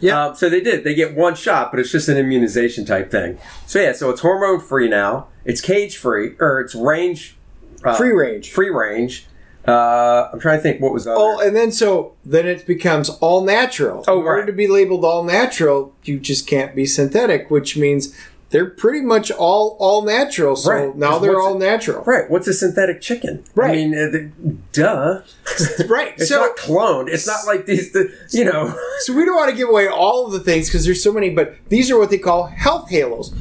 Yeah. 0.00 0.26
Um, 0.26 0.34
so 0.34 0.48
they 0.48 0.60
did. 0.60 0.84
They 0.84 0.94
get 0.94 1.14
one 1.16 1.34
shot, 1.34 1.70
but 1.70 1.80
it's 1.80 1.90
just 1.90 2.08
an 2.08 2.16
immunization 2.16 2.84
type 2.84 3.10
thing. 3.10 3.38
So 3.66 3.80
yeah, 3.80 3.92
so 3.92 4.10
it's 4.10 4.20
hormone 4.20 4.60
free 4.60 4.88
now. 4.88 5.28
It's 5.44 5.60
cage 5.60 5.96
free, 5.96 6.34
or 6.38 6.60
it's 6.60 6.74
range 6.74 7.36
uh, 7.84 7.94
free 7.96 8.12
range. 8.12 8.50
free 8.50 8.70
range. 8.70 9.26
Uh, 9.66 10.28
I'm 10.32 10.40
trying 10.40 10.58
to 10.58 10.62
think 10.62 10.80
what 10.80 10.92
was 10.92 11.04
the 11.04 11.12
Oh, 11.16 11.38
and 11.38 11.54
then 11.54 11.70
so 11.70 12.14
then 12.24 12.46
it 12.46 12.66
becomes 12.66 13.08
all 13.08 13.44
natural. 13.44 14.04
Oh, 14.08 14.18
In 14.20 14.26
order 14.26 14.46
to 14.46 14.52
be 14.52 14.66
labeled 14.66 15.04
all 15.04 15.22
natural, 15.22 15.94
you 16.02 16.18
just 16.18 16.48
can't 16.48 16.74
be 16.74 16.84
synthetic, 16.84 17.48
which 17.50 17.76
means 17.76 18.12
they're 18.52 18.70
pretty 18.70 19.00
much 19.00 19.30
all 19.32 19.76
all 19.80 20.02
natural. 20.02 20.54
So 20.54 20.70
Right. 20.70 20.96
now 20.96 21.18
they're 21.18 21.40
all 21.40 21.58
natural. 21.58 22.04
Right. 22.04 22.30
What's 22.30 22.46
a 22.46 22.52
synthetic 22.52 23.00
chicken? 23.00 23.42
Right. 23.54 23.70
I 23.70 23.74
mean, 23.74 23.94
uh, 23.94 24.10
the, 24.10 24.30
duh. 24.72 25.22
Right. 25.88 26.12
It's 26.16 26.28
so 26.28 26.40
not 26.40 26.56
cloned. 26.56 27.08
It's 27.08 27.26
not 27.26 27.46
like 27.46 27.66
these. 27.66 27.92
The, 27.92 28.12
you 28.30 28.44
know. 28.44 28.78
So 29.00 29.14
we 29.14 29.24
don't 29.24 29.34
want 29.34 29.50
to 29.50 29.56
give 29.56 29.68
away 29.68 29.88
all 29.88 30.26
of 30.26 30.32
the 30.32 30.40
things 30.40 30.68
because 30.68 30.84
there's 30.84 31.02
so 31.02 31.12
many, 31.12 31.30
but 31.30 31.56
these 31.68 31.90
are 31.90 31.98
what 31.98 32.10
they 32.10 32.18
call 32.18 32.46
health 32.46 32.90
halos. 32.90 33.34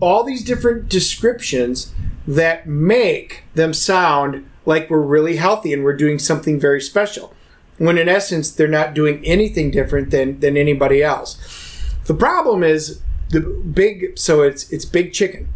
All 0.00 0.22
these 0.22 0.44
different 0.44 0.88
descriptions 0.88 1.92
that 2.28 2.68
make 2.68 3.44
them 3.54 3.72
sound 3.72 4.48
like 4.66 4.90
we're 4.90 5.00
really 5.00 5.36
healthy 5.36 5.72
and 5.72 5.82
we're 5.82 5.96
doing 5.96 6.18
something 6.18 6.60
very 6.60 6.80
special. 6.80 7.34
When 7.78 7.96
in 7.96 8.08
essence 8.08 8.50
they're 8.50 8.68
not 8.68 8.92
doing 8.92 9.24
anything 9.24 9.70
different 9.70 10.10
than 10.10 10.40
than 10.40 10.56
anybody 10.58 11.02
else. 11.02 11.38
The 12.04 12.14
problem 12.14 12.62
is 12.62 13.00
the 13.30 13.40
big 13.40 14.18
so 14.18 14.42
it's 14.42 14.70
it's 14.72 14.84
big 14.84 15.12
chicken. 15.12 15.48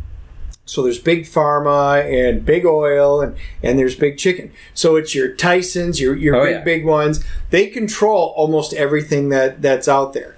So 0.65 0.83
there's 0.83 1.01
big 1.01 1.25
pharma 1.25 2.03
and 2.05 2.45
big 2.45 2.65
oil 2.65 3.21
and, 3.21 3.37
and 3.65 3.79
there's 3.79 3.97
big 3.97 4.17
chicken. 4.17 4.53
So 4.75 4.95
it's 4.97 5.15
your 5.15 5.35
Tysons, 5.35 6.01
your 6.01 6.15
your 6.17 6.37
Oh, 6.37 6.45
big 6.45 6.53
yeah. 6.55 6.65
big 6.65 6.85
ones. 6.87 7.25
They 7.51 7.67
control 7.67 8.33
almost 8.37 8.73
everything 8.73 9.29
that 9.31 9.61
that's 9.61 9.89
out 9.89 10.13
there, 10.13 10.37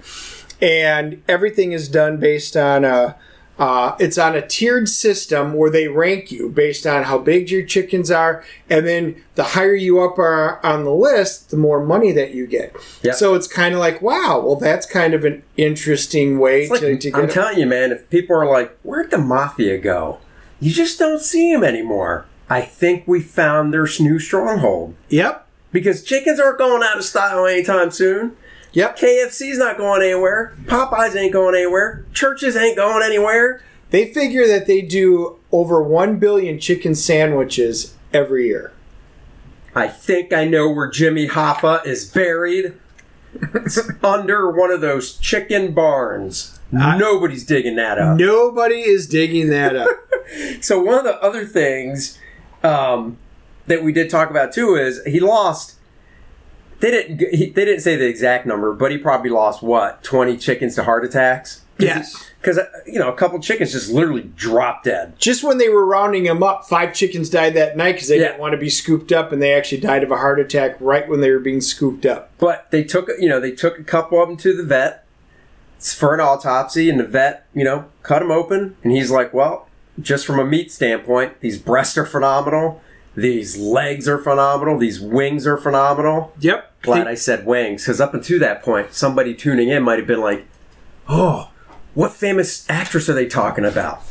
and 0.61 1.21
everything 1.27 1.71
is 1.73 1.87
done 1.89 2.17
based 2.19 2.57
on 2.57 2.83
a. 2.85 3.15
Uh, 3.57 3.95
it's 3.99 4.17
on 4.17 4.35
a 4.35 4.45
tiered 4.45 4.89
system 4.89 5.53
where 5.53 5.69
they 5.69 5.87
rank 5.87 6.29
you 6.31 6.49
based 6.49 6.85
on 6.85 7.03
how 7.03 7.17
big 7.17 7.49
your 7.49 7.63
chickens 7.63 8.11
are, 8.11 8.43
and 8.69 8.85
then 8.85 9.23
the 9.35 9.43
higher 9.43 9.75
you 9.75 10.01
up 10.01 10.19
are 10.19 10.63
on 10.65 10.83
the 10.83 10.93
list, 10.93 11.51
the 11.51 11.57
more 11.57 11.83
money 11.83 12.11
that 12.11 12.33
you 12.33 12.45
get. 12.47 12.75
Yeah. 13.01 13.13
So 13.13 13.33
it's 13.33 13.47
kind 13.47 13.73
of 13.73 13.79
like, 13.79 14.01
wow, 14.01 14.41
well, 14.45 14.57
that's 14.57 14.85
kind 14.85 15.13
of 15.13 15.23
an 15.23 15.41
interesting 15.55 16.37
way 16.37 16.67
like, 16.67 16.81
to, 16.81 16.97
to 16.97 17.11
get. 17.11 17.19
I'm 17.19 17.29
telling 17.29 17.57
you, 17.57 17.65
man. 17.65 17.91
If 17.91 18.09
people 18.09 18.35
are 18.35 18.49
like, 18.49 18.77
"Where'd 18.83 19.11
the 19.11 19.17
mafia 19.17 19.77
go?" 19.77 20.19
You 20.59 20.71
just 20.71 20.99
don't 20.99 21.21
see 21.21 21.53
them 21.53 21.63
anymore. 21.63 22.25
I 22.49 22.61
think 22.61 23.07
we 23.07 23.21
found 23.21 23.73
their 23.73 23.87
new 23.99 24.19
stronghold 24.19 24.95
yep, 25.09 25.47
because 25.71 26.03
chickens 26.03 26.39
aren't 26.39 26.59
going 26.59 26.83
out 26.83 26.97
of 26.97 27.03
style 27.03 27.45
anytime 27.45 27.91
soon. 27.91 28.35
Yep. 28.75 28.97
KFC's 28.97 29.57
not 29.57 29.77
going 29.77 30.01
anywhere. 30.01 30.53
Popeyes 30.65 31.15
ain't 31.15 31.31
going 31.31 31.55
anywhere. 31.55 32.05
Church's 32.13 32.57
ain't 32.57 32.75
going 32.75 33.03
anywhere. 33.03 33.61
They 33.89 34.13
figure 34.13 34.45
that 34.47 34.67
they 34.67 34.81
do 34.81 35.39
over 35.51 35.81
1 35.81 36.19
billion 36.19 36.59
chicken 36.59 36.93
sandwiches 36.93 37.95
every 38.13 38.47
year. 38.47 38.73
I 39.73 39.87
think 39.87 40.33
I 40.33 40.43
know 40.43 40.69
where 40.69 40.89
Jimmy 40.89 41.27
Hoffa 41.29 41.85
is 41.85 42.09
buried. 42.11 42.73
It's 43.33 43.79
under 44.03 44.51
one 44.51 44.71
of 44.71 44.81
those 44.81 45.17
chicken 45.17 45.73
barns. 45.73 46.59
Nobody's 46.71 47.45
digging 47.45 47.77
that 47.77 47.97
up. 47.97 48.17
Nobody 48.17 48.81
is 48.81 49.07
digging 49.07 49.49
that 49.49 49.75
up. 49.75 49.87
So 50.59 50.81
one 50.81 50.97
of 50.97 51.03
the 51.03 51.21
other 51.21 51.45
things 51.45 52.17
um, 52.63 53.17
that 53.67 53.83
we 53.83 53.93
did 53.93 54.09
talk 54.09 54.31
about 54.31 54.51
too 54.51 54.73
is 54.73 55.03
he 55.05 55.19
lost. 55.19 55.75
They 56.85 56.91
didn't. 56.91 57.33
He, 57.33 57.49
they 57.49 57.65
didn't 57.65 57.81
say 57.81 57.95
the 57.95 58.05
exact 58.07 58.45
number, 58.45 58.71
but 58.71 58.91
he 58.91 58.99
probably 58.99 59.31
lost 59.31 59.63
what 59.63 60.03
twenty 60.03 60.37
chickens 60.37 60.75
to 60.75 60.83
heart 60.83 61.03
attacks. 61.03 61.61
Yes. 61.79 62.29
because 62.39 62.59
uh, 62.59 62.67
you 62.85 62.99
know 62.99 63.11
a 63.11 63.15
couple 63.15 63.39
chickens 63.39 63.71
just 63.71 63.89
literally 63.91 64.21
dropped 64.35 64.83
dead. 64.85 65.17
Just 65.17 65.43
when 65.43 65.57
they 65.57 65.67
were 65.67 65.83
rounding 65.83 66.25
them 66.25 66.43
up, 66.43 66.65
five 66.65 66.93
chickens 66.93 67.27
died 67.27 67.55
that 67.55 67.75
night 67.75 67.93
because 67.93 68.07
they 68.09 68.19
Yeah. 68.19 68.27
didn't 68.27 68.39
want 68.39 68.51
to 68.51 68.59
be 68.59 68.69
scooped 68.69 69.11
up, 69.11 69.31
and 69.31 69.41
they 69.41 69.51
actually 69.55 69.81
died 69.81 70.03
of 70.03 70.11
a 70.11 70.17
heart 70.17 70.39
attack 70.39 70.77
right 70.79 71.09
when 71.09 71.21
they 71.21 71.31
were 71.31 71.39
being 71.39 71.59
scooped 71.59 72.05
up. 72.05 72.29
But 72.37 72.67
they 72.69 72.83
took 72.83 73.09
you 73.19 73.29
know 73.29 73.39
they 73.39 73.51
took 73.51 73.79
a 73.79 73.83
couple 73.83 74.21
of 74.21 74.27
them 74.29 74.37
to 74.37 74.55
the 74.55 74.63
vet 74.63 75.05
for 75.79 76.13
an 76.13 76.19
autopsy, 76.19 76.87
and 76.87 76.99
the 76.99 77.03
vet 77.07 77.47
you 77.55 77.63
know 77.63 77.85
cut 78.03 78.19
them 78.19 78.29
open, 78.29 78.77
and 78.83 78.91
he's 78.91 79.09
like, 79.09 79.33
well, 79.33 79.67
just 79.99 80.23
from 80.23 80.37
a 80.37 80.45
meat 80.45 80.71
standpoint, 80.71 81.41
these 81.41 81.57
breasts 81.57 81.97
are 81.97 82.05
phenomenal. 82.05 82.79
These 83.15 83.57
legs 83.57 84.07
are 84.07 84.17
phenomenal. 84.17 84.77
These 84.77 84.99
wings 84.99 85.47
are 85.47 85.57
phenomenal. 85.57 86.33
Yep. 86.39 86.81
Glad 86.81 87.07
I 87.07 87.15
said 87.15 87.45
wings, 87.45 87.83
because 87.83 88.01
up 88.01 88.13
until 88.13 88.39
that 88.39 88.61
point, 88.61 88.93
somebody 88.93 89.33
tuning 89.33 89.69
in 89.69 89.83
might 89.83 89.97
have 89.97 90.07
been 90.07 90.21
like, 90.21 90.45
"Oh, 91.07 91.49
what 91.93 92.11
famous 92.11 92.69
actress 92.69 93.09
are 93.09 93.13
they 93.13 93.25
talking 93.25 93.65
about?" 93.65 94.03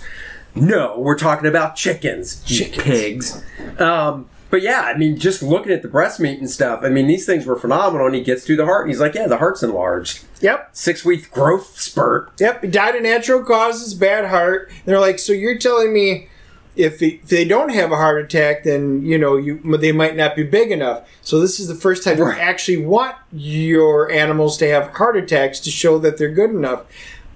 No, 0.54 0.98
we're 0.98 1.18
talking 1.18 1.48
about 1.48 1.76
chickens, 1.76 2.42
you 2.46 2.66
pigs. 2.66 3.42
Um, 3.78 4.28
but 4.50 4.62
yeah, 4.62 4.82
I 4.82 4.96
mean, 4.96 5.16
just 5.18 5.42
looking 5.42 5.72
at 5.72 5.82
the 5.82 5.88
breast 5.88 6.20
meat 6.20 6.38
and 6.38 6.48
stuff, 6.48 6.80
I 6.84 6.88
mean, 6.88 7.08
these 7.08 7.26
things 7.26 7.44
were 7.44 7.56
phenomenal. 7.56 8.06
And 8.06 8.14
he 8.14 8.22
gets 8.22 8.44
to 8.44 8.56
the 8.56 8.64
heart, 8.64 8.82
and 8.82 8.90
he's 8.90 9.00
like, 9.00 9.14
"Yeah, 9.14 9.26
the 9.26 9.38
heart's 9.38 9.62
enlarged. 9.62 10.24
Yep. 10.40 10.70
Six 10.72 11.04
week 11.04 11.30
growth 11.30 11.78
spurt." 11.78 12.32
Yep. 12.38 12.62
He 12.62 12.70
died 12.70 12.94
of 12.94 13.02
natural 13.02 13.42
causes, 13.42 13.94
bad 13.94 14.26
heart. 14.26 14.70
They're 14.84 15.00
like, 15.00 15.18
so 15.18 15.32
you're 15.32 15.58
telling 15.58 15.92
me 15.92 16.28
if, 16.76 17.02
if 17.02 17.22
they 17.28 17.44
don't 17.44 17.70
have 17.70 17.92
a 17.92 17.96
heart 17.96 18.22
attack, 18.24 18.64
then 18.64 19.02
you 19.04 19.18
know 19.18 19.36
you 19.36 19.58
they 19.78 19.92
might 19.92 20.16
not 20.16 20.34
be 20.36 20.42
big 20.42 20.70
enough. 20.70 21.08
So 21.22 21.40
this 21.40 21.58
is 21.60 21.68
the 21.68 21.74
first 21.74 22.02
time 22.04 22.18
Right. 22.18 22.36
you 22.36 22.42
actually 22.42 22.84
want 22.84 23.16
your 23.32 24.10
animals 24.10 24.56
to 24.58 24.68
have 24.68 24.88
heart 24.96 25.16
attacks 25.16 25.60
to 25.60 25.70
show 25.70 25.98
that 25.98 26.18
they're 26.18 26.30
good 26.32 26.50
enough. 26.50 26.84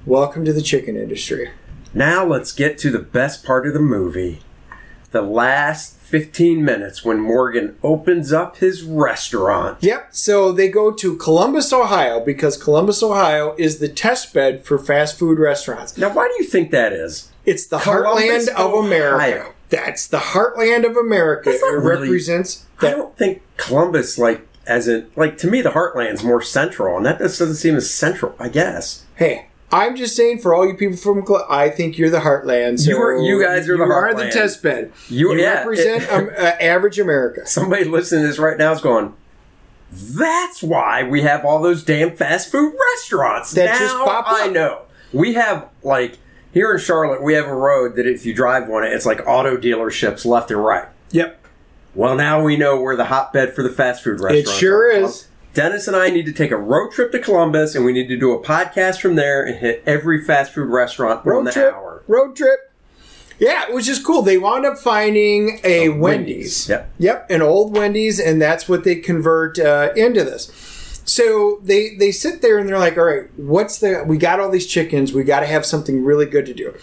Welcome 0.07 0.45
to 0.45 0.53
the 0.53 0.63
chicken 0.63 0.97
industry. 0.97 1.51
Now 1.95 2.25
let's 2.25 2.53
get 2.53 2.79
to 2.79 2.91
the 2.91 2.99
best 2.99 3.45
part 3.45 3.67
of 3.67 3.75
the 3.75 3.81
movie. 3.81 4.41
The 5.11 5.23
last 5.23 5.97
15 6.01 6.65
minutes 6.65 7.05
when 7.05 7.19
Morgan 7.19 7.77
opens 7.83 8.33
up 8.33 8.59
his 8.59 8.83
restaurant. 8.83 9.79
Yep. 9.83 10.09
So 10.11 10.53
they 10.53 10.69
go 10.69 10.91
to 10.93 11.17
Columbus, 11.17 11.73
Ohio, 11.73 12.21
because 12.25 12.57
Columbus, 12.63 13.03
Ohio 13.03 13.55
is 13.59 13.79
the 13.79 13.89
test 13.89 14.33
bed 14.33 14.65
for 14.65 14.79
fast 14.79 15.19
food 15.19 15.39
restaurants. 15.39 15.97
Now, 15.99 16.13
why 16.13 16.29
do 16.29 16.43
you 16.43 16.49
think 16.49 16.71
that 16.71 16.93
is? 16.93 17.31
It's 17.49 17.67
the 17.67 17.79
heartland 17.79 18.49
of 18.49 18.73
America. 18.85 19.15
Ohio. 19.17 19.53
That's 19.71 20.07
the 20.07 20.19
heartland 20.19 20.89
of 20.89 20.97
America. 20.97 21.51
It 21.51 21.61
really- 21.63 22.03
represents 22.09 22.65
I 22.81 22.91
don't 22.91 23.17
think 23.19 23.43
Columbus, 23.57 24.19
like, 24.19 24.47
as 24.67 24.87
in, 24.89 25.07
like, 25.17 25.37
to 25.39 25.47
me, 25.49 25.63
the 25.63 25.71
heartland's 25.71 26.23
more 26.23 26.41
central, 26.43 26.97
and 26.97 27.05
that 27.07 27.19
just 27.19 27.39
doesn't 27.39 27.57
seem 27.57 27.75
as 27.77 27.91
central, 27.91 28.35
I 28.39 28.49
guess. 28.49 29.03
Hey, 29.17 29.47
I'm 29.73 29.97
just 29.97 30.15
saying 30.17 30.39
for 30.39 30.55
all 30.55 30.67
you 30.67 30.75
people 30.75 30.97
from, 30.97 31.23
Col- 31.23 31.45
I 31.51 31.69
think 31.71 31.99
you're 31.99 32.09
the 32.11 32.21
heartland. 32.21 32.79
So 32.81 32.91
You 32.91 33.03
are- 33.03 33.17
you 33.21 33.43
guys 33.43 33.69
are 33.69 33.77
the 33.77 33.85
heartland. 33.85 34.13
you 34.13 34.19
are 34.21 34.25
the 34.27 34.31
test 34.31 34.63
bed. 34.63 34.93
You- 35.09 35.33
You, 35.33 35.41
yeah, 35.41 35.59
represent 35.59 36.05
it- 36.05 36.13
um, 36.13 36.31
uh, 36.39 36.41
average 36.61 36.99
America. 37.01 37.47
Somebody 37.47 37.85
listening 37.85 38.23
to 38.23 38.29
this 38.29 38.39
right 38.39 38.57
now 38.57 38.73
is 38.73 38.81
going, 38.81 39.15
that's 39.91 40.63
why 40.63 41.03
we 41.03 41.23
have 41.23 41.45
all 41.45 41.61
those 41.61 41.83
damn 41.83 42.15
fast 42.17 42.51
food 42.53 42.75
restaurants. 42.95 43.53
That 43.53 43.67
now 43.67 43.79
just 43.79 43.95
pop 43.97 44.27
up. 44.31 44.39
I 44.41 44.49
know. 44.49 44.83
We 45.13 45.33
have, 45.35 45.67
like, 45.83 46.19
here 46.59 46.73
in 46.73 46.81
Charlotte, 46.81 47.23
we 47.23 47.35
have 47.35 47.47
a 47.47 47.55
road 47.55 47.95
that 47.97 48.07
if 48.07 48.27
you 48.27 48.35
drive 48.35 48.69
on 48.69 48.83
it, 48.85 48.93
it's 48.93 49.07
like 49.07 49.27
auto 49.27 49.57
dealerships 49.57 50.25
left 50.27 50.51
and 50.51 50.63
right. 50.65 50.89
Yep. 51.13 51.41
Well, 51.95 52.15
now 52.17 52.43
we 52.43 52.57
know 52.57 52.81
where 52.81 52.97
the 52.97 53.05
hotbed 53.07 53.55
for 53.55 53.63
the 53.63 53.71
fast 53.71 54.03
food 54.03 54.21
restaurants 54.21 54.51
It 54.51 54.59
sure 54.59 54.89
are. 54.89 55.05
is. 55.05 55.29
Dennis 55.55 55.87
and 55.89 55.97
I 55.97 56.11
need 56.11 56.27
to 56.27 56.33
take 56.33 56.51
a 56.51 56.57
road 56.57 56.91
trip 56.93 57.11
to 57.13 57.19
Columbus, 57.19 57.75
and 57.75 57.85
we 57.85 57.93
need 57.93 58.09
to 58.09 58.17
do 58.17 58.33
a 58.33 58.43
podcast 58.43 59.01
from 59.01 59.15
there 59.15 59.45
and 59.45 59.57
hit 59.57 59.83
every 59.87 60.23
fast 60.23 60.53
food 60.53 60.69
restaurant 60.69 61.21
on 61.21 61.27
Road 61.33 61.47
the 61.47 61.53
trip. 61.53 61.75
hour. 61.75 62.03
Road 62.07 62.37
trip. 62.37 62.73
Yeah, 63.41 63.71
which 63.71 63.89
is 63.89 63.99
cool. 64.05 64.23
They 64.23 64.37
wound 64.37 64.67
up 64.67 64.79
finding 64.79 65.61
a 65.65 65.89
Wendy's. 65.91 66.69
Yep. 66.69 66.91
Yep, 66.99 67.31
an 67.31 67.41
old 67.43 67.77
Wendy's, 67.77 68.19
and 68.21 68.43
that's 68.43 68.69
what 68.69 68.83
they 68.85 68.97
convert 68.97 69.59
uh, 69.61 69.91
into 69.97 70.25
this. 70.25 70.51
So 71.09 71.59
they 71.63 71.95
they 71.97 72.13
sit 72.13 72.43
there 72.43 72.59
and 72.59 72.69
they're 72.69 72.79
like, 72.79 72.99
all 72.99 73.05
right, 73.05 73.31
what's 73.39 73.79
the? 73.79 74.05
We 74.07 74.19
got 74.19 74.41
all 74.41 74.51
these 74.51 74.67
chickens. 74.67 75.13
We 75.15 75.25
got 75.25 75.41
to 75.41 75.47
have 75.47 75.65
something 75.65 76.05
really 76.05 76.27
good 76.27 76.45
to 76.47 76.55
do. 76.55 76.75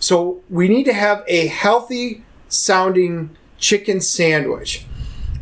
So 0.00 0.40
we 0.48 0.68
need 0.68 0.84
to 0.84 0.94
have 0.94 1.22
a 1.28 1.48
healthy 1.48 2.24
sounding 2.48 3.36
chicken 3.58 4.00
sandwich. 4.00 4.86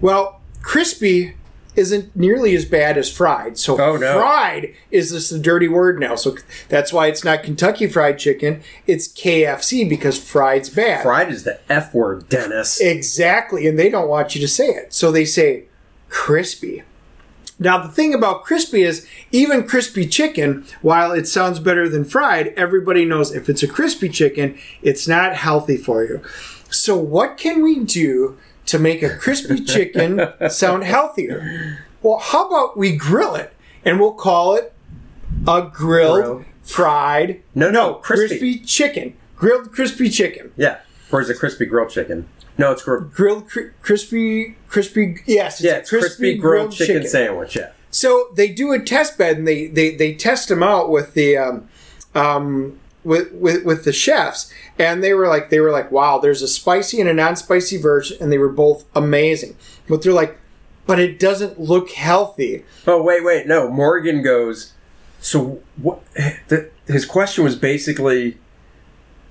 Well, 0.00 0.40
crispy 0.60 1.34
isn't 1.76 2.14
nearly 2.16 2.54
as 2.56 2.64
bad 2.64 2.98
as 2.98 3.10
fried. 3.10 3.56
So 3.58 3.80
Oh, 3.80 3.96
no. 3.96 4.18
fried 4.18 4.74
is 4.90 5.10
just 5.12 5.30
a 5.32 5.38
dirty 5.38 5.68
word 5.68 5.98
now. 6.00 6.16
So 6.16 6.36
that's 6.68 6.92
why 6.92 7.06
it's 7.06 7.24
not 7.24 7.42
Kentucky 7.44 7.86
Fried 7.86 8.18
Chicken. 8.18 8.60
It's 8.86 9.08
KFC 9.08 9.88
because 9.88 10.18
fried's 10.18 10.68
bad. 10.68 11.02
Fried 11.02 11.30
is 11.30 11.44
the 11.44 11.60
F 11.72 11.94
word, 11.94 12.28
Dennis. 12.28 12.78
Exactly, 12.80 13.66
and 13.68 13.78
they 13.78 13.88
don't 13.88 14.08
want 14.08 14.34
you 14.34 14.40
to 14.42 14.48
say 14.48 14.66
it. 14.68 14.92
So 14.92 15.10
they 15.12 15.24
say 15.24 15.64
crispy. 16.10 16.82
Now, 17.62 17.78
the 17.78 17.88
thing 17.88 18.12
about 18.12 18.42
crispy 18.44 18.82
is 18.82 19.06
even 19.30 19.66
crispy 19.66 20.06
chicken, 20.06 20.64
while 20.82 21.12
it 21.12 21.26
sounds 21.28 21.60
better 21.60 21.88
than 21.88 22.04
fried, 22.04 22.48
everybody 22.56 23.04
knows 23.04 23.32
if 23.32 23.48
it's 23.48 23.62
a 23.62 23.68
crispy 23.68 24.08
chicken, 24.08 24.58
it's 24.82 25.06
not 25.06 25.34
healthy 25.36 25.76
for 25.76 26.04
you. 26.04 26.20
So, 26.70 26.96
what 26.96 27.36
can 27.36 27.62
we 27.62 27.80
do 27.80 28.36
to 28.66 28.78
make 28.78 29.02
a 29.02 29.16
crispy 29.16 29.62
chicken 29.64 30.28
sound 30.50 30.84
healthier? 30.84 31.78
Well, 32.02 32.18
how 32.18 32.48
about 32.48 32.76
we 32.76 32.96
grill 32.96 33.36
it 33.36 33.54
and 33.84 34.00
we'll 34.00 34.14
call 34.14 34.54
it 34.56 34.72
a 35.46 35.62
grilled, 35.72 36.44
fried, 36.62 37.42
No, 37.54 37.70
no, 37.70 37.94
crispy. 37.94 38.38
crispy 38.38 38.58
chicken. 38.64 39.14
Grilled 39.36 39.72
crispy 39.72 40.08
chicken. 40.08 40.52
Yeah. 40.56 40.80
Or 41.12 41.20
is 41.20 41.30
it 41.30 41.38
crispy 41.38 41.66
grilled 41.66 41.90
chicken? 41.90 42.28
No, 42.58 42.72
it's 42.72 42.82
grilled. 42.82 43.12
Grilled 43.14 43.48
cri- 43.48 43.70
crispy, 43.80 44.56
crispy, 44.68 45.16
yes, 45.26 45.60
it's 45.60 45.64
Yeah, 45.64 45.76
it's 45.78 45.90
crispy, 45.90 46.36
grilled, 46.36 46.72
chicken, 46.72 47.06
sandwich. 47.06 47.56
Yeah. 47.56 47.70
So 47.90 48.28
they 48.34 48.48
do 48.48 48.72
a 48.72 48.78
test 48.78 49.18
bed 49.18 49.38
and 49.38 49.48
they 49.48 49.66
they, 49.66 49.94
they 49.94 50.14
test 50.14 50.48
them 50.48 50.62
out 50.62 50.90
with 50.90 51.14
the 51.14 51.36
um, 51.36 51.68
um, 52.14 52.78
with, 53.04 53.32
with 53.32 53.64
with 53.64 53.84
the 53.84 53.92
chefs 53.92 54.52
and 54.78 55.02
they 55.02 55.12
were 55.12 55.28
like 55.28 55.50
they 55.50 55.60
were 55.60 55.72
like 55.72 55.90
wow 55.90 56.18
there's 56.18 56.40
a 56.40 56.46
spicy 56.48 57.00
and 57.00 57.08
a 57.08 57.12
non-spicy 57.14 57.76
version 57.76 58.16
and 58.20 58.30
they 58.30 58.38
were 58.38 58.48
both 58.48 58.84
amazing 58.94 59.56
but 59.88 60.02
they're 60.02 60.12
like 60.12 60.38
but 60.86 61.00
it 61.00 61.18
doesn't 61.18 61.58
look 61.58 61.90
healthy 61.90 62.64
Oh 62.86 63.02
wait, 63.02 63.24
wait, 63.24 63.46
no. 63.46 63.68
Morgan 63.68 64.22
goes. 64.22 64.72
So 65.20 65.62
what? 65.76 66.02
The, 66.48 66.70
his 66.86 67.04
question 67.04 67.44
was 67.44 67.56
basically. 67.56 68.38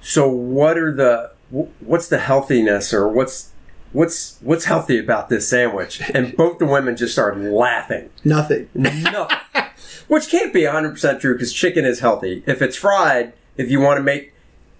So 0.02 0.28
what 0.28 0.78
are 0.78 0.94
the 0.94 1.32
what's 1.52 2.08
the 2.08 2.20
healthiness 2.20 2.94
or 2.94 3.08
what's 3.08 3.52
what's 3.92 4.38
what's 4.42 4.66
healthy 4.66 4.98
about 4.98 5.30
this 5.30 5.48
sandwich? 5.50 6.02
And 6.14 6.36
both 6.38 6.58
the 6.60 6.66
women 6.66 6.96
just 6.96 7.14
started 7.14 7.44
laughing. 7.44 8.10
nothing 8.24 8.70
No, 8.74 9.28
which 10.08 10.30
can't 10.30 10.54
be 10.54 10.66
hundred 10.66 10.92
percent 10.92 11.22
true 11.22 11.34
because 11.34 11.54
chicken 11.54 11.86
is 11.86 12.00
healthy. 12.00 12.44
If 12.46 12.62
it's 12.62 12.78
fried, 12.78 13.34
if 13.58 13.70
you 13.70 13.80
want 13.80 13.98
to 13.98 14.04
make, 14.04 14.34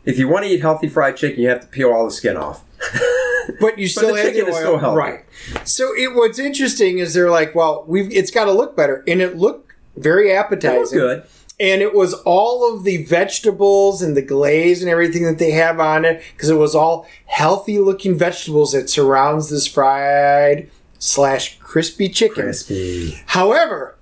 if 0.06 0.18
you 0.18 0.28
want 0.28 0.46
to 0.46 0.52
eat 0.52 0.62
healthy 0.62 0.88
fried 0.88 1.18
chicken, 1.18 1.42
you 1.42 1.50
have 1.50 1.62
to 1.62 1.68
peel 1.68 1.92
all 1.92 2.06
the 2.06 2.12
skin 2.12 2.38
off. 2.38 2.64
but 3.60 3.78
you 3.78 3.88
still 3.88 4.16
have 4.16 4.26
chicken 4.26 4.46
the 4.46 4.52
is 4.52 4.56
oil. 4.56 4.62
still 4.62 4.78
healthy. 4.78 4.98
right 4.98 5.26
so 5.64 5.92
it, 5.96 6.16
what's 6.16 6.38
interesting 6.40 7.00
is 7.00 7.14
they're 7.14 7.30
like 7.30 7.56
well 7.56 7.84
we've 7.88 8.12
it's 8.12 8.30
got 8.32 8.46
to 8.46 8.52
look 8.52 8.76
better 8.76 9.04
and 9.08 9.20
it 9.22 9.36
looked 9.36 9.72
very 9.98 10.32
appetizing 10.32 10.80
was 10.80 10.92
good. 10.92 11.24
And 11.62 11.82
it 11.82 11.94
was 11.94 12.16
all 12.26 12.74
of 12.74 12.84
the 12.84 13.06
vegetables 13.06 14.02
and 14.02 14.18
the 14.18 14.22
glaze 14.22 14.82
and 14.82 14.90
everything 14.90 15.24
that 15.24 15.38
they 15.38 15.52
have 15.52 15.80
on 15.80 16.04
it 16.04 16.22
because 16.34 16.50
it 16.50 16.56
was 16.56 16.74
all 16.74 17.08
healthy 17.28 17.78
looking 17.78 18.18
vegetables 18.18 18.72
that 18.72 18.90
surrounds 18.90 19.50
this 19.50 19.68
fried 19.68 20.70
slash 20.98 21.58
crispy 21.60 22.10
chicken 22.10 22.46
Crispy. 22.46 23.20
however 23.28 23.96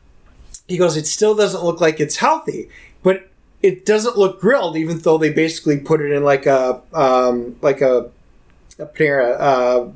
he 0.68 0.78
goes 0.78 0.96
it 0.96 1.06
still 1.06 1.36
doesn't 1.36 1.64
look 1.64 1.82
like 1.82 2.00
it's 2.00 2.18
healthy 2.18 2.70
but 3.04 3.30
it 3.62 3.86
doesn't 3.86 4.18
look 4.18 4.40
grilled 4.40 4.78
even 4.78 5.00
though 5.00 5.18
they 5.18 5.32
basically 5.32 5.78
put 5.78 6.00
it 6.02 6.12
in 6.12 6.24
like 6.24 6.46
a 6.46 6.82
um, 6.94 7.58
like 7.62 7.82
a 7.82 8.10
a 8.80 8.86
panera 8.86 9.36
uh, 9.40 9.90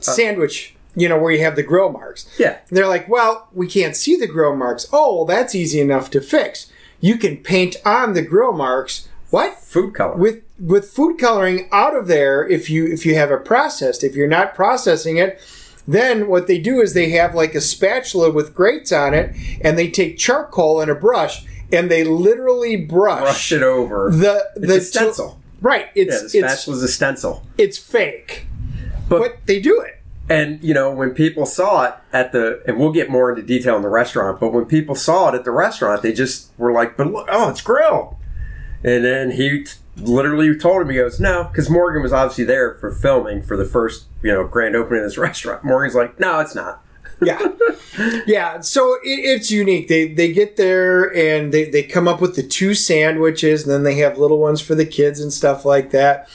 sandwich 0.00 0.74
you 0.94 1.08
know 1.08 1.18
where 1.18 1.32
you 1.32 1.40
have 1.44 1.56
the 1.56 1.62
grill 1.62 1.90
marks 1.90 2.26
Yeah. 2.38 2.58
and 2.68 2.76
they're 2.76 2.86
like, 2.88 3.08
well, 3.08 3.48
we 3.52 3.66
can't 3.68 3.94
see 3.96 4.16
the 4.16 4.26
grill 4.26 4.56
marks. 4.56 4.86
Oh, 4.92 5.16
well, 5.16 5.24
that's 5.24 5.54
easy 5.54 5.80
enough 5.80 6.10
to 6.10 6.20
fix. 6.20 6.70
You 7.00 7.16
can 7.16 7.36
paint 7.38 7.76
on 7.84 8.14
the 8.14 8.22
grill 8.22 8.52
marks. 8.52 9.08
What? 9.30 9.54
Food 9.58 9.94
color. 9.94 10.16
With 10.16 10.42
with 10.58 10.90
food 10.90 11.18
coloring 11.18 11.68
out 11.72 11.96
of 11.96 12.06
there 12.08 12.46
if 12.46 12.68
you 12.68 12.86
if 12.86 13.06
you 13.06 13.14
have 13.14 13.30
it 13.30 13.44
processed. 13.44 14.02
If 14.04 14.14
you're 14.16 14.26
not 14.28 14.54
processing 14.54 15.16
it, 15.16 15.40
then 15.86 16.26
what 16.28 16.46
they 16.48 16.58
do 16.58 16.80
is 16.80 16.92
they 16.92 17.10
have 17.10 17.34
like 17.34 17.54
a 17.54 17.60
spatula 17.60 18.30
with 18.32 18.54
grates 18.54 18.90
on 18.92 19.14
it 19.14 19.34
and 19.62 19.78
they 19.78 19.88
take 19.88 20.18
charcoal 20.18 20.80
and 20.80 20.90
a 20.90 20.94
brush 20.94 21.46
and 21.72 21.88
they 21.90 22.02
literally 22.04 22.76
brush, 22.76 23.20
Brush 23.22 23.52
it 23.52 23.62
over. 23.62 24.10
the 24.12 24.44
it's 24.56 24.66
the 24.66 24.80
stencil. 24.80 25.40
right, 25.62 25.86
yeah, 25.94 26.02
it's 26.06 26.32
the 26.32 26.38
it's 26.40 26.52
spatula's 26.54 26.82
a 26.82 26.88
stencil. 26.88 27.46
it's 27.56 27.78
fake. 27.78 28.46
But- 29.08 29.18
but 29.20 29.36
they 29.46 29.60
do 29.60 29.80
it. 29.80 29.99
And 30.30 30.62
you 30.62 30.72
know, 30.72 30.92
when 30.92 31.10
people 31.10 31.44
saw 31.44 31.82
it 31.86 31.94
at 32.12 32.30
the, 32.30 32.62
and 32.64 32.78
we'll 32.78 32.92
get 32.92 33.10
more 33.10 33.30
into 33.30 33.42
detail 33.42 33.74
in 33.74 33.82
the 33.82 33.88
restaurant, 33.88 34.38
but 34.38 34.52
when 34.52 34.64
people 34.64 34.94
saw 34.94 35.28
it 35.28 35.34
at 35.34 35.44
the 35.44 35.50
restaurant, 35.50 36.02
they 36.02 36.12
just 36.12 36.52
were 36.56 36.72
like, 36.72 36.96
"But 36.96 37.08
look, 37.08 37.28
oh, 37.30 37.50
it's 37.50 37.60
grilled." 37.60 38.14
And 38.84 39.04
then 39.04 39.32
he 39.32 39.64
t- 39.64 39.72
literally 39.96 40.56
told 40.56 40.82
him, 40.82 40.88
he 40.88 40.96
goes, 40.96 41.18
"No," 41.18 41.44
because 41.50 41.68
Morgan 41.68 42.00
was 42.00 42.12
obviously 42.12 42.44
there 42.44 42.74
for 42.74 42.92
filming 42.92 43.42
for 43.42 43.56
the 43.56 43.64
first, 43.64 44.04
you 44.22 44.32
know, 44.32 44.46
grand 44.46 44.76
opening 44.76 45.02
of 45.02 45.10
this 45.10 45.18
restaurant. 45.18 45.64
Morgan's 45.64 45.96
like, 45.96 46.20
"No, 46.20 46.38
it's 46.38 46.54
not." 46.54 46.84
yeah 47.22 47.48
yeah 48.26 48.60
so 48.60 48.94
it, 49.04 49.18
it's 49.18 49.50
unique 49.50 49.88
they 49.88 50.08
they 50.08 50.32
get 50.32 50.56
there 50.56 51.14
and 51.14 51.52
they, 51.52 51.68
they 51.68 51.82
come 51.82 52.08
up 52.08 52.18
with 52.18 52.34
the 52.34 52.42
two 52.42 52.72
sandwiches 52.72 53.62
and 53.62 53.70
then 53.70 53.82
they 53.82 53.96
have 53.96 54.16
little 54.16 54.38
ones 54.38 54.62
for 54.62 54.74
the 54.74 54.86
kids 54.86 55.20
and 55.20 55.30
stuff 55.30 55.66
like 55.66 55.90
that 55.90 56.30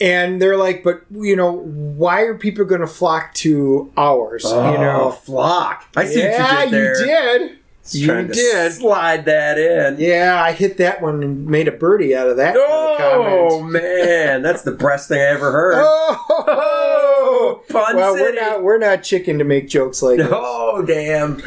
and 0.00 0.40
they're 0.42 0.56
like 0.56 0.82
but 0.82 1.02
you 1.10 1.36
know 1.36 1.52
why 1.52 2.22
are 2.22 2.34
people 2.36 2.64
going 2.64 2.80
to 2.80 2.86
flock 2.86 3.32
to 3.34 3.92
ours 3.96 4.42
you 4.44 4.50
Oh, 4.50 4.76
know 4.76 5.10
flock. 5.10 5.86
I 5.96 6.04
see 6.06 6.20
yeah 6.20 6.54
what 6.54 6.64
you 6.66 6.70
did 6.70 6.96
there. 6.96 7.00
you 7.02 7.46
did 7.46 7.58
Just 7.82 7.94
you 7.94 8.24
did 8.32 8.72
slide 8.72 9.24
that 9.26 9.58
in. 9.58 9.98
yeah 10.00 10.40
i 10.42 10.52
hit 10.52 10.76
that 10.78 11.02
one 11.02 11.22
and 11.22 11.46
made 11.46 11.68
a 11.68 11.72
birdie 11.72 12.14
out 12.16 12.28
of 12.28 12.36
that 12.38 12.56
Oh 12.56 13.58
comment. 13.60 13.72
man, 13.72 14.42
that's 14.42 14.62
the 14.62 14.70
best 14.72 15.08
thing 15.08 15.18
I 15.20 15.24
ever 15.24 15.50
heard. 15.50 15.74
oh, 15.76 17.62
Pun 17.68 17.96
well 17.96 18.14
we're 18.14 18.34
not 18.34 18.62
we're 18.62 18.78
not 18.78 19.02
chicken 19.02 19.38
to 19.38 19.44
make 19.44 19.68
jokes 19.68 20.02
like. 20.02 20.20
Oh 20.22 20.82
damn! 20.86 21.40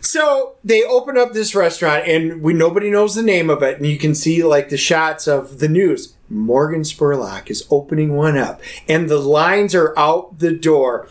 So 0.00 0.54
they 0.64 0.82
open 0.84 1.18
up 1.18 1.32
this 1.32 1.54
restaurant, 1.54 2.06
and 2.06 2.40
we 2.42 2.52
nobody 2.52 2.90
knows 2.90 3.14
the 3.14 3.22
name 3.22 3.50
of 3.50 3.62
it, 3.62 3.76
and 3.78 3.86
you 3.86 3.98
can 3.98 4.14
see 4.14 4.42
like 4.44 4.68
the 4.68 4.76
shots 4.76 5.26
of 5.26 5.58
the 5.58 5.68
news. 5.68 6.14
Morgan 6.28 6.82
Spurlock 6.82 7.50
is 7.50 7.66
opening 7.70 8.16
one 8.16 8.36
up, 8.36 8.60
and 8.88 9.08
the 9.08 9.18
lines 9.18 9.74
are 9.74 9.96
out 9.98 10.38
the 10.38 10.52
door. 10.52 11.08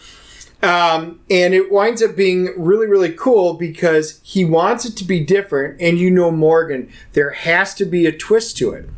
Um, 0.63 1.19
and 1.29 1.53
it 1.53 1.71
winds 1.71 2.01
up 2.01 2.15
being 2.15 2.49
really, 2.57 2.87
really 2.87 3.13
cool 3.13 3.53
because 3.53 4.19
he 4.23 4.43
wants 4.45 4.85
it 4.85 4.97
to 4.97 5.03
be 5.03 5.19
different, 5.19 5.79
and 5.79 5.99
you 5.99 6.09
know 6.09 6.31
Morgan, 6.31 6.91
there 7.13 7.31
has 7.31 7.73
to 7.75 7.85
be 7.85 8.05
a 8.05 8.11
twist 8.11 8.57
to 8.57 8.71
it. 8.71 8.89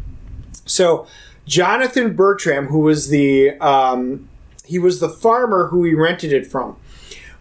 So 0.65 1.07
Jonathan 1.45 2.15
Buttram, 2.15 2.67
who 2.67 2.79
was 2.79 3.09
the 3.09 3.57
um, 3.59 4.29
he 4.65 4.79
was 4.79 4.99
the 4.99 5.09
farmer 5.09 5.67
who 5.67 5.83
he 5.83 5.93
rented 5.93 6.31
it 6.31 6.47
from. 6.47 6.77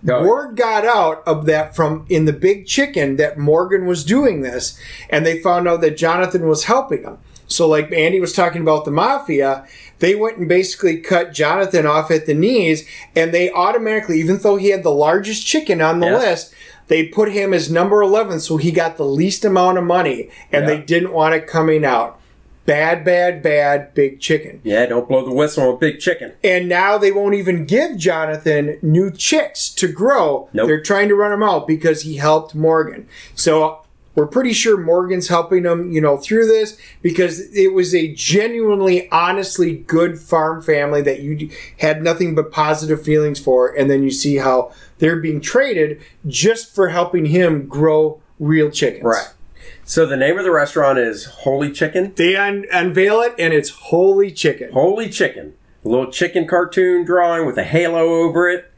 Oh, 0.09 0.23
Word 0.25 0.57
got 0.57 0.85
out 0.85 1.23
of 1.27 1.47
that 1.47 1.75
from 1.75 2.07
in 2.09 2.27
the 2.27 2.33
Big 2.33 2.67
Chicken 2.67 3.17
that 3.17 3.39
Morgan 3.39 3.87
was 3.87 4.05
doing 4.05 4.43
this, 4.43 4.79
and 5.11 5.27
they 5.27 5.41
found 5.41 5.67
out 5.67 5.81
that 5.81 5.97
Jonathan 5.97 6.47
was 6.49 6.65
helping 6.65 7.03
him. 7.03 7.19
So, 7.49 7.69
like 7.69 7.93
Andy 7.93 8.21
was 8.21 8.33
talking 8.33 8.63
about 8.63 8.85
the 8.85 8.91
mafia, 8.91 9.67
they 9.99 10.15
went 10.15 10.39
and 10.39 10.49
basically 10.49 10.99
cut 10.99 11.33
Jonathan 11.33 11.87
off 11.87 12.11
at 12.11 12.27
the 12.27 12.35
knees, 12.35 12.87
and 13.15 13.33
they 13.33 13.51
automatically, 13.51 14.19
even 14.21 14.39
though 14.39 14.57
he 14.57 14.71
had 14.71 14.83
the 14.83 14.91
largest 14.91 15.47
chicken 15.47 15.81
on 15.81 16.01
the 16.01 16.07
Yeah. 16.07 16.19
list, 16.19 16.55
they 16.89 17.05
put 17.05 17.33
him 17.33 17.55
as 17.55 17.71
number 17.71 18.03
11, 18.03 18.41
so 18.41 18.57
he 18.57 18.71
got 18.71 18.97
the 18.97 19.05
least 19.07 19.45
amount 19.45 19.79
of 19.79 19.85
money, 19.85 20.29
and 20.53 20.65
Yeah. 20.65 20.75
they 20.75 20.79
didn't 20.83 21.13
want 21.13 21.35
it 21.35 21.47
coming 21.47 21.85
out. 21.85 22.19
Bad, 22.67 23.05
bad, 23.05 23.43
bad, 23.45 23.95
Big 23.95 24.19
Chicken. 24.19 24.61
Yeah, 24.65 24.87
don't 24.87 25.09
blow 25.09 25.25
the 25.25 25.33
whistle 25.33 25.69
on 25.69 25.75
a 25.75 25.77
big 25.77 26.01
chicken. 26.01 26.33
And 26.43 26.69
now 26.69 26.99
they 26.99 27.13
won't 27.13 27.37
even 27.37 27.65
give 27.65 27.97
Jonathan 27.97 28.79
new 28.83 29.13
chicks 29.13 29.71
to 29.75 29.87
grow. 29.87 30.49
Nope. 30.53 30.67
They're 30.67 30.81
trying 30.81 31.07
to 31.09 31.15
run 31.15 31.33
him 31.33 31.45
out 31.45 31.69
because 31.69 32.03
he 32.03 32.17
helped 32.17 32.57
Morgan. 32.57 33.07
So 33.37 33.79
we're 34.17 34.27
pretty 34.27 34.55
sure 34.55 34.79
Morgan's 34.79 35.29
helping 35.29 35.63
them, 35.63 35.93
you 35.93 36.01
know, 36.01 36.17
through 36.17 36.47
this 36.47 36.79
because 37.03 37.41
it 37.55 37.75
was 37.75 37.95
a 37.95 38.13
genuinely, 38.15 39.11
honestly 39.13 39.77
good 39.77 40.19
farm 40.19 40.63
family 40.63 41.03
that 41.03 41.21
you 41.21 41.51
had 41.79 42.03
nothing 42.03 42.35
but 42.35 42.51
positive 42.51 43.03
feelings 43.03 43.39
for. 43.39 43.69
And 43.69 43.91
then 43.91 44.03
you 44.03 44.11
see 44.11 44.37
how 44.37 44.73
they're 44.99 45.21
being 45.21 45.41
traded 45.41 46.01
just 46.27 46.75
for 46.75 46.89
helping 46.89 47.27
him 47.27 47.69
grow 47.69 48.21
real 48.41 48.71
chickens. 48.71 49.05
Right. 49.05 49.29
So 49.85 50.07
the 50.07 50.17
name 50.17 50.39
of 50.39 50.45
the 50.45 50.51
restaurant 50.51 50.99
is 50.99 51.27
Holy 51.27 51.71
Chicken. 51.71 52.15
They 52.17 52.37
un- 52.37 52.65
unveil 52.73 53.21
it 53.21 53.35
and 53.39 53.53
it's 53.53 53.69
holy 53.69 54.33
chicken. 54.33 54.73
Holy 54.73 55.11
Chicken. 55.11 55.55
A 55.85 55.89
little 55.89 56.11
chicken 56.11 56.49
cartoon 56.49 57.05
drawing 57.05 57.47
with 57.47 57.59
a 57.59 57.65
halo 57.65 58.15
over 58.15 58.49
it. 58.49 58.73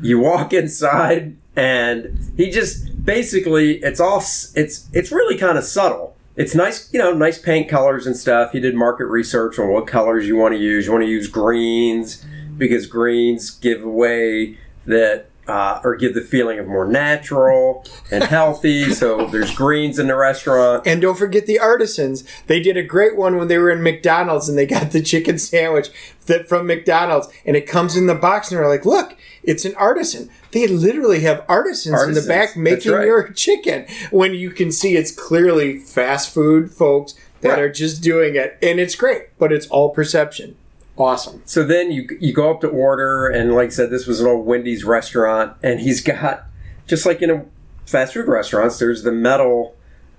You 0.00 0.20
walk 0.20 0.52
inside 0.52 1.36
and 1.56 2.32
he 2.36 2.50
just 2.50 2.89
basically 3.04 3.76
it's 3.82 4.00
all 4.00 4.18
it's 4.18 4.88
it's 4.92 5.12
really 5.12 5.36
kind 5.36 5.58
of 5.58 5.64
subtle. 5.64 6.16
It's 6.36 6.54
nice, 6.54 6.92
you 6.92 6.98
know, 6.98 7.12
nice 7.12 7.38
paint 7.38 7.68
colors 7.68 8.06
and 8.06 8.16
stuff. 8.16 8.52
He 8.52 8.60
did 8.60 8.74
market 8.74 9.06
research 9.06 9.58
on 9.58 9.68
what 9.68 9.86
colors 9.86 10.26
you 10.26 10.36
want 10.36 10.54
to 10.54 10.60
use. 10.60 10.86
You 10.86 10.92
want 10.92 11.04
to 11.04 11.10
use 11.10 11.26
greens 11.26 12.24
because 12.56 12.86
greens 12.86 13.50
give 13.50 13.82
away 13.82 14.58
that 14.86 15.29
uh, 15.50 15.80
or 15.82 15.96
give 15.96 16.14
the 16.14 16.20
feeling 16.20 16.58
of 16.60 16.66
more 16.68 16.86
natural 16.86 17.84
and 18.10 18.22
healthy. 18.22 18.92
so 18.94 19.26
there's 19.26 19.54
greens 19.54 19.98
in 19.98 20.06
the 20.06 20.16
restaurant. 20.16 20.86
And 20.86 21.02
don't 21.02 21.18
forget 21.18 21.46
the 21.46 21.58
artisans. 21.58 22.24
They 22.46 22.60
did 22.60 22.76
a 22.76 22.82
great 22.84 23.16
one 23.16 23.36
when 23.36 23.48
they 23.48 23.58
were 23.58 23.70
in 23.70 23.82
McDonald's 23.82 24.48
and 24.48 24.56
they 24.56 24.66
got 24.66 24.92
the 24.92 25.02
chicken 25.02 25.38
sandwich 25.38 25.88
that 26.26 26.48
from 26.48 26.66
McDonald's 26.66 27.28
and 27.44 27.56
it 27.56 27.66
comes 27.66 27.96
in 27.96 28.06
the 28.06 28.14
box 28.14 28.50
and 28.50 28.60
they're 28.60 28.68
like, 28.68 28.86
look, 28.86 29.16
it's 29.42 29.64
an 29.64 29.74
artisan. 29.74 30.30
They 30.52 30.66
literally 30.68 31.20
have 31.20 31.44
artisans, 31.48 31.94
Artisans, 31.94 32.18
in 32.18 32.24
the 32.24 32.28
back 32.28 32.56
making 32.56 32.92
right. 32.92 33.06
your 33.06 33.28
chicken 33.32 33.86
when 34.10 34.34
you 34.34 34.50
can 34.50 34.70
see 34.70 34.96
it's 34.96 35.10
clearly 35.10 35.78
fast 35.78 36.32
food 36.32 36.70
folks 36.70 37.14
that 37.40 37.50
Right. 37.50 37.58
are 37.58 37.72
just 37.72 38.02
doing 38.02 38.36
it. 38.36 38.56
And 38.62 38.78
it's 38.78 38.94
great, 38.94 39.36
but 39.38 39.52
it's 39.52 39.66
all 39.68 39.90
perception. 39.90 40.56
Awesome. 41.00 41.40
So 41.46 41.64
then 41.64 41.90
you 41.90 42.06
you 42.20 42.32
go 42.34 42.50
up 42.50 42.60
to 42.60 42.68
order, 42.68 43.26
and 43.26 43.54
like 43.54 43.68
I 43.68 43.70
said, 43.70 43.90
this 43.90 44.06
was 44.06 44.20
an 44.20 44.26
old 44.26 44.44
Wendy's 44.46 44.84
restaurant, 44.84 45.56
and 45.62 45.80
he's 45.80 46.00
got 46.04 46.44
just 46.86 47.06
like 47.06 47.22
in 47.22 47.30
a 47.30 47.44
fast 47.86 48.12
food 48.14 48.28
restaurants, 48.28 48.78
there's 48.78 49.02
the 49.02 49.12
metal 49.12 49.74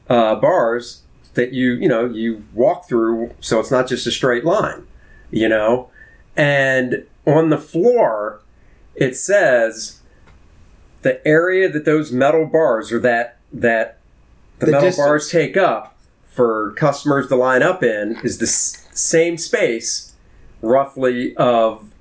uh, 0.10 0.36
bars 0.36 1.04
that 1.36 1.54
you 1.54 1.74
you 1.74 1.88
know 1.88 2.06
you 2.06 2.44
walk 2.54 2.88
through, 2.90 3.32
so 3.40 3.60
it's 3.60 3.70
not 3.72 3.88
just 3.88 4.08
a 4.08 4.12
straight 4.12 4.44
line, 4.44 4.88
you 5.30 5.48
know, 5.48 5.90
and 6.36 7.06
on 7.28 7.50
the 7.52 7.58
floor 7.60 8.40
it 8.96 9.16
says 9.16 10.02
the 11.04 11.26
area 11.26 11.70
that 11.70 11.86
those 11.86 12.12
metal 12.12 12.46
bars 12.48 12.92
or 12.92 13.00
that 13.00 13.38
that 13.54 14.00
the, 14.60 14.66
The 14.66 14.72
metal 14.74 14.88
distance. 14.90 15.06
bars 15.08 15.30
take 15.30 15.56
up 15.56 15.96
for 16.26 16.72
customers 16.78 17.28
to 17.28 17.36
line 17.36 17.62
up 17.64 17.84
in 17.84 18.18
is 18.24 18.40
the 18.40 18.46
s- 18.48 18.88
same 18.92 19.38
space 19.38 20.11
roughly 20.62 21.36
of 21.36 21.92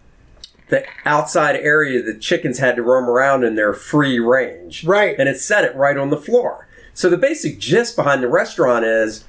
the 0.68 0.84
outside 1.04 1.56
area 1.56 2.02
that 2.02 2.20
chickens 2.20 2.58
had 2.58 2.76
to 2.76 2.82
roam 2.82 3.08
around 3.08 3.44
in 3.44 3.56
their 3.56 3.74
free 3.74 4.18
range. 4.18 4.84
Right. 4.84 5.18
And 5.18 5.28
it 5.28 5.38
set 5.38 5.64
it 5.64 5.74
right 5.74 5.96
on 5.96 6.10
the 6.10 6.16
floor. 6.16 6.68
So 6.94 7.10
the 7.10 7.18
basic 7.18 7.58
gist 7.58 7.96
behind 7.96 8.22
the 8.22 8.28
restaurant 8.28 8.84
is 8.84 9.24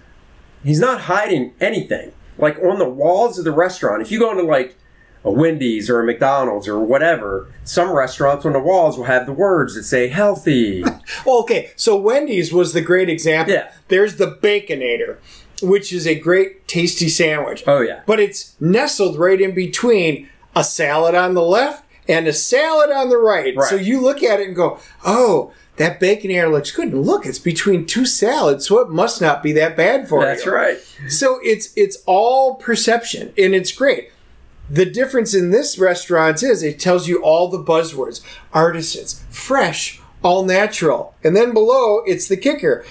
he's 0.64 0.80
not 0.80 1.02
hiding 1.02 1.54
anything. 1.60 2.14
Like 2.38 2.58
on 2.60 2.80
the 2.80 2.90
walls 2.90 3.38
of 3.38 3.46
the 3.46 3.52
restaurant, 3.52 4.02
if 4.02 4.12
you 4.12 4.20
go 4.20 4.32
into 4.32 4.44
like 4.44 4.76
a 5.24 5.32
Wendy's 5.32 5.90
or 5.90 6.00
a 6.00 6.06
McDonald's 6.06 6.68
or 6.68 6.80
whatever, 6.80 7.52
some 7.64 7.92
restaurants 7.92 8.46
on 8.46 8.54
the 8.54 8.60
walls 8.60 8.98
will 8.98 9.06
have 9.06 9.26
the 9.26 9.34
words 9.34 9.76
that 9.76 9.84
say 9.84 10.08
healthy. 10.08 10.84
Well, 11.26 11.40
okay, 11.42 11.72
so 11.76 11.98
Wendy's 11.98 12.54
was 12.54 12.74
the 12.74 12.82
great 12.82 13.10
example. 13.10 13.54
Yeah. 13.54 13.72
There's 13.90 14.16
the 14.16 14.38
Baconator, 14.42 15.18
which 15.62 15.94
is 15.94 16.08
a 16.08 16.16
great 16.16 16.68
tasty 16.68 17.10
sandwich. 17.10 17.64
Oh, 17.68 17.82
yeah. 17.82 18.02
But 18.06 18.20
it's 18.20 18.56
nestled 18.60 19.18
right 19.18 19.40
in 19.40 19.54
between 19.54 20.30
a 20.56 20.64
salad 20.64 21.16
on 21.16 21.34
the 21.34 21.42
left 21.42 21.86
and 22.08 22.28
a 22.28 22.34
salad 22.34 22.92
on 22.92 23.10
the 23.10 23.18
right. 23.18 23.56
Right. 23.56 23.70
So 23.70 23.76
you 23.76 24.02
look 24.02 24.24
at 24.24 24.40
it 24.40 24.48
and 24.48 24.56
go, 24.56 24.80
oh, 25.06 25.54
that 25.78 26.00
Baconator 26.00 26.52
looks 26.52 26.72
good. 26.72 26.90
And 26.90 27.06
look, 27.06 27.26
it's 27.26 27.40
between 27.40 27.86
two 27.86 28.06
salads, 28.06 28.68
so 28.68 28.80
it 28.80 28.90
must 28.90 29.22
not 29.22 29.42
be 29.42 29.52
that 29.54 29.76
bad 29.76 30.08
for 30.08 30.22
That's 30.22 30.46
you. 30.46 30.52
That's 30.52 31.02
right. 31.02 31.12
So 31.12 31.40
it's 31.42 31.74
it's 31.76 31.98
all 32.06 32.56
perception, 32.56 33.34
and 33.38 33.56
it's 33.56 33.72
great. 33.72 34.12
The 34.70 34.86
difference 34.86 35.34
in 35.34 35.50
this 35.50 35.80
restaurant 35.80 36.44
is 36.44 36.62
it 36.62 36.80
tells 36.80 37.08
you 37.08 37.24
all 37.24 37.48
the 37.48 37.64
buzzwords: 37.64 38.22
artisans, 38.54 39.24
fresh, 39.30 40.02
all 40.24 40.46
natural, 40.46 41.16
and 41.24 41.36
then 41.36 41.54
below 41.54 42.04
it's 42.06 42.28
the 42.28 42.38
kicker. 42.38 42.86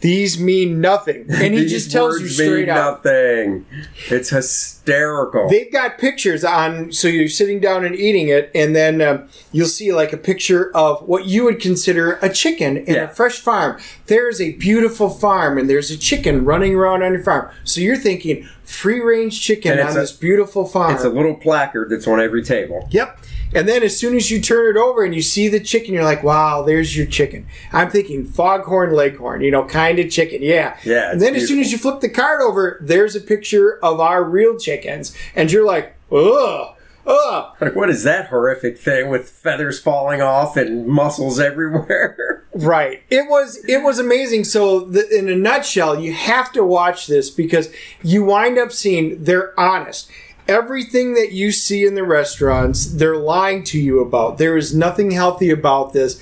These 0.00 0.40
mean 0.40 0.80
nothing, 0.80 1.26
and 1.30 1.52
he 1.54 1.66
just 1.68 1.90
tells 1.92 2.20
you 2.20 2.28
straight 2.28 2.60
mean 2.60 2.68
out. 2.70 3.04
nothing. 3.04 3.66
It's 4.08 4.30
hysterical. 4.30 5.48
They've 5.48 5.70
got 5.70 5.98
pictures 5.98 6.44
on, 6.44 6.90
so 6.92 7.06
you're 7.08 7.28
sitting 7.28 7.60
down 7.60 7.84
and 7.84 7.94
eating 7.94 8.28
it, 8.28 8.50
and 8.54 8.74
then 8.74 9.02
um, 9.02 9.28
you'll 9.52 9.66
see 9.68 9.92
like 9.92 10.12
a 10.12 10.16
picture 10.16 10.74
of 10.74 11.02
what 11.06 11.26
you 11.26 11.44
would 11.44 11.60
consider 11.60 12.12
a 12.22 12.28
chicken 12.30 12.78
in 12.78 12.94
Yeah. 12.94 13.04
a 13.04 13.08
fresh 13.08 13.38
farm. 13.40 13.78
There's 14.06 14.40
a 14.40 14.52
beautiful 14.52 15.10
farm, 15.10 15.58
and 15.58 15.68
there's 15.68 15.90
a 15.90 15.98
chicken 15.98 16.44
running 16.44 16.74
around 16.74 17.02
on 17.02 17.12
your 17.12 17.22
farm. 17.22 17.50
So 17.64 17.80
you're 17.80 17.96
thinking 17.96 18.48
free 18.64 19.00
range 19.00 19.40
chicken 19.40 19.78
on 19.78 19.90
a- 19.90 19.94
this 19.94 20.12
beautiful 20.12 20.64
farm. 20.64 20.94
it's 20.94 21.04
a 21.04 21.08
little 21.10 21.34
placard 21.34 21.90
that's 21.90 22.06
on 22.06 22.20
every 22.20 22.42
table. 22.42 22.88
Yep. 22.90 23.18
And 23.54 23.68
then 23.68 23.82
as 23.82 23.98
soon 23.98 24.16
as 24.16 24.30
you 24.30 24.40
turn 24.40 24.76
it 24.76 24.78
over 24.78 25.04
and 25.04 25.14
you 25.14 25.22
see 25.22 25.48
the 25.48 25.60
chicken, 25.60 25.92
you're 25.94 26.04
like, 26.04 26.22
wow, 26.22 26.62
there's 26.62 26.96
your 26.96 27.06
chicken. 27.06 27.46
I'm 27.72 27.90
thinking 27.90 28.24
foghorn 28.24 28.92
leghorn, 28.92 29.40
you 29.40 29.50
know, 29.50 29.64
kind 29.64 29.98
of 29.98 30.10
chicken. 30.10 30.42
Yeah. 30.42 30.76
Yeah, 30.84 31.10
And 31.10 31.20
then 31.20 31.34
as 31.34 31.48
soon 31.48 31.58
as 31.58 31.72
you 31.72 31.78
flip 31.78 32.00
the 32.00 32.08
card 32.08 32.40
over, 32.40 32.78
there's 32.80 33.16
a 33.16 33.20
picture 33.20 33.78
of 33.82 34.00
our 34.00 34.22
real 34.22 34.58
chickens. 34.58 35.16
And 35.34 35.50
you're 35.50 35.66
like, 35.66 35.96
ugh, 36.12 36.74
ugh. 37.06 37.56
Like, 37.60 37.74
what 37.74 37.90
is 37.90 38.04
that 38.04 38.28
horrific 38.28 38.78
thing 38.78 39.08
with 39.08 39.28
feathers 39.28 39.80
falling 39.80 40.22
off 40.22 40.56
and 40.56 40.86
muscles 40.86 41.40
everywhere? 41.40 42.36
Right. 42.52 43.04
It 43.10 43.30
was 43.30 43.64
it 43.68 43.84
was 43.84 44.00
amazing. 44.00 44.42
So 44.42 44.80
the, 44.80 45.08
in 45.16 45.28
a 45.28 45.36
nutshell, 45.36 46.00
you 46.00 46.12
have 46.12 46.50
to 46.52 46.64
watch 46.64 47.06
this 47.06 47.30
because 47.30 47.72
you 48.02 48.24
wind 48.24 48.58
up 48.58 48.72
seeing 48.72 49.22
they're 49.22 49.58
honest. 49.58 50.10
Everything 50.50 51.14
that 51.14 51.30
you 51.30 51.52
see 51.52 51.86
in 51.86 51.94
the 51.94 52.02
restaurants, 52.02 52.86
they're 52.86 53.16
lying 53.16 53.62
to 53.64 53.78
you 53.78 54.00
about. 54.00 54.38
There 54.38 54.56
is 54.56 54.74
nothing 54.74 55.12
healthy 55.12 55.48
about 55.48 55.92
this, 55.92 56.20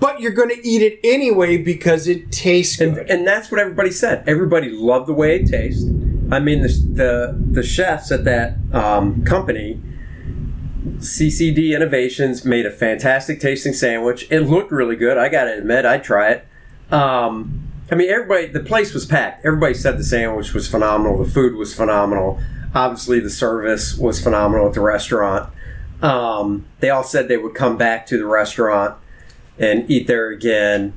but 0.00 0.20
you're 0.20 0.32
going 0.32 0.48
to 0.48 0.66
eat 0.66 0.82
it 0.82 0.98
anyway 1.04 1.58
because 1.58 2.08
it 2.08 2.32
tastes 2.32 2.80
and, 2.80 2.96
good. 2.96 3.08
and 3.08 3.24
that's 3.24 3.52
what 3.52 3.60
everybody 3.60 3.92
said. 3.92 4.24
Everybody 4.26 4.68
loved 4.68 5.06
the 5.06 5.12
way 5.12 5.36
it 5.36 5.46
tastes. 5.46 5.84
I 6.32 6.40
mean, 6.40 6.62
the 6.62 6.68
the, 6.68 7.40
the 7.52 7.62
chefs 7.62 8.10
at 8.10 8.24
that 8.24 8.56
um, 8.72 9.24
company, 9.24 9.80
CCD 10.96 11.76
Innovations, 11.76 12.44
made 12.44 12.66
a 12.66 12.70
fantastic 12.72 13.38
tasting 13.38 13.74
sandwich. 13.74 14.26
It 14.28 14.40
looked 14.40 14.72
really 14.72 14.96
good. 14.96 15.18
I 15.18 15.28
got 15.28 15.44
to 15.44 15.56
admit, 15.56 15.86
I'd 15.86 16.02
try 16.02 16.30
it. 16.30 16.48
Um, 16.92 17.62
I 17.92 17.94
mean, 17.94 18.10
everybody, 18.10 18.46
the 18.46 18.60
place 18.60 18.92
was 18.92 19.06
packed. 19.06 19.46
Everybody 19.46 19.74
said 19.74 19.98
the 19.98 20.04
sandwich 20.04 20.52
was 20.52 20.66
phenomenal. 20.66 21.22
The 21.22 21.30
food 21.30 21.54
was 21.54 21.74
phenomenal. 21.74 22.40
Obviously, 22.74 23.20
the 23.20 23.30
service 23.30 23.96
was 23.96 24.20
phenomenal 24.22 24.68
at 24.68 24.74
the 24.74 24.80
restaurant. 24.80 25.52
Um, 26.00 26.66
they 26.80 26.90
all 26.90 27.04
said 27.04 27.28
they 27.28 27.36
would 27.36 27.54
come 27.54 27.76
back 27.76 28.06
to 28.06 28.18
the 28.18 28.26
restaurant 28.26 28.96
and 29.58 29.88
eat 29.90 30.06
there 30.06 30.30
again. 30.30 30.94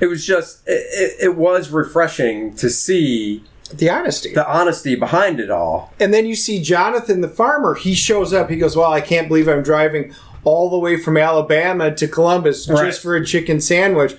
It 0.00 0.06
was 0.06 0.26
just, 0.26 0.66
it, 0.66 0.72
it, 1.20 1.24
it 1.26 1.36
was 1.36 1.70
refreshing 1.70 2.54
to 2.56 2.68
see 2.68 3.44
the 3.72 3.88
honesty. 3.88 4.34
the 4.34 4.46
honesty 4.50 4.94
behind 4.96 5.40
it 5.40 5.50
all. 5.50 5.94
And 6.00 6.12
then 6.12 6.26
you 6.26 6.34
see 6.34 6.60
Jonathan 6.60 7.20
the 7.22 7.28
farmer. 7.28 7.74
He 7.74 7.94
shows 7.94 8.34
up. 8.34 8.50
He 8.50 8.56
goes, 8.56 8.76
"Well, 8.76 8.92
I 8.92 9.00
can't 9.00 9.28
believe 9.28 9.48
I'm 9.48 9.62
driving 9.62 10.12
all 10.44 10.68
the 10.68 10.78
way 10.78 10.98
from 10.98 11.16
Alabama 11.16 11.94
to 11.94 12.08
Columbus 12.08 12.68
Right. 12.68 12.86
just 12.86 13.00
for 13.00 13.14
a 13.14 13.24
chicken 13.24 13.60
sandwich." 13.60 14.14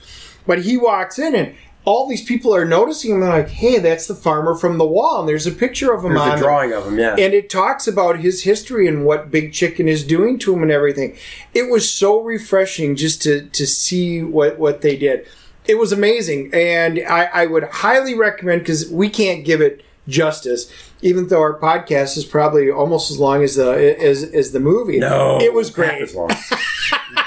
But 0.48 0.64
he 0.64 0.76
walks 0.78 1.20
in 1.20 1.36
and 1.36 1.54
all 1.86 2.08
these 2.08 2.24
people 2.24 2.56
are 2.56 2.66
noticing 2.66 3.12
him. 3.12 3.20
They're 3.20 3.30
like, 3.30 3.50
"Hey, 3.50 3.80
that's 3.80 4.08
the 4.08 4.16
farmer 4.16 4.56
from 4.56 4.78
the 4.78 4.86
wall." 4.86 5.20
And 5.20 5.30
there's 5.30 5.48
a 5.48 5.52
picture 5.52 5.94
of 5.94 6.04
him 6.04 6.14
There's 6.14 6.28
on 6.28 6.38
a 6.38 6.42
drawing 6.42 6.74
of 6.74 6.86
him, 6.86 6.98
yeah. 6.98 7.16
And 7.18 7.34
it 7.34 7.50
talks 7.50 7.88
about 7.88 8.20
his 8.20 8.44
history 8.44 8.88
and 8.88 9.06
what 9.06 9.32
Big 9.32 9.54
Chicken 9.54 9.88
is 9.88 10.04
doing 10.04 10.40
to 10.40 10.54
him 10.54 10.64
and 10.64 10.72
everything. 10.72 11.18
It 11.54 11.70
was 11.70 11.92
so 11.92 12.22
refreshing 12.22 12.96
just 12.96 13.22
to 13.24 13.48
to 13.48 13.68
see 13.68 14.22
what 14.22 14.58
what 14.58 14.82
they 14.82 14.96
did. 14.96 15.26
It 15.66 15.78
was 15.78 15.92
amazing, 15.92 16.52
and 16.54 17.00
I, 17.08 17.24
I 17.34 17.46
would 17.46 17.64
highly 17.64 18.16
recommend 18.16 18.62
because 18.62 18.90
we 18.90 19.10
can't 19.10 19.46
give 19.46 19.62
it 19.62 19.82
justice, 20.08 20.70
even 21.04 21.28
though 21.28 21.42
our 21.42 21.60
podcast 21.60 22.18
is 22.18 22.26
probably 22.26 22.72
almost 22.72 23.12
as 23.12 23.20
long 23.20 23.44
as 23.44 23.56
the 23.56 24.00
as 24.02 24.24
as 24.24 24.52
the 24.52 24.60
movie. 24.60 25.00
no, 25.00 25.40
it 25.40 25.54
was 25.54 25.70
great. 25.70 26.02
as 26.02 26.16
long. 26.16 26.32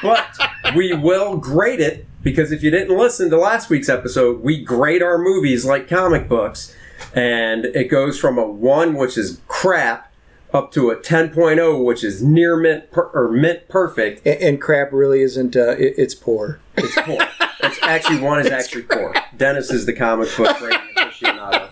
but 0.02 0.26
we 0.74 0.92
will 0.94 1.36
grade 1.36 1.80
it 1.80 2.06
because 2.22 2.50
if 2.50 2.62
you 2.62 2.70
didn't 2.70 2.96
listen 2.96 3.30
to 3.30 3.36
last 3.38 3.70
week's 3.70 3.88
episode, 3.88 4.42
we 4.42 4.62
grade 4.62 5.02
our 5.02 5.18
movies 5.18 5.64
like 5.64 5.88
comic 5.88 6.28
books, 6.28 6.74
and 7.14 7.66
it 7.66 7.84
goes 7.84 8.18
from 8.18 8.38
a 8.38 8.46
one, 8.46 8.94
which 8.94 9.16
is 9.16 9.40
crap, 9.46 10.12
up 10.52 10.72
to 10.72 10.90
a 10.90 10.96
10.0, 10.96 11.84
which 11.84 12.02
is 12.02 12.22
near 12.22 12.56
mint 12.56 12.90
per- 12.90 13.10
or 13.14 13.30
mint 13.30 13.68
perfect. 13.68 14.26
And, 14.26 14.40
and 14.42 14.60
crap 14.60 14.92
really 14.92 15.20
isn't. 15.22 15.54
Uh, 15.54 15.70
it, 15.72 15.94
it's 15.98 16.14
poor. 16.14 16.60
It's 16.76 16.94
poor. 17.02 17.18
it's 17.60 17.78
actually 17.82 18.20
one 18.20 18.40
is 18.40 18.46
actually 18.50 18.82
poor. 18.82 19.14
Dennis 19.36 19.70
is 19.70 19.86
the 19.86 19.92
comic 19.92 20.28
book 20.36 20.60
rating 20.60 20.78
aficionado. 20.96 21.65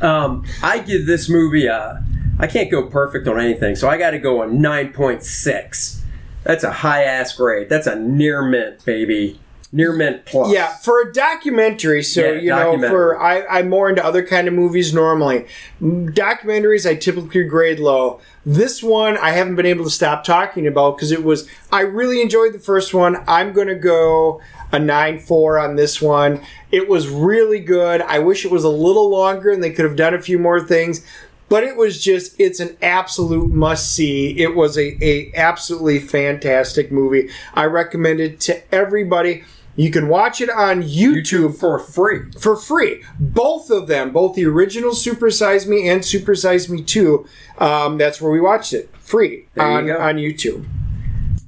Um, 0.00 0.44
I 0.62 0.78
give 0.80 1.06
this 1.06 1.28
movie 1.28 1.66
a. 1.66 2.04
I 2.38 2.46
can't 2.46 2.70
go 2.70 2.82
perfect 2.82 3.26
on 3.28 3.40
anything, 3.40 3.76
so 3.76 3.88
I 3.88 3.96
got 3.96 4.10
to 4.10 4.18
go 4.18 4.42
a 4.42 4.46
nine 4.46 4.92
point 4.92 5.22
six. 5.22 6.04
That's 6.44 6.64
a 6.64 6.70
high 6.70 7.04
ass 7.04 7.34
grade. 7.34 7.68
That's 7.68 7.86
a 7.86 7.96
near 7.96 8.42
mint, 8.42 8.84
baby. 8.84 9.40
Near 9.76 9.92
mint 9.92 10.24
plus. 10.24 10.50
Yeah, 10.52 10.74
for 10.76 11.02
a 11.02 11.12
documentary. 11.12 12.02
So 12.02 12.22
Yeah, 12.22 12.40
you 12.40 12.48
know, 12.48 12.88
for 12.88 13.20
I, 13.20 13.44
I'm 13.46 13.68
more 13.68 13.90
into 13.90 14.02
other 14.04 14.24
kind 14.26 14.48
of 14.48 14.54
movies 14.54 14.94
normally. 14.94 15.46
Documentaries 15.82 16.88
I 16.88 16.94
typically 16.94 17.44
grade 17.44 17.78
low. 17.78 18.20
This 18.44 18.82
one 18.82 19.16
I 19.18 19.30
haven't 19.30 19.56
been 19.56 19.66
able 19.66 19.84
to 19.84 19.90
stop 19.90 20.24
talking 20.24 20.66
about 20.66 20.96
because 20.96 21.12
it 21.12 21.22
was. 21.24 21.48
I 21.70 21.80
really 21.82 22.22
enjoyed 22.22 22.52
the 22.54 22.58
first 22.58 22.94
one. 22.94 23.22
I'm 23.28 23.52
going 23.52 23.68
to 23.68 23.74
go 23.74 24.40
a 24.72 24.78
nine 24.78 25.18
four 25.18 25.58
on 25.58 25.76
this 25.76 26.00
one. 26.00 26.42
It 26.70 26.88
was 26.88 27.08
really 27.08 27.60
good. 27.60 28.00
I 28.02 28.18
wish 28.18 28.44
it 28.44 28.50
was 28.50 28.64
a 28.64 28.68
little 28.68 29.08
longer 29.10 29.50
and 29.50 29.62
they 29.62 29.70
could 29.70 29.84
have 29.84 29.96
done 29.96 30.14
a 30.14 30.22
few 30.22 30.38
more 30.38 30.60
things. 30.60 31.04
but 31.48 31.62
it 31.62 31.76
was 31.76 32.02
just 32.02 32.34
it's 32.40 32.58
an 32.60 32.76
absolute 32.82 33.52
must 33.52 33.94
see 33.94 34.36
it 34.40 34.56
was 34.56 34.76
a, 34.76 34.96
a 35.04 35.30
absolutely 35.36 36.00
fantastic 36.00 36.90
movie 36.90 37.28
i 37.54 37.64
recommend 37.64 38.18
it 38.18 38.40
to 38.40 38.74
everybody 38.74 39.44
you 39.76 39.90
can 39.90 40.08
watch 40.08 40.40
it 40.40 40.50
on 40.50 40.82
youtube, 40.82 41.56
for 41.56 41.78
free. 41.78 42.30
for 42.40 42.56
free 42.56 43.02
both 43.20 43.70
of 43.70 43.86
them 43.86 44.12
both 44.12 44.34
the 44.34 44.44
original 44.44 44.94
super 44.94 45.30
size 45.30 45.66
me 45.66 45.88
and 45.88 46.04
super 46.04 46.34
size 46.34 46.68
me 46.68 46.82
2 46.82 47.26
um, 47.58 47.98
that's 47.98 48.20
where 48.20 48.32
we 48.32 48.40
watched 48.40 48.72
it 48.72 48.90
free 48.98 49.46
There 49.54 49.84
you 49.84 49.92
on, 49.92 50.00
on 50.00 50.16
youtube 50.16 50.66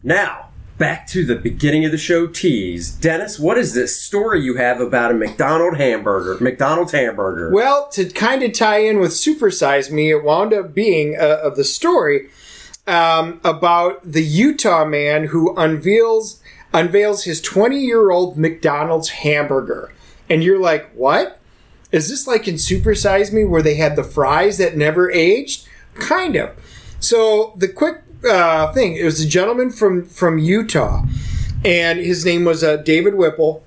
Now, 0.03 0.49
back 0.79 1.07
to 1.09 1.24
the 1.24 1.35
beginning 1.35 1.85
of 1.85 1.91
the 1.91 1.99
show 1.99 2.26
tease. 2.29 2.91
Dennis, 2.93 3.39
what 3.39 3.59
is 3.59 3.74
this 3.74 4.01
story 4.01 4.41
you 4.41 4.55
have 4.57 4.81
about 4.81 5.11
a 5.11 5.14
McDonald 5.14 5.76
hamburger? 5.76 6.43
McDonald's 6.43 6.93
hamburger. 6.93 7.51
Well, 7.53 7.89
to 7.91 8.09
kind 8.09 8.45
of 8.45 8.53
tie 8.53 8.79
in 8.79 9.01
with 9.01 9.12
Super 9.12 9.51
Size 9.51 9.91
Me, 9.91 10.11
it 10.11 10.22
wound 10.22 10.55
up 10.55 10.74
being 10.74 11.16
uh, 11.18 11.41
of 11.43 11.57
the 11.57 11.64
story 11.64 12.29
um, 12.87 13.41
about 13.45 14.01
the 14.05 14.22
Utah 14.22 14.85
man 14.85 15.24
who 15.24 15.55
unveils 15.57 16.41
unveils 16.73 17.25
his 17.25 17.41
20 17.41 17.79
year 17.81 18.11
old 18.11 18.37
McDonald's 18.37 19.11
hamburger, 19.11 19.93
and 20.29 20.43
you're 20.43 20.61
like, 20.61 20.91
what? 20.93 21.41
Is 21.91 22.09
this 22.09 22.27
like 22.27 22.47
in 22.47 22.59
Super 22.59 22.95
Size 22.95 23.33
Me 23.33 23.45
where 23.45 23.62
they 23.62 23.77
had 23.77 23.97
the 23.97 24.05
fries 24.05 24.59
that 24.59 24.77
never 24.77 25.11
aged? 25.11 25.66
Kind 25.95 26.37
of. 26.37 26.55
So 27.01 27.55
the 27.57 27.69
quick 27.69 28.03
uh, 28.29 28.73
thing, 28.73 28.97
it 28.97 29.05
was 29.05 29.21
a 29.21 29.27
gentleman 29.27 29.71
from 29.71 30.05
from 30.05 30.39
Utah, 30.39 31.05
and 31.64 31.99
his 31.99 32.25
name 32.25 32.45
was 32.45 32.62
uh, 32.62 32.77
David 32.77 33.14
Whipple 33.14 33.64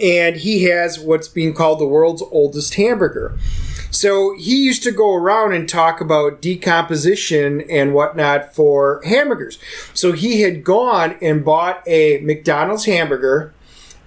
and 0.00 0.36
he 0.36 0.64
has 0.64 0.98
what's 0.98 1.28
being 1.28 1.54
called 1.54 1.80
the 1.80 1.86
world's 1.86 2.22
oldest 2.30 2.74
hamburger. 2.74 3.38
So 3.96 4.34
he 4.36 4.56
used 4.62 4.82
to 4.82 4.90
go 4.92 5.14
around 5.14 5.54
and 5.54 5.66
talk 5.66 6.02
about 6.02 6.42
decomposition 6.42 7.62
and 7.70 7.94
whatnot 7.94 8.54
for 8.54 9.00
hamburgers. 9.06 9.58
So 9.94 10.12
he 10.12 10.42
had 10.42 10.62
gone 10.62 11.16
and 11.22 11.42
bought 11.42 11.82
a 11.86 12.18
McDonald's 12.20 12.84
hamburger 12.84 13.54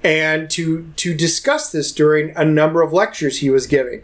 and 0.04 0.48
to 0.52 0.94
to 0.98 1.14
discuss 1.16 1.72
this 1.72 1.92
during 1.92 2.38
a 2.38 2.46
number 2.46 2.84
of 2.84 2.94
lectures 2.94 3.40
he 3.40 3.50
was 3.50 3.66
giving. 3.66 4.04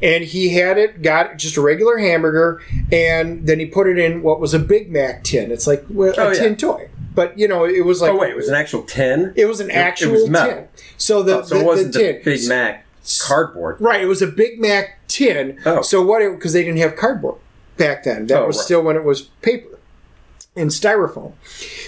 And 0.00 0.22
he 0.24 0.50
had 0.50 0.78
it, 0.78 1.02
got 1.02 1.36
just 1.38 1.56
a 1.56 1.60
regular 1.60 1.98
hamburger, 1.98 2.62
and 2.92 3.46
then 3.46 3.58
he 3.58 3.66
put 3.66 3.86
it 3.88 3.98
in 3.98 4.22
what 4.22 4.38
was 4.40 4.54
a 4.54 4.58
Big 4.58 4.90
Mac 4.90 5.24
tin. 5.24 5.50
It's 5.50 5.66
like 5.66 5.84
well, 5.88 6.12
a 6.16 6.20
Oh, 6.22 6.30
yeah. 6.32 6.38
tin 6.42 6.56
toy, 6.56 6.88
but 7.14 7.36
you 7.38 7.48
know 7.48 7.64
it 7.64 7.84
was 7.84 8.02
oh, 8.02 8.06
like 8.06 8.14
oh, 8.14 8.18
wait, 8.18 8.30
it 8.30 8.36
was 8.36 8.48
an 8.48 8.54
actual 8.54 8.82
tin. 8.82 9.32
it 9.36 9.46
was 9.46 9.58
an 9.60 9.70
it 9.70 9.74
actual 9.74 10.12
was 10.12 10.28
metal. 10.28 10.54
tin. 10.54 10.68
So 10.96 11.22
the, 11.22 11.38
Oh, 11.38 11.42
so 11.42 11.54
the, 11.54 11.60
it 11.60 11.64
wasn't 11.66 11.92
the 11.94 11.98
the. 11.98 12.20
Big 12.24 12.48
Mac 12.48 12.83
cardboard. 13.04 13.76
Right, 13.80 14.00
it 14.02 14.06
was 14.06 14.22
a 14.22 14.26
Big 14.26 14.60
Mac 14.60 14.98
tin. 15.08 15.58
Oh. 15.66 15.82
So 15.82 16.02
what? 16.02 16.20
Because 16.34 16.52
they 16.52 16.62
didn't 16.62 16.78
have 16.78 16.96
cardboard 16.96 17.36
back 17.76 18.04
then. 18.04 18.26
That 18.26 18.42
Oh, 18.42 18.46
was 18.46 18.56
right. 18.56 18.64
still 18.64 18.82
when 18.82 18.96
it 18.96 19.04
was 19.04 19.22
paper 19.42 19.78
and 20.56 20.70
styrofoam. 20.70 21.32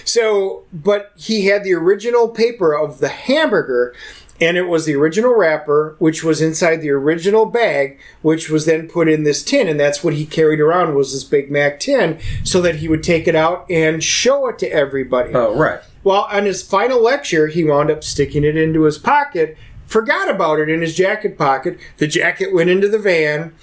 So, 0.05 0.63
but 0.73 1.11
he 1.17 1.45
had 1.45 1.63
the 1.63 1.73
original 1.73 2.27
paper 2.29 2.73
of 2.73 2.99
the 2.99 3.09
hamburger. 3.09 3.93
And 4.39 4.55
it 4.55 4.67
was 4.67 4.85
the 4.85 4.93
original 4.93 5.33
wrapper, 5.33 5.95
which 5.97 6.23
was 6.23 6.43
inside 6.43 6.75
the 6.75 6.91
original 6.91 7.47
bag, 7.47 7.97
which 8.21 8.51
was 8.51 8.67
then 8.67 8.87
put 8.87 9.07
in 9.09 9.23
this 9.23 9.41
tin, 9.41 9.67
and 9.67 9.79
that's 9.79 10.03
what 10.03 10.13
he 10.13 10.27
carried 10.27 10.59
around 10.59 10.93
was 10.93 11.11
this 11.11 11.23
Big 11.23 11.49
Mac 11.49 11.79
tin, 11.79 12.19
so 12.43 12.61
that 12.61 12.75
he 12.75 12.87
would 12.87 13.01
take 13.01 13.27
it 13.27 13.33
out 13.33 13.65
and 13.67 14.03
show 14.03 14.47
it 14.47 14.59
to 14.59 14.71
everybody. 14.71 15.33
Oh, 15.33 15.55
right. 15.55 15.79
Well, 16.03 16.27
on 16.31 16.45
his 16.45 16.61
final 16.61 17.01
lecture, 17.01 17.47
he 17.47 17.63
wound 17.63 17.89
up 17.89 18.03
sticking 18.03 18.43
it 18.43 18.55
into 18.55 18.83
his 18.83 18.99
pocket, 18.99 19.57
forgot 19.87 20.29
about 20.29 20.59
it 20.59 20.69
in 20.69 20.81
his 20.81 20.95
jacket 20.95 21.37
pocket. 21.37 21.79
The 21.97 22.07
jacket 22.07 22.53
went 22.53 22.69
into 22.69 22.87
the 22.87 22.99
van, 22.99 23.53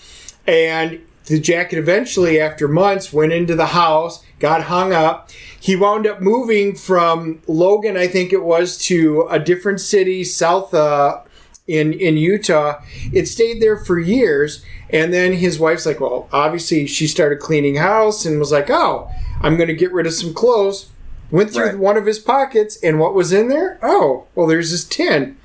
and 0.47 1.01
the 1.27 1.39
jacket 1.41 1.79
eventually, 1.79 2.41
after 2.41 2.69
months, 2.69 3.13
went 3.13 3.33
into 3.33 3.55
the 3.55 3.67
house, 3.67 4.25
got 4.41 4.65
hung 4.65 4.93
up. 4.93 5.31
He 5.59 5.75
wound 5.77 6.07
up 6.07 6.21
moving 6.21 6.75
from 6.75 7.41
Logan, 7.47 7.97
I 7.97 8.07
think 8.09 8.33
it 8.33 8.43
was, 8.43 8.77
to 8.87 9.27
a 9.31 9.39
different 9.39 9.81
city 9.81 10.23
south 10.25 10.75
uh, 10.75 11.21
in 11.67 11.95
in 11.95 12.19
Utah. 12.19 12.83
It 13.13 13.27
stayed 13.27 13.63
there 13.63 13.79
for 13.79 13.99
years, 13.99 14.63
and 14.91 15.15
then 15.15 15.33
his 15.33 15.59
wife's 15.59 15.87
like, 15.87 16.01
"Well, 16.01 16.29
obviously, 16.33 16.87
she 16.87 17.07
started 17.07 17.39
cleaning 17.41 17.77
house 17.77 18.27
and 18.27 18.39
was 18.39 18.53
like, 18.53 18.69
oh, 18.69 19.09
I'm 19.41 19.57
going 19.57 19.69
to 19.69 19.75
get 19.75 19.93
rid 19.93 20.07
of 20.07 20.13
some 20.13 20.35
clothes." 20.35 20.91
Went 21.31 21.53
through 21.53 21.65
Right. 21.65 21.79
one 21.79 21.97
of 21.97 22.05
his 22.05 22.19
pockets, 22.19 22.77
and 22.83 23.01
what 23.01 23.15
was 23.15 23.33
in 23.33 23.49
there? 23.49 23.79
Oh, 23.83 24.25
well, 24.35 24.47
there's 24.47 24.71
this 24.71 24.85
tin. 24.85 25.37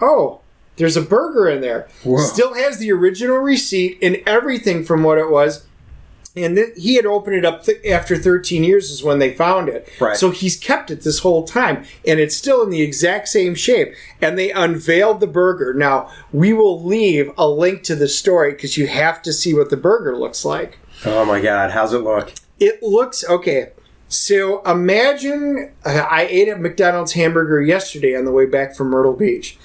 Oh, 0.00 0.40
there's 0.76 0.96
a 0.96 1.02
burger 1.02 1.48
in 1.48 1.60
there. 1.60 1.88
Whoa. 2.04 2.18
Still 2.18 2.54
has 2.54 2.78
the 2.78 2.92
original 2.92 3.38
receipt 3.38 3.98
and 4.00 4.16
everything 4.26 4.84
from 4.84 5.02
what 5.02 5.18
it 5.18 5.30
was. 5.30 5.64
And 6.36 6.54
th- 6.54 6.76
he 6.76 6.94
had 6.94 7.06
opened 7.06 7.34
it 7.34 7.44
up 7.44 7.64
th- 7.64 7.84
after 7.84 8.16
13 8.16 8.62
years, 8.62 8.90
is 8.90 9.02
when 9.02 9.18
they 9.18 9.34
found 9.34 9.68
it. 9.68 9.88
Right. 9.98 10.16
So 10.16 10.30
he's 10.30 10.56
kept 10.56 10.88
it 10.90 11.02
this 11.02 11.20
whole 11.20 11.44
time, 11.44 11.84
and 12.06 12.20
it's 12.20 12.36
still 12.36 12.62
in 12.62 12.70
the 12.70 12.82
exact 12.82 13.26
same 13.28 13.56
shape. 13.56 13.92
And 14.20 14.38
they 14.38 14.52
unveiled 14.52 15.18
the 15.18 15.26
burger. 15.26 15.74
Now, 15.74 16.10
we 16.32 16.52
will 16.52 16.80
leave 16.84 17.32
a 17.36 17.48
link 17.48 17.82
to 17.84 17.96
the 17.96 18.06
story 18.06 18.52
because 18.52 18.76
you 18.76 18.86
have 18.86 19.20
to 19.22 19.32
see 19.32 19.52
what 19.52 19.70
the 19.70 19.76
burger 19.76 20.16
looks 20.16 20.44
like. 20.44 20.78
Oh, 21.04 21.24
my 21.24 21.40
God. 21.40 21.72
How's 21.72 21.92
it 21.92 22.02
look? 22.04 22.32
It 22.60 22.82
looks 22.82 23.24
okay. 23.28 23.70
So 24.08 24.62
imagine 24.62 25.72
uh, 25.84 26.06
I 26.08 26.22
ate 26.22 26.48
a 26.48 26.56
McDonald's 26.56 27.12
hamburger 27.12 27.60
yesterday 27.60 28.16
on 28.16 28.24
the 28.24 28.32
way 28.32 28.46
back 28.46 28.74
from 28.74 28.88
Myrtle 28.88 29.12
Beach, 29.12 29.58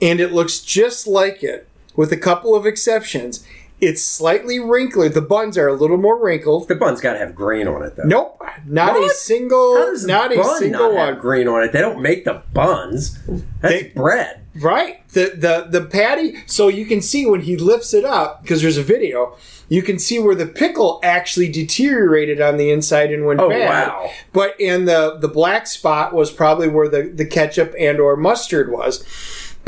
and 0.00 0.20
it 0.20 0.32
looks 0.32 0.60
just 0.60 1.06
like 1.06 1.42
it, 1.42 1.68
with 1.96 2.12
a 2.12 2.16
couple 2.16 2.54
of 2.54 2.66
exceptions. 2.66 3.44
It's 3.80 4.02
slightly 4.02 4.58
wrinkled. 4.58 5.12
The 5.12 5.20
buns 5.22 5.56
are 5.56 5.68
a 5.68 5.72
little 5.72 5.98
more 5.98 6.18
wrinkled. 6.20 6.66
The 6.66 6.74
bun's 6.74 7.00
got 7.00 7.12
to 7.12 7.18
have 7.20 7.34
grain 7.36 7.68
on 7.68 7.82
it, 7.84 7.94
though. 7.94 8.02
Nope, 8.02 8.42
not 8.66 8.96
a 8.96 9.08
single, 9.10 9.76
How 9.76 9.84
does 9.86 10.02
the 10.02 10.08
not 10.08 10.32
a 10.32 10.42
single 10.58 10.88
not 10.94 11.12
one. 11.12 11.18
green 11.20 11.46
on 11.46 11.62
it? 11.62 11.70
They 11.72 11.80
don't 11.80 12.02
make 12.02 12.24
the 12.24 12.42
buns. 12.52 13.20
That's 13.60 13.74
They- 13.84 13.92
bread. 13.94 14.40
Right. 14.60 15.08
The 15.10 15.34
the 15.36 15.66
the 15.78 15.86
patty. 15.86 16.34
So 16.46 16.66
you 16.66 16.84
can 16.86 17.00
see 17.00 17.24
when 17.26 17.42
he 17.42 17.56
lifts 17.56 17.94
it 17.94 18.04
up 18.04 18.42
because 18.42 18.60
there's 18.60 18.76
a 18.78 18.82
video. 18.82 19.36
You 19.68 19.82
can 19.82 20.00
see 20.00 20.18
where 20.18 20.34
the 20.34 20.46
pickle 20.46 20.98
actually 21.04 21.48
deteriorated 21.52 22.40
on 22.40 22.56
the 22.56 22.72
inside 22.72 23.12
and 23.12 23.24
went 23.24 23.38
Oh, 23.38 23.48
bad. 23.50 23.68
wow. 23.68 24.10
But 24.32 24.60
and 24.60 24.88
the 24.88 25.16
the 25.20 25.28
black 25.28 25.68
spot 25.68 26.12
was 26.12 26.32
probably 26.32 26.66
where 26.66 26.88
the 26.88 27.02
the 27.04 27.24
ketchup 27.24 27.72
and 27.78 28.00
or 28.00 28.16
mustard 28.16 28.72
was. 28.72 29.04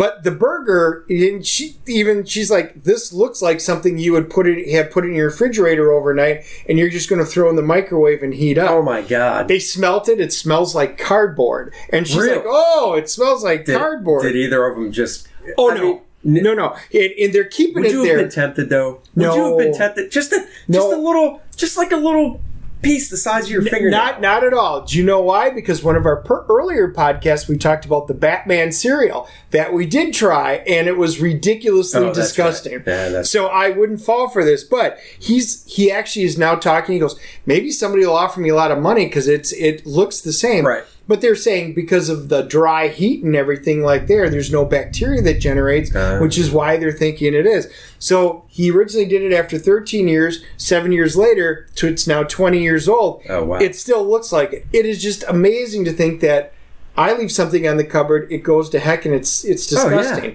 But 0.00 0.24
the 0.24 0.30
burger, 0.30 1.04
and 1.10 1.44
she 1.46 1.76
even 1.86 2.24
she's 2.24 2.50
like, 2.50 2.84
this 2.84 3.12
looks 3.12 3.42
like 3.42 3.60
something 3.60 3.98
you 3.98 4.12
would 4.14 4.30
put 4.30 4.46
it 4.46 4.66
have 4.72 4.90
put 4.90 5.04
in 5.04 5.12
your 5.12 5.26
refrigerator 5.26 5.92
overnight, 5.92 6.44
and 6.66 6.78
you're 6.78 6.88
just 6.88 7.10
going 7.10 7.18
to 7.22 7.26
throw 7.30 7.50
in 7.50 7.56
the 7.56 7.60
microwave 7.62 8.22
and 8.22 8.32
heat 8.32 8.56
up. 8.56 8.70
Oh, 8.70 8.80
my 8.82 9.02
God. 9.02 9.46
They 9.46 9.58
smelt 9.58 10.08
it. 10.08 10.18
It 10.18 10.32
smells 10.32 10.74
like 10.74 10.96
cardboard, 10.96 11.74
and 11.92 12.08
she's 12.08 12.16
Really? 12.16 12.36
like, 12.36 12.44
"Oh, 12.46 12.94
it 12.94 13.10
smells 13.10 13.44
like 13.44 13.66
Did, 13.66 13.76
cardboard." 13.76 14.22
did 14.22 14.36
either 14.36 14.64
of 14.64 14.76
them 14.76 14.90
just. 14.90 15.28
Oh 15.58 15.70
I 15.70 15.74
no, 15.74 15.82
mean, 16.24 16.42
no, 16.44 16.54
no! 16.54 16.76
And, 16.94 17.10
and 17.20 17.32
they're 17.34 17.44
keeping 17.44 17.82
Would 17.82 17.86
it 17.86 17.92
you 17.92 17.98
have 17.98 18.06
there. 18.08 18.18
been 18.20 18.30
tempted 18.30 18.70
though? 18.70 19.02
Would 19.16 19.22
No. 19.22 19.34
you 19.36 19.42
have 19.50 19.58
been 19.58 19.74
tempted? 19.74 20.10
Just 20.10 20.32
a 20.32 20.38
just 20.38 20.48
No. 20.90 20.94
a 20.94 20.98
little, 20.98 21.42
just 21.56 21.76
like 21.76 21.92
a 21.92 21.96
little 21.96 22.40
piece 22.82 23.10
the 23.10 23.16
size 23.16 23.44
of 23.44 23.50
your 23.50 23.62
fingernail. 23.62 23.90
Not, 23.98 24.20
not 24.20 24.44
at 24.44 24.52
all. 24.54 24.84
Do 24.84 24.96
you 24.98 25.04
know 25.04 25.20
why? 25.20 25.50
Because 25.50 25.82
one 25.82 25.96
of 25.96 26.06
our 26.06 26.16
per- 26.22 26.44
earlier 26.48 26.92
podcasts, 26.92 27.48
we 27.48 27.56
talked 27.58 27.84
about 27.84 28.06
the 28.08 28.14
Batman 28.14 28.72
cereal 28.72 29.28
that 29.50 29.72
we 29.72 29.86
did 29.86 30.14
try, 30.14 30.54
and 30.66 30.88
it 30.88 30.96
was 30.96 31.20
ridiculously 31.20 32.00
Oh, 32.00 32.04
that's 32.06 32.18
disgusting. 32.18 32.72
right. 32.74 32.82
Yeah, 32.86 33.04
that's- 33.08 33.30
so 33.30 33.46
I 33.46 33.70
wouldn't 33.70 34.00
fall 34.00 34.28
for 34.28 34.44
this. 34.44 34.64
But 34.64 34.98
he's 35.18 35.64
he 35.66 35.90
actually 35.90 36.24
is 36.24 36.38
now 36.38 36.54
talking. 36.54 36.94
He 36.94 36.98
goes, 37.00 37.18
maybe 37.46 37.70
somebody 37.70 38.04
will 38.06 38.16
offer 38.16 38.40
me 38.40 38.48
a 38.48 38.54
lot 38.54 38.70
of 38.72 38.78
money 38.78 39.06
because 39.06 39.28
it's 39.28 39.52
it 39.52 39.84
looks 39.86 40.20
the 40.20 40.32
same. 40.32 40.66
Right. 40.66 40.84
But 41.08 41.20
they're 41.20 41.34
saying 41.34 41.74
because 41.74 42.08
of 42.08 42.28
the 42.28 42.42
dry 42.42 42.88
heat 42.88 43.24
and 43.24 43.34
everything 43.34 43.82
like 43.82 44.06
there, 44.06 44.30
there's 44.30 44.52
no 44.52 44.64
bacteria 44.64 45.20
that 45.22 45.40
generates, 45.40 45.94
Uh. 45.94 46.18
which 46.20 46.38
is 46.38 46.50
why 46.50 46.76
they're 46.76 46.92
thinking 46.92 47.34
it 47.34 47.46
is. 47.46 47.68
So 47.98 48.44
he 48.48 48.70
originally 48.70 49.06
did 49.06 49.22
it 49.22 49.32
after 49.34 49.58
13 49.58 50.06
years. 50.06 50.44
Seven 50.56 50.92
years 50.92 51.16
later, 51.16 51.66
to 51.76 51.88
it's 51.88 52.06
now 52.06 52.22
20 52.22 52.62
years 52.62 52.88
old. 52.88 53.22
Oh, 53.28 53.44
wow. 53.44 53.58
It 53.58 53.74
still 53.74 54.08
looks 54.08 54.30
like 54.32 54.52
it. 54.52 54.66
It 54.72 54.86
is 54.86 55.02
just 55.02 55.24
amazing 55.26 55.84
to 55.86 55.92
think 55.92 56.20
that 56.20 56.52
I 56.96 57.12
leave 57.14 57.32
something 57.32 57.66
on 57.66 57.76
the 57.76 57.84
cupboard, 57.84 58.30
it 58.30 58.38
goes 58.44 58.68
to 58.70 58.78
heck, 58.78 59.04
and 59.04 59.14
it's 59.14 59.44
it's 59.44 59.72
Oh, 59.74 59.88
yeah. 59.88 60.32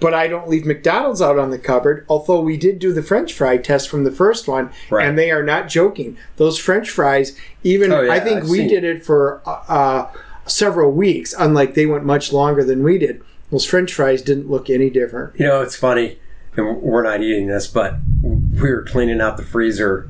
But 0.00 0.14
I 0.14 0.28
don't 0.28 0.48
leave 0.48 0.64
McDonald's 0.64 1.20
out 1.20 1.38
on 1.38 1.50
the 1.50 1.58
cupboard. 1.58 2.06
Although 2.08 2.40
we 2.40 2.56
did 2.56 2.78
do 2.78 2.92
the 2.92 3.02
French 3.02 3.32
fry 3.34 3.58
test 3.58 3.88
from 3.88 4.04
the 4.04 4.10
first 4.10 4.48
one, 4.48 4.70
Right. 4.88 5.06
and 5.06 5.18
they 5.18 5.30
are 5.30 5.42
not 5.42 5.68
joking. 5.68 6.16
Those 6.36 6.58
French 6.58 6.90
fries, 6.90 7.36
even 7.62 7.92
Oh, 7.92 8.00
yeah, 8.02 8.12
I 8.12 8.20
think 8.20 8.44
I've 8.44 8.48
we 8.48 8.58
seen- 8.58 8.68
did 8.68 8.84
it 8.84 9.04
for 9.04 9.42
uh, 9.44 9.60
uh, 9.68 10.06
several 10.46 10.90
weeks. 10.92 11.34
Unlike 11.38 11.74
they 11.74 11.86
went 11.86 12.04
much 12.04 12.32
longer 12.32 12.64
than 12.64 12.82
we 12.82 12.96
did. 12.98 13.20
Those 13.50 13.66
French 13.66 13.92
fries 13.92 14.22
didn't 14.22 14.48
look 14.50 14.70
any 14.70 14.88
different. 14.90 15.38
You 15.38 15.46
know, 15.46 15.60
it's 15.60 15.76
funny, 15.76 16.18
and 16.56 16.80
we're 16.80 17.02
not 17.02 17.20
eating 17.20 17.48
this, 17.48 17.66
but 17.66 17.96
we 18.22 18.70
were 18.70 18.82
cleaning 18.84 19.20
out 19.20 19.36
the 19.36 19.42
freezer 19.42 20.08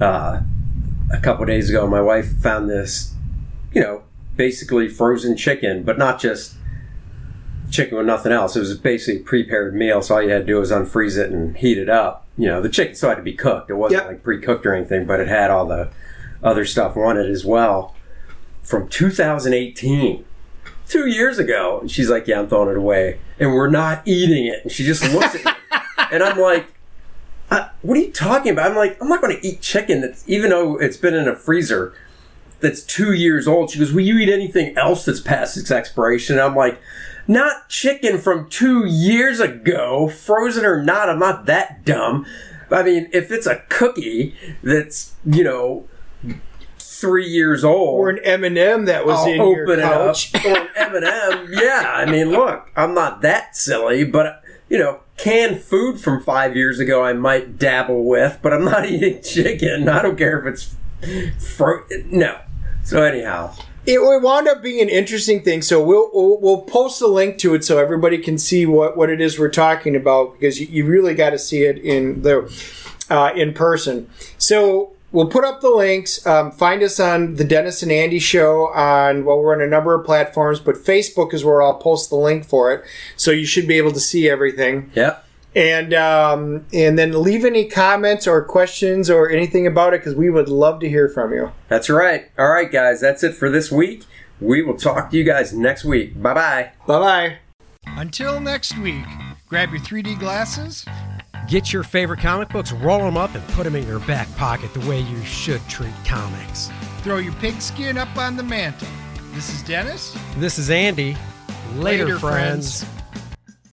uh, 0.00 0.40
a 1.12 1.18
couple 1.20 1.46
days 1.46 1.70
ago. 1.70 1.86
My 1.86 2.00
wife 2.00 2.28
found 2.42 2.68
this, 2.68 3.14
you 3.72 3.80
know, 3.80 4.02
basically 4.36 4.88
frozen 4.88 5.36
chicken, 5.36 5.82
but 5.84 5.96
not 5.98 6.20
just 6.20 6.56
chicken 7.74 7.96
with 7.98 8.06
nothing 8.06 8.32
else. 8.32 8.56
It 8.56 8.60
was 8.60 8.76
basically 8.76 9.20
a 9.20 9.24
prepared 9.24 9.74
meal, 9.74 10.00
so 10.02 10.14
all 10.14 10.22
you 10.22 10.30
had 10.30 10.40
to 10.40 10.44
do 10.46 10.58
was 10.58 10.70
unfreeze 10.70 11.18
it 11.18 11.30
and 11.30 11.56
heat 11.56 11.76
it 11.78 11.88
up. 11.88 12.26
You 12.38 12.46
know, 12.48 12.62
the 12.62 12.68
chicken 12.68 12.94
still 12.94 13.10
had 13.10 13.16
to 13.16 13.22
be 13.22 13.32
cooked. 13.34 13.70
It 13.70 13.74
wasn't 13.74 14.02
Yep. 14.02 14.08
like 14.08 14.22
pre-cooked 14.22 14.64
or 14.66 14.74
anything, 14.74 15.04
but 15.06 15.20
it 15.20 15.28
had 15.28 15.50
all 15.50 15.66
the 15.66 15.90
other 16.42 16.64
stuff 16.64 16.96
on 16.96 17.16
it 17.18 17.26
as 17.26 17.44
well. 17.44 17.94
From 18.62 18.88
2018, 18.88 20.24
two 20.88 21.06
years 21.06 21.38
ago, 21.38 21.80
and 21.80 21.90
she's 21.90 22.08
like, 22.10 22.26
"Yeah, 22.26 22.40
I'm 22.40 22.48
throwing 22.48 22.70
it 22.70 22.76
away," 22.76 23.18
and 23.38 23.52
we're 23.52 23.70
not 23.70 24.02
eating 24.06 24.46
it. 24.46 24.60
And 24.62 24.72
she 24.72 24.84
just 24.84 25.02
looks 25.12 25.34
at 25.34 25.44
me, 25.44 25.52
and 26.12 26.22
I'm 26.22 26.38
like. 26.38 26.66
Uh, 27.50 27.68
what 27.82 27.98
are 27.98 28.00
you 28.00 28.10
talking 28.10 28.50
about? 28.52 28.70
I'm 28.70 28.76
like, 28.76 28.96
I'm 29.02 29.08
not 29.08 29.20
going 29.20 29.36
to 29.38 29.46
eat 29.46 29.60
chicken 29.60 30.00
that's 30.00 30.24
even 30.26 30.48
though 30.48 30.78
it's 30.78 30.96
been 30.96 31.12
in 31.12 31.28
a 31.28 31.36
freezer 31.36 31.92
that's 32.60 32.82
two 32.82 33.12
years 33.12 33.46
old. 33.46 33.68
She 33.70 33.78
goes, 33.78 33.92
Will 33.92 34.00
you 34.00 34.16
eat 34.16 34.30
anything 34.32 34.76
else 34.78 35.04
that's 35.04 35.20
past 35.20 35.58
its 35.58 35.70
expiration? 35.70 36.36
And 36.38 36.42
I'm 36.42 36.56
like, 36.56 36.80
Not 37.26 37.68
chicken 37.68 38.18
from 38.18 38.48
two 38.48 38.84
years 38.86 39.40
ago, 39.40 40.08
frozen 40.08 40.64
or 40.64 40.82
not. 40.82 41.08
I'm 41.08 41.18
not 41.18 41.46
that 41.46 41.84
dumb. 41.84 42.26
I 42.70 42.82
mean, 42.82 43.08
if 43.12 43.30
it's 43.30 43.46
a 43.46 43.62
cookie 43.68 44.34
that's, 44.62 45.14
you 45.24 45.44
know, 45.44 45.86
three 46.78 47.28
years 47.28 47.64
old. 47.64 47.98
Or 48.00 48.10
an 48.10 48.18
M&M 48.24 48.86
that 48.86 49.04
was 49.06 49.18
I'll 49.18 49.26
in 49.32 49.40
open 49.40 49.56
your 49.56 49.72
it 49.72 49.80
up. 49.80 50.16
Or 50.44 50.56
an 50.58 50.68
M&M. 50.76 51.48
Yeah, 51.52 51.92
I 51.94 52.06
mean, 52.10 52.30
look, 52.30 52.70
I'm 52.76 52.94
not 52.94 53.20
that 53.22 53.56
silly, 53.56 54.04
but 54.04 54.42
you 54.68 54.78
know, 54.78 55.00
canned 55.16 55.60
food 55.60 56.00
from 56.00 56.22
five 56.22 56.56
years 56.56 56.80
ago 56.80 57.02
I 57.04 57.12
might 57.12 57.58
dabble 57.58 58.04
with, 58.04 58.38
but 58.42 58.52
I'm 58.52 58.64
not 58.64 58.86
eating 58.90 59.22
chicken. 59.22 59.88
I 59.88 60.02
don't 60.02 60.16
care 60.16 60.38
if 60.46 60.46
it's 60.46 61.56
fro- 61.56 61.84
no. 62.06 62.40
So 62.82 63.02
anyhow, 63.02 63.54
It 63.86 64.00
wound 64.00 64.48
up 64.48 64.62
being 64.62 64.80
an 64.80 64.88
interesting 64.88 65.42
thing. 65.42 65.62
So 65.62 65.84
we'll, 65.84 66.10
we'll 66.12 66.40
we'll 66.40 66.62
post 66.62 67.02
a 67.02 67.06
link 67.06 67.38
to 67.38 67.54
it 67.54 67.64
so 67.64 67.78
everybody 67.78 68.18
can 68.18 68.38
see 68.38 68.64
what, 68.66 68.96
what 68.96 69.10
it 69.10 69.20
is 69.20 69.38
we're 69.38 69.50
talking 69.50 69.94
about 69.94 70.32
because 70.32 70.60
you, 70.60 70.66
you 70.66 70.86
really 70.86 71.14
got 71.14 71.30
to 71.30 71.38
see 71.38 71.64
it 71.64 71.78
in 71.78 72.22
the 72.22 72.50
uh, 73.10 73.32
in 73.36 73.52
person. 73.52 74.08
So 74.38 74.92
we'll 75.12 75.28
put 75.28 75.44
up 75.44 75.60
the 75.60 75.70
links. 75.70 76.26
Um, 76.26 76.50
find 76.50 76.82
us 76.82 76.98
on 76.98 77.36
the 77.36 77.44
Dennis 77.44 77.82
and 77.82 77.92
Andy 77.92 78.18
show 78.18 78.68
on 78.74 79.24
well, 79.24 79.38
we're 79.38 79.54
on 79.54 79.62
a 79.62 79.66
number 79.66 79.94
of 79.94 80.04
platforms, 80.04 80.60
but 80.60 80.76
Facebook 80.76 81.32
is 81.32 81.44
where 81.44 81.62
I'll 81.62 81.78
post 81.78 82.10
the 82.10 82.16
link 82.16 82.44
for 82.44 82.72
it. 82.72 82.84
So 83.16 83.30
you 83.30 83.46
should 83.46 83.68
be 83.68 83.78
able 83.78 83.92
to 83.92 84.00
see 84.00 84.28
everything 84.28 84.90
yep. 84.94 85.23
And 85.54 85.94
um, 85.94 86.64
and 86.72 86.98
then 86.98 87.22
leave 87.22 87.44
any 87.44 87.66
comments 87.66 88.26
or 88.26 88.42
questions 88.44 89.08
or 89.08 89.30
anything 89.30 89.66
about 89.66 89.94
it 89.94 90.00
because 90.00 90.14
we 90.14 90.30
would 90.30 90.48
love 90.48 90.80
to 90.80 90.88
hear 90.88 91.08
from 91.08 91.32
you. 91.32 91.52
That's 91.68 91.88
right. 91.88 92.30
All 92.38 92.50
right, 92.50 92.70
guys, 92.70 93.00
that's 93.00 93.22
it 93.22 93.34
for 93.34 93.48
this 93.50 93.70
week. 93.70 94.04
We 94.40 94.62
will 94.62 94.76
talk 94.76 95.10
to 95.10 95.16
you 95.16 95.24
guys 95.24 95.52
next 95.52 95.84
week. 95.84 96.20
Bye 96.20 96.34
bye. 96.34 96.70
Bye 96.86 96.98
bye. 96.98 97.38
Until 97.86 98.40
next 98.40 98.76
week, 98.78 99.04
grab 99.48 99.70
your 99.70 99.80
3D 99.80 100.18
glasses. 100.18 100.84
Get 101.48 101.72
your 101.72 101.82
favorite 101.82 102.20
comic 102.20 102.48
books, 102.48 102.72
roll 102.72 103.00
them 103.00 103.16
up, 103.18 103.34
and 103.34 103.46
put 103.48 103.64
them 103.64 103.76
in 103.76 103.86
your 103.86 104.00
back 104.00 104.34
pocket 104.36 104.72
the 104.72 104.80
way 104.88 105.00
you 105.00 105.22
should 105.24 105.60
treat 105.68 105.92
comics. 106.06 106.70
Throw 107.02 107.18
your 107.18 107.34
pigskin 107.34 107.98
up 107.98 108.16
on 108.16 108.36
the 108.36 108.42
mantle. 108.42 108.88
This 109.34 109.52
is 109.52 109.62
Dennis. 109.62 110.16
This 110.38 110.58
is 110.58 110.70
Andy. 110.70 111.16
Later, 111.74 112.04
Later, 112.06 112.18
friends. 112.18 112.84
friends. 112.84 112.93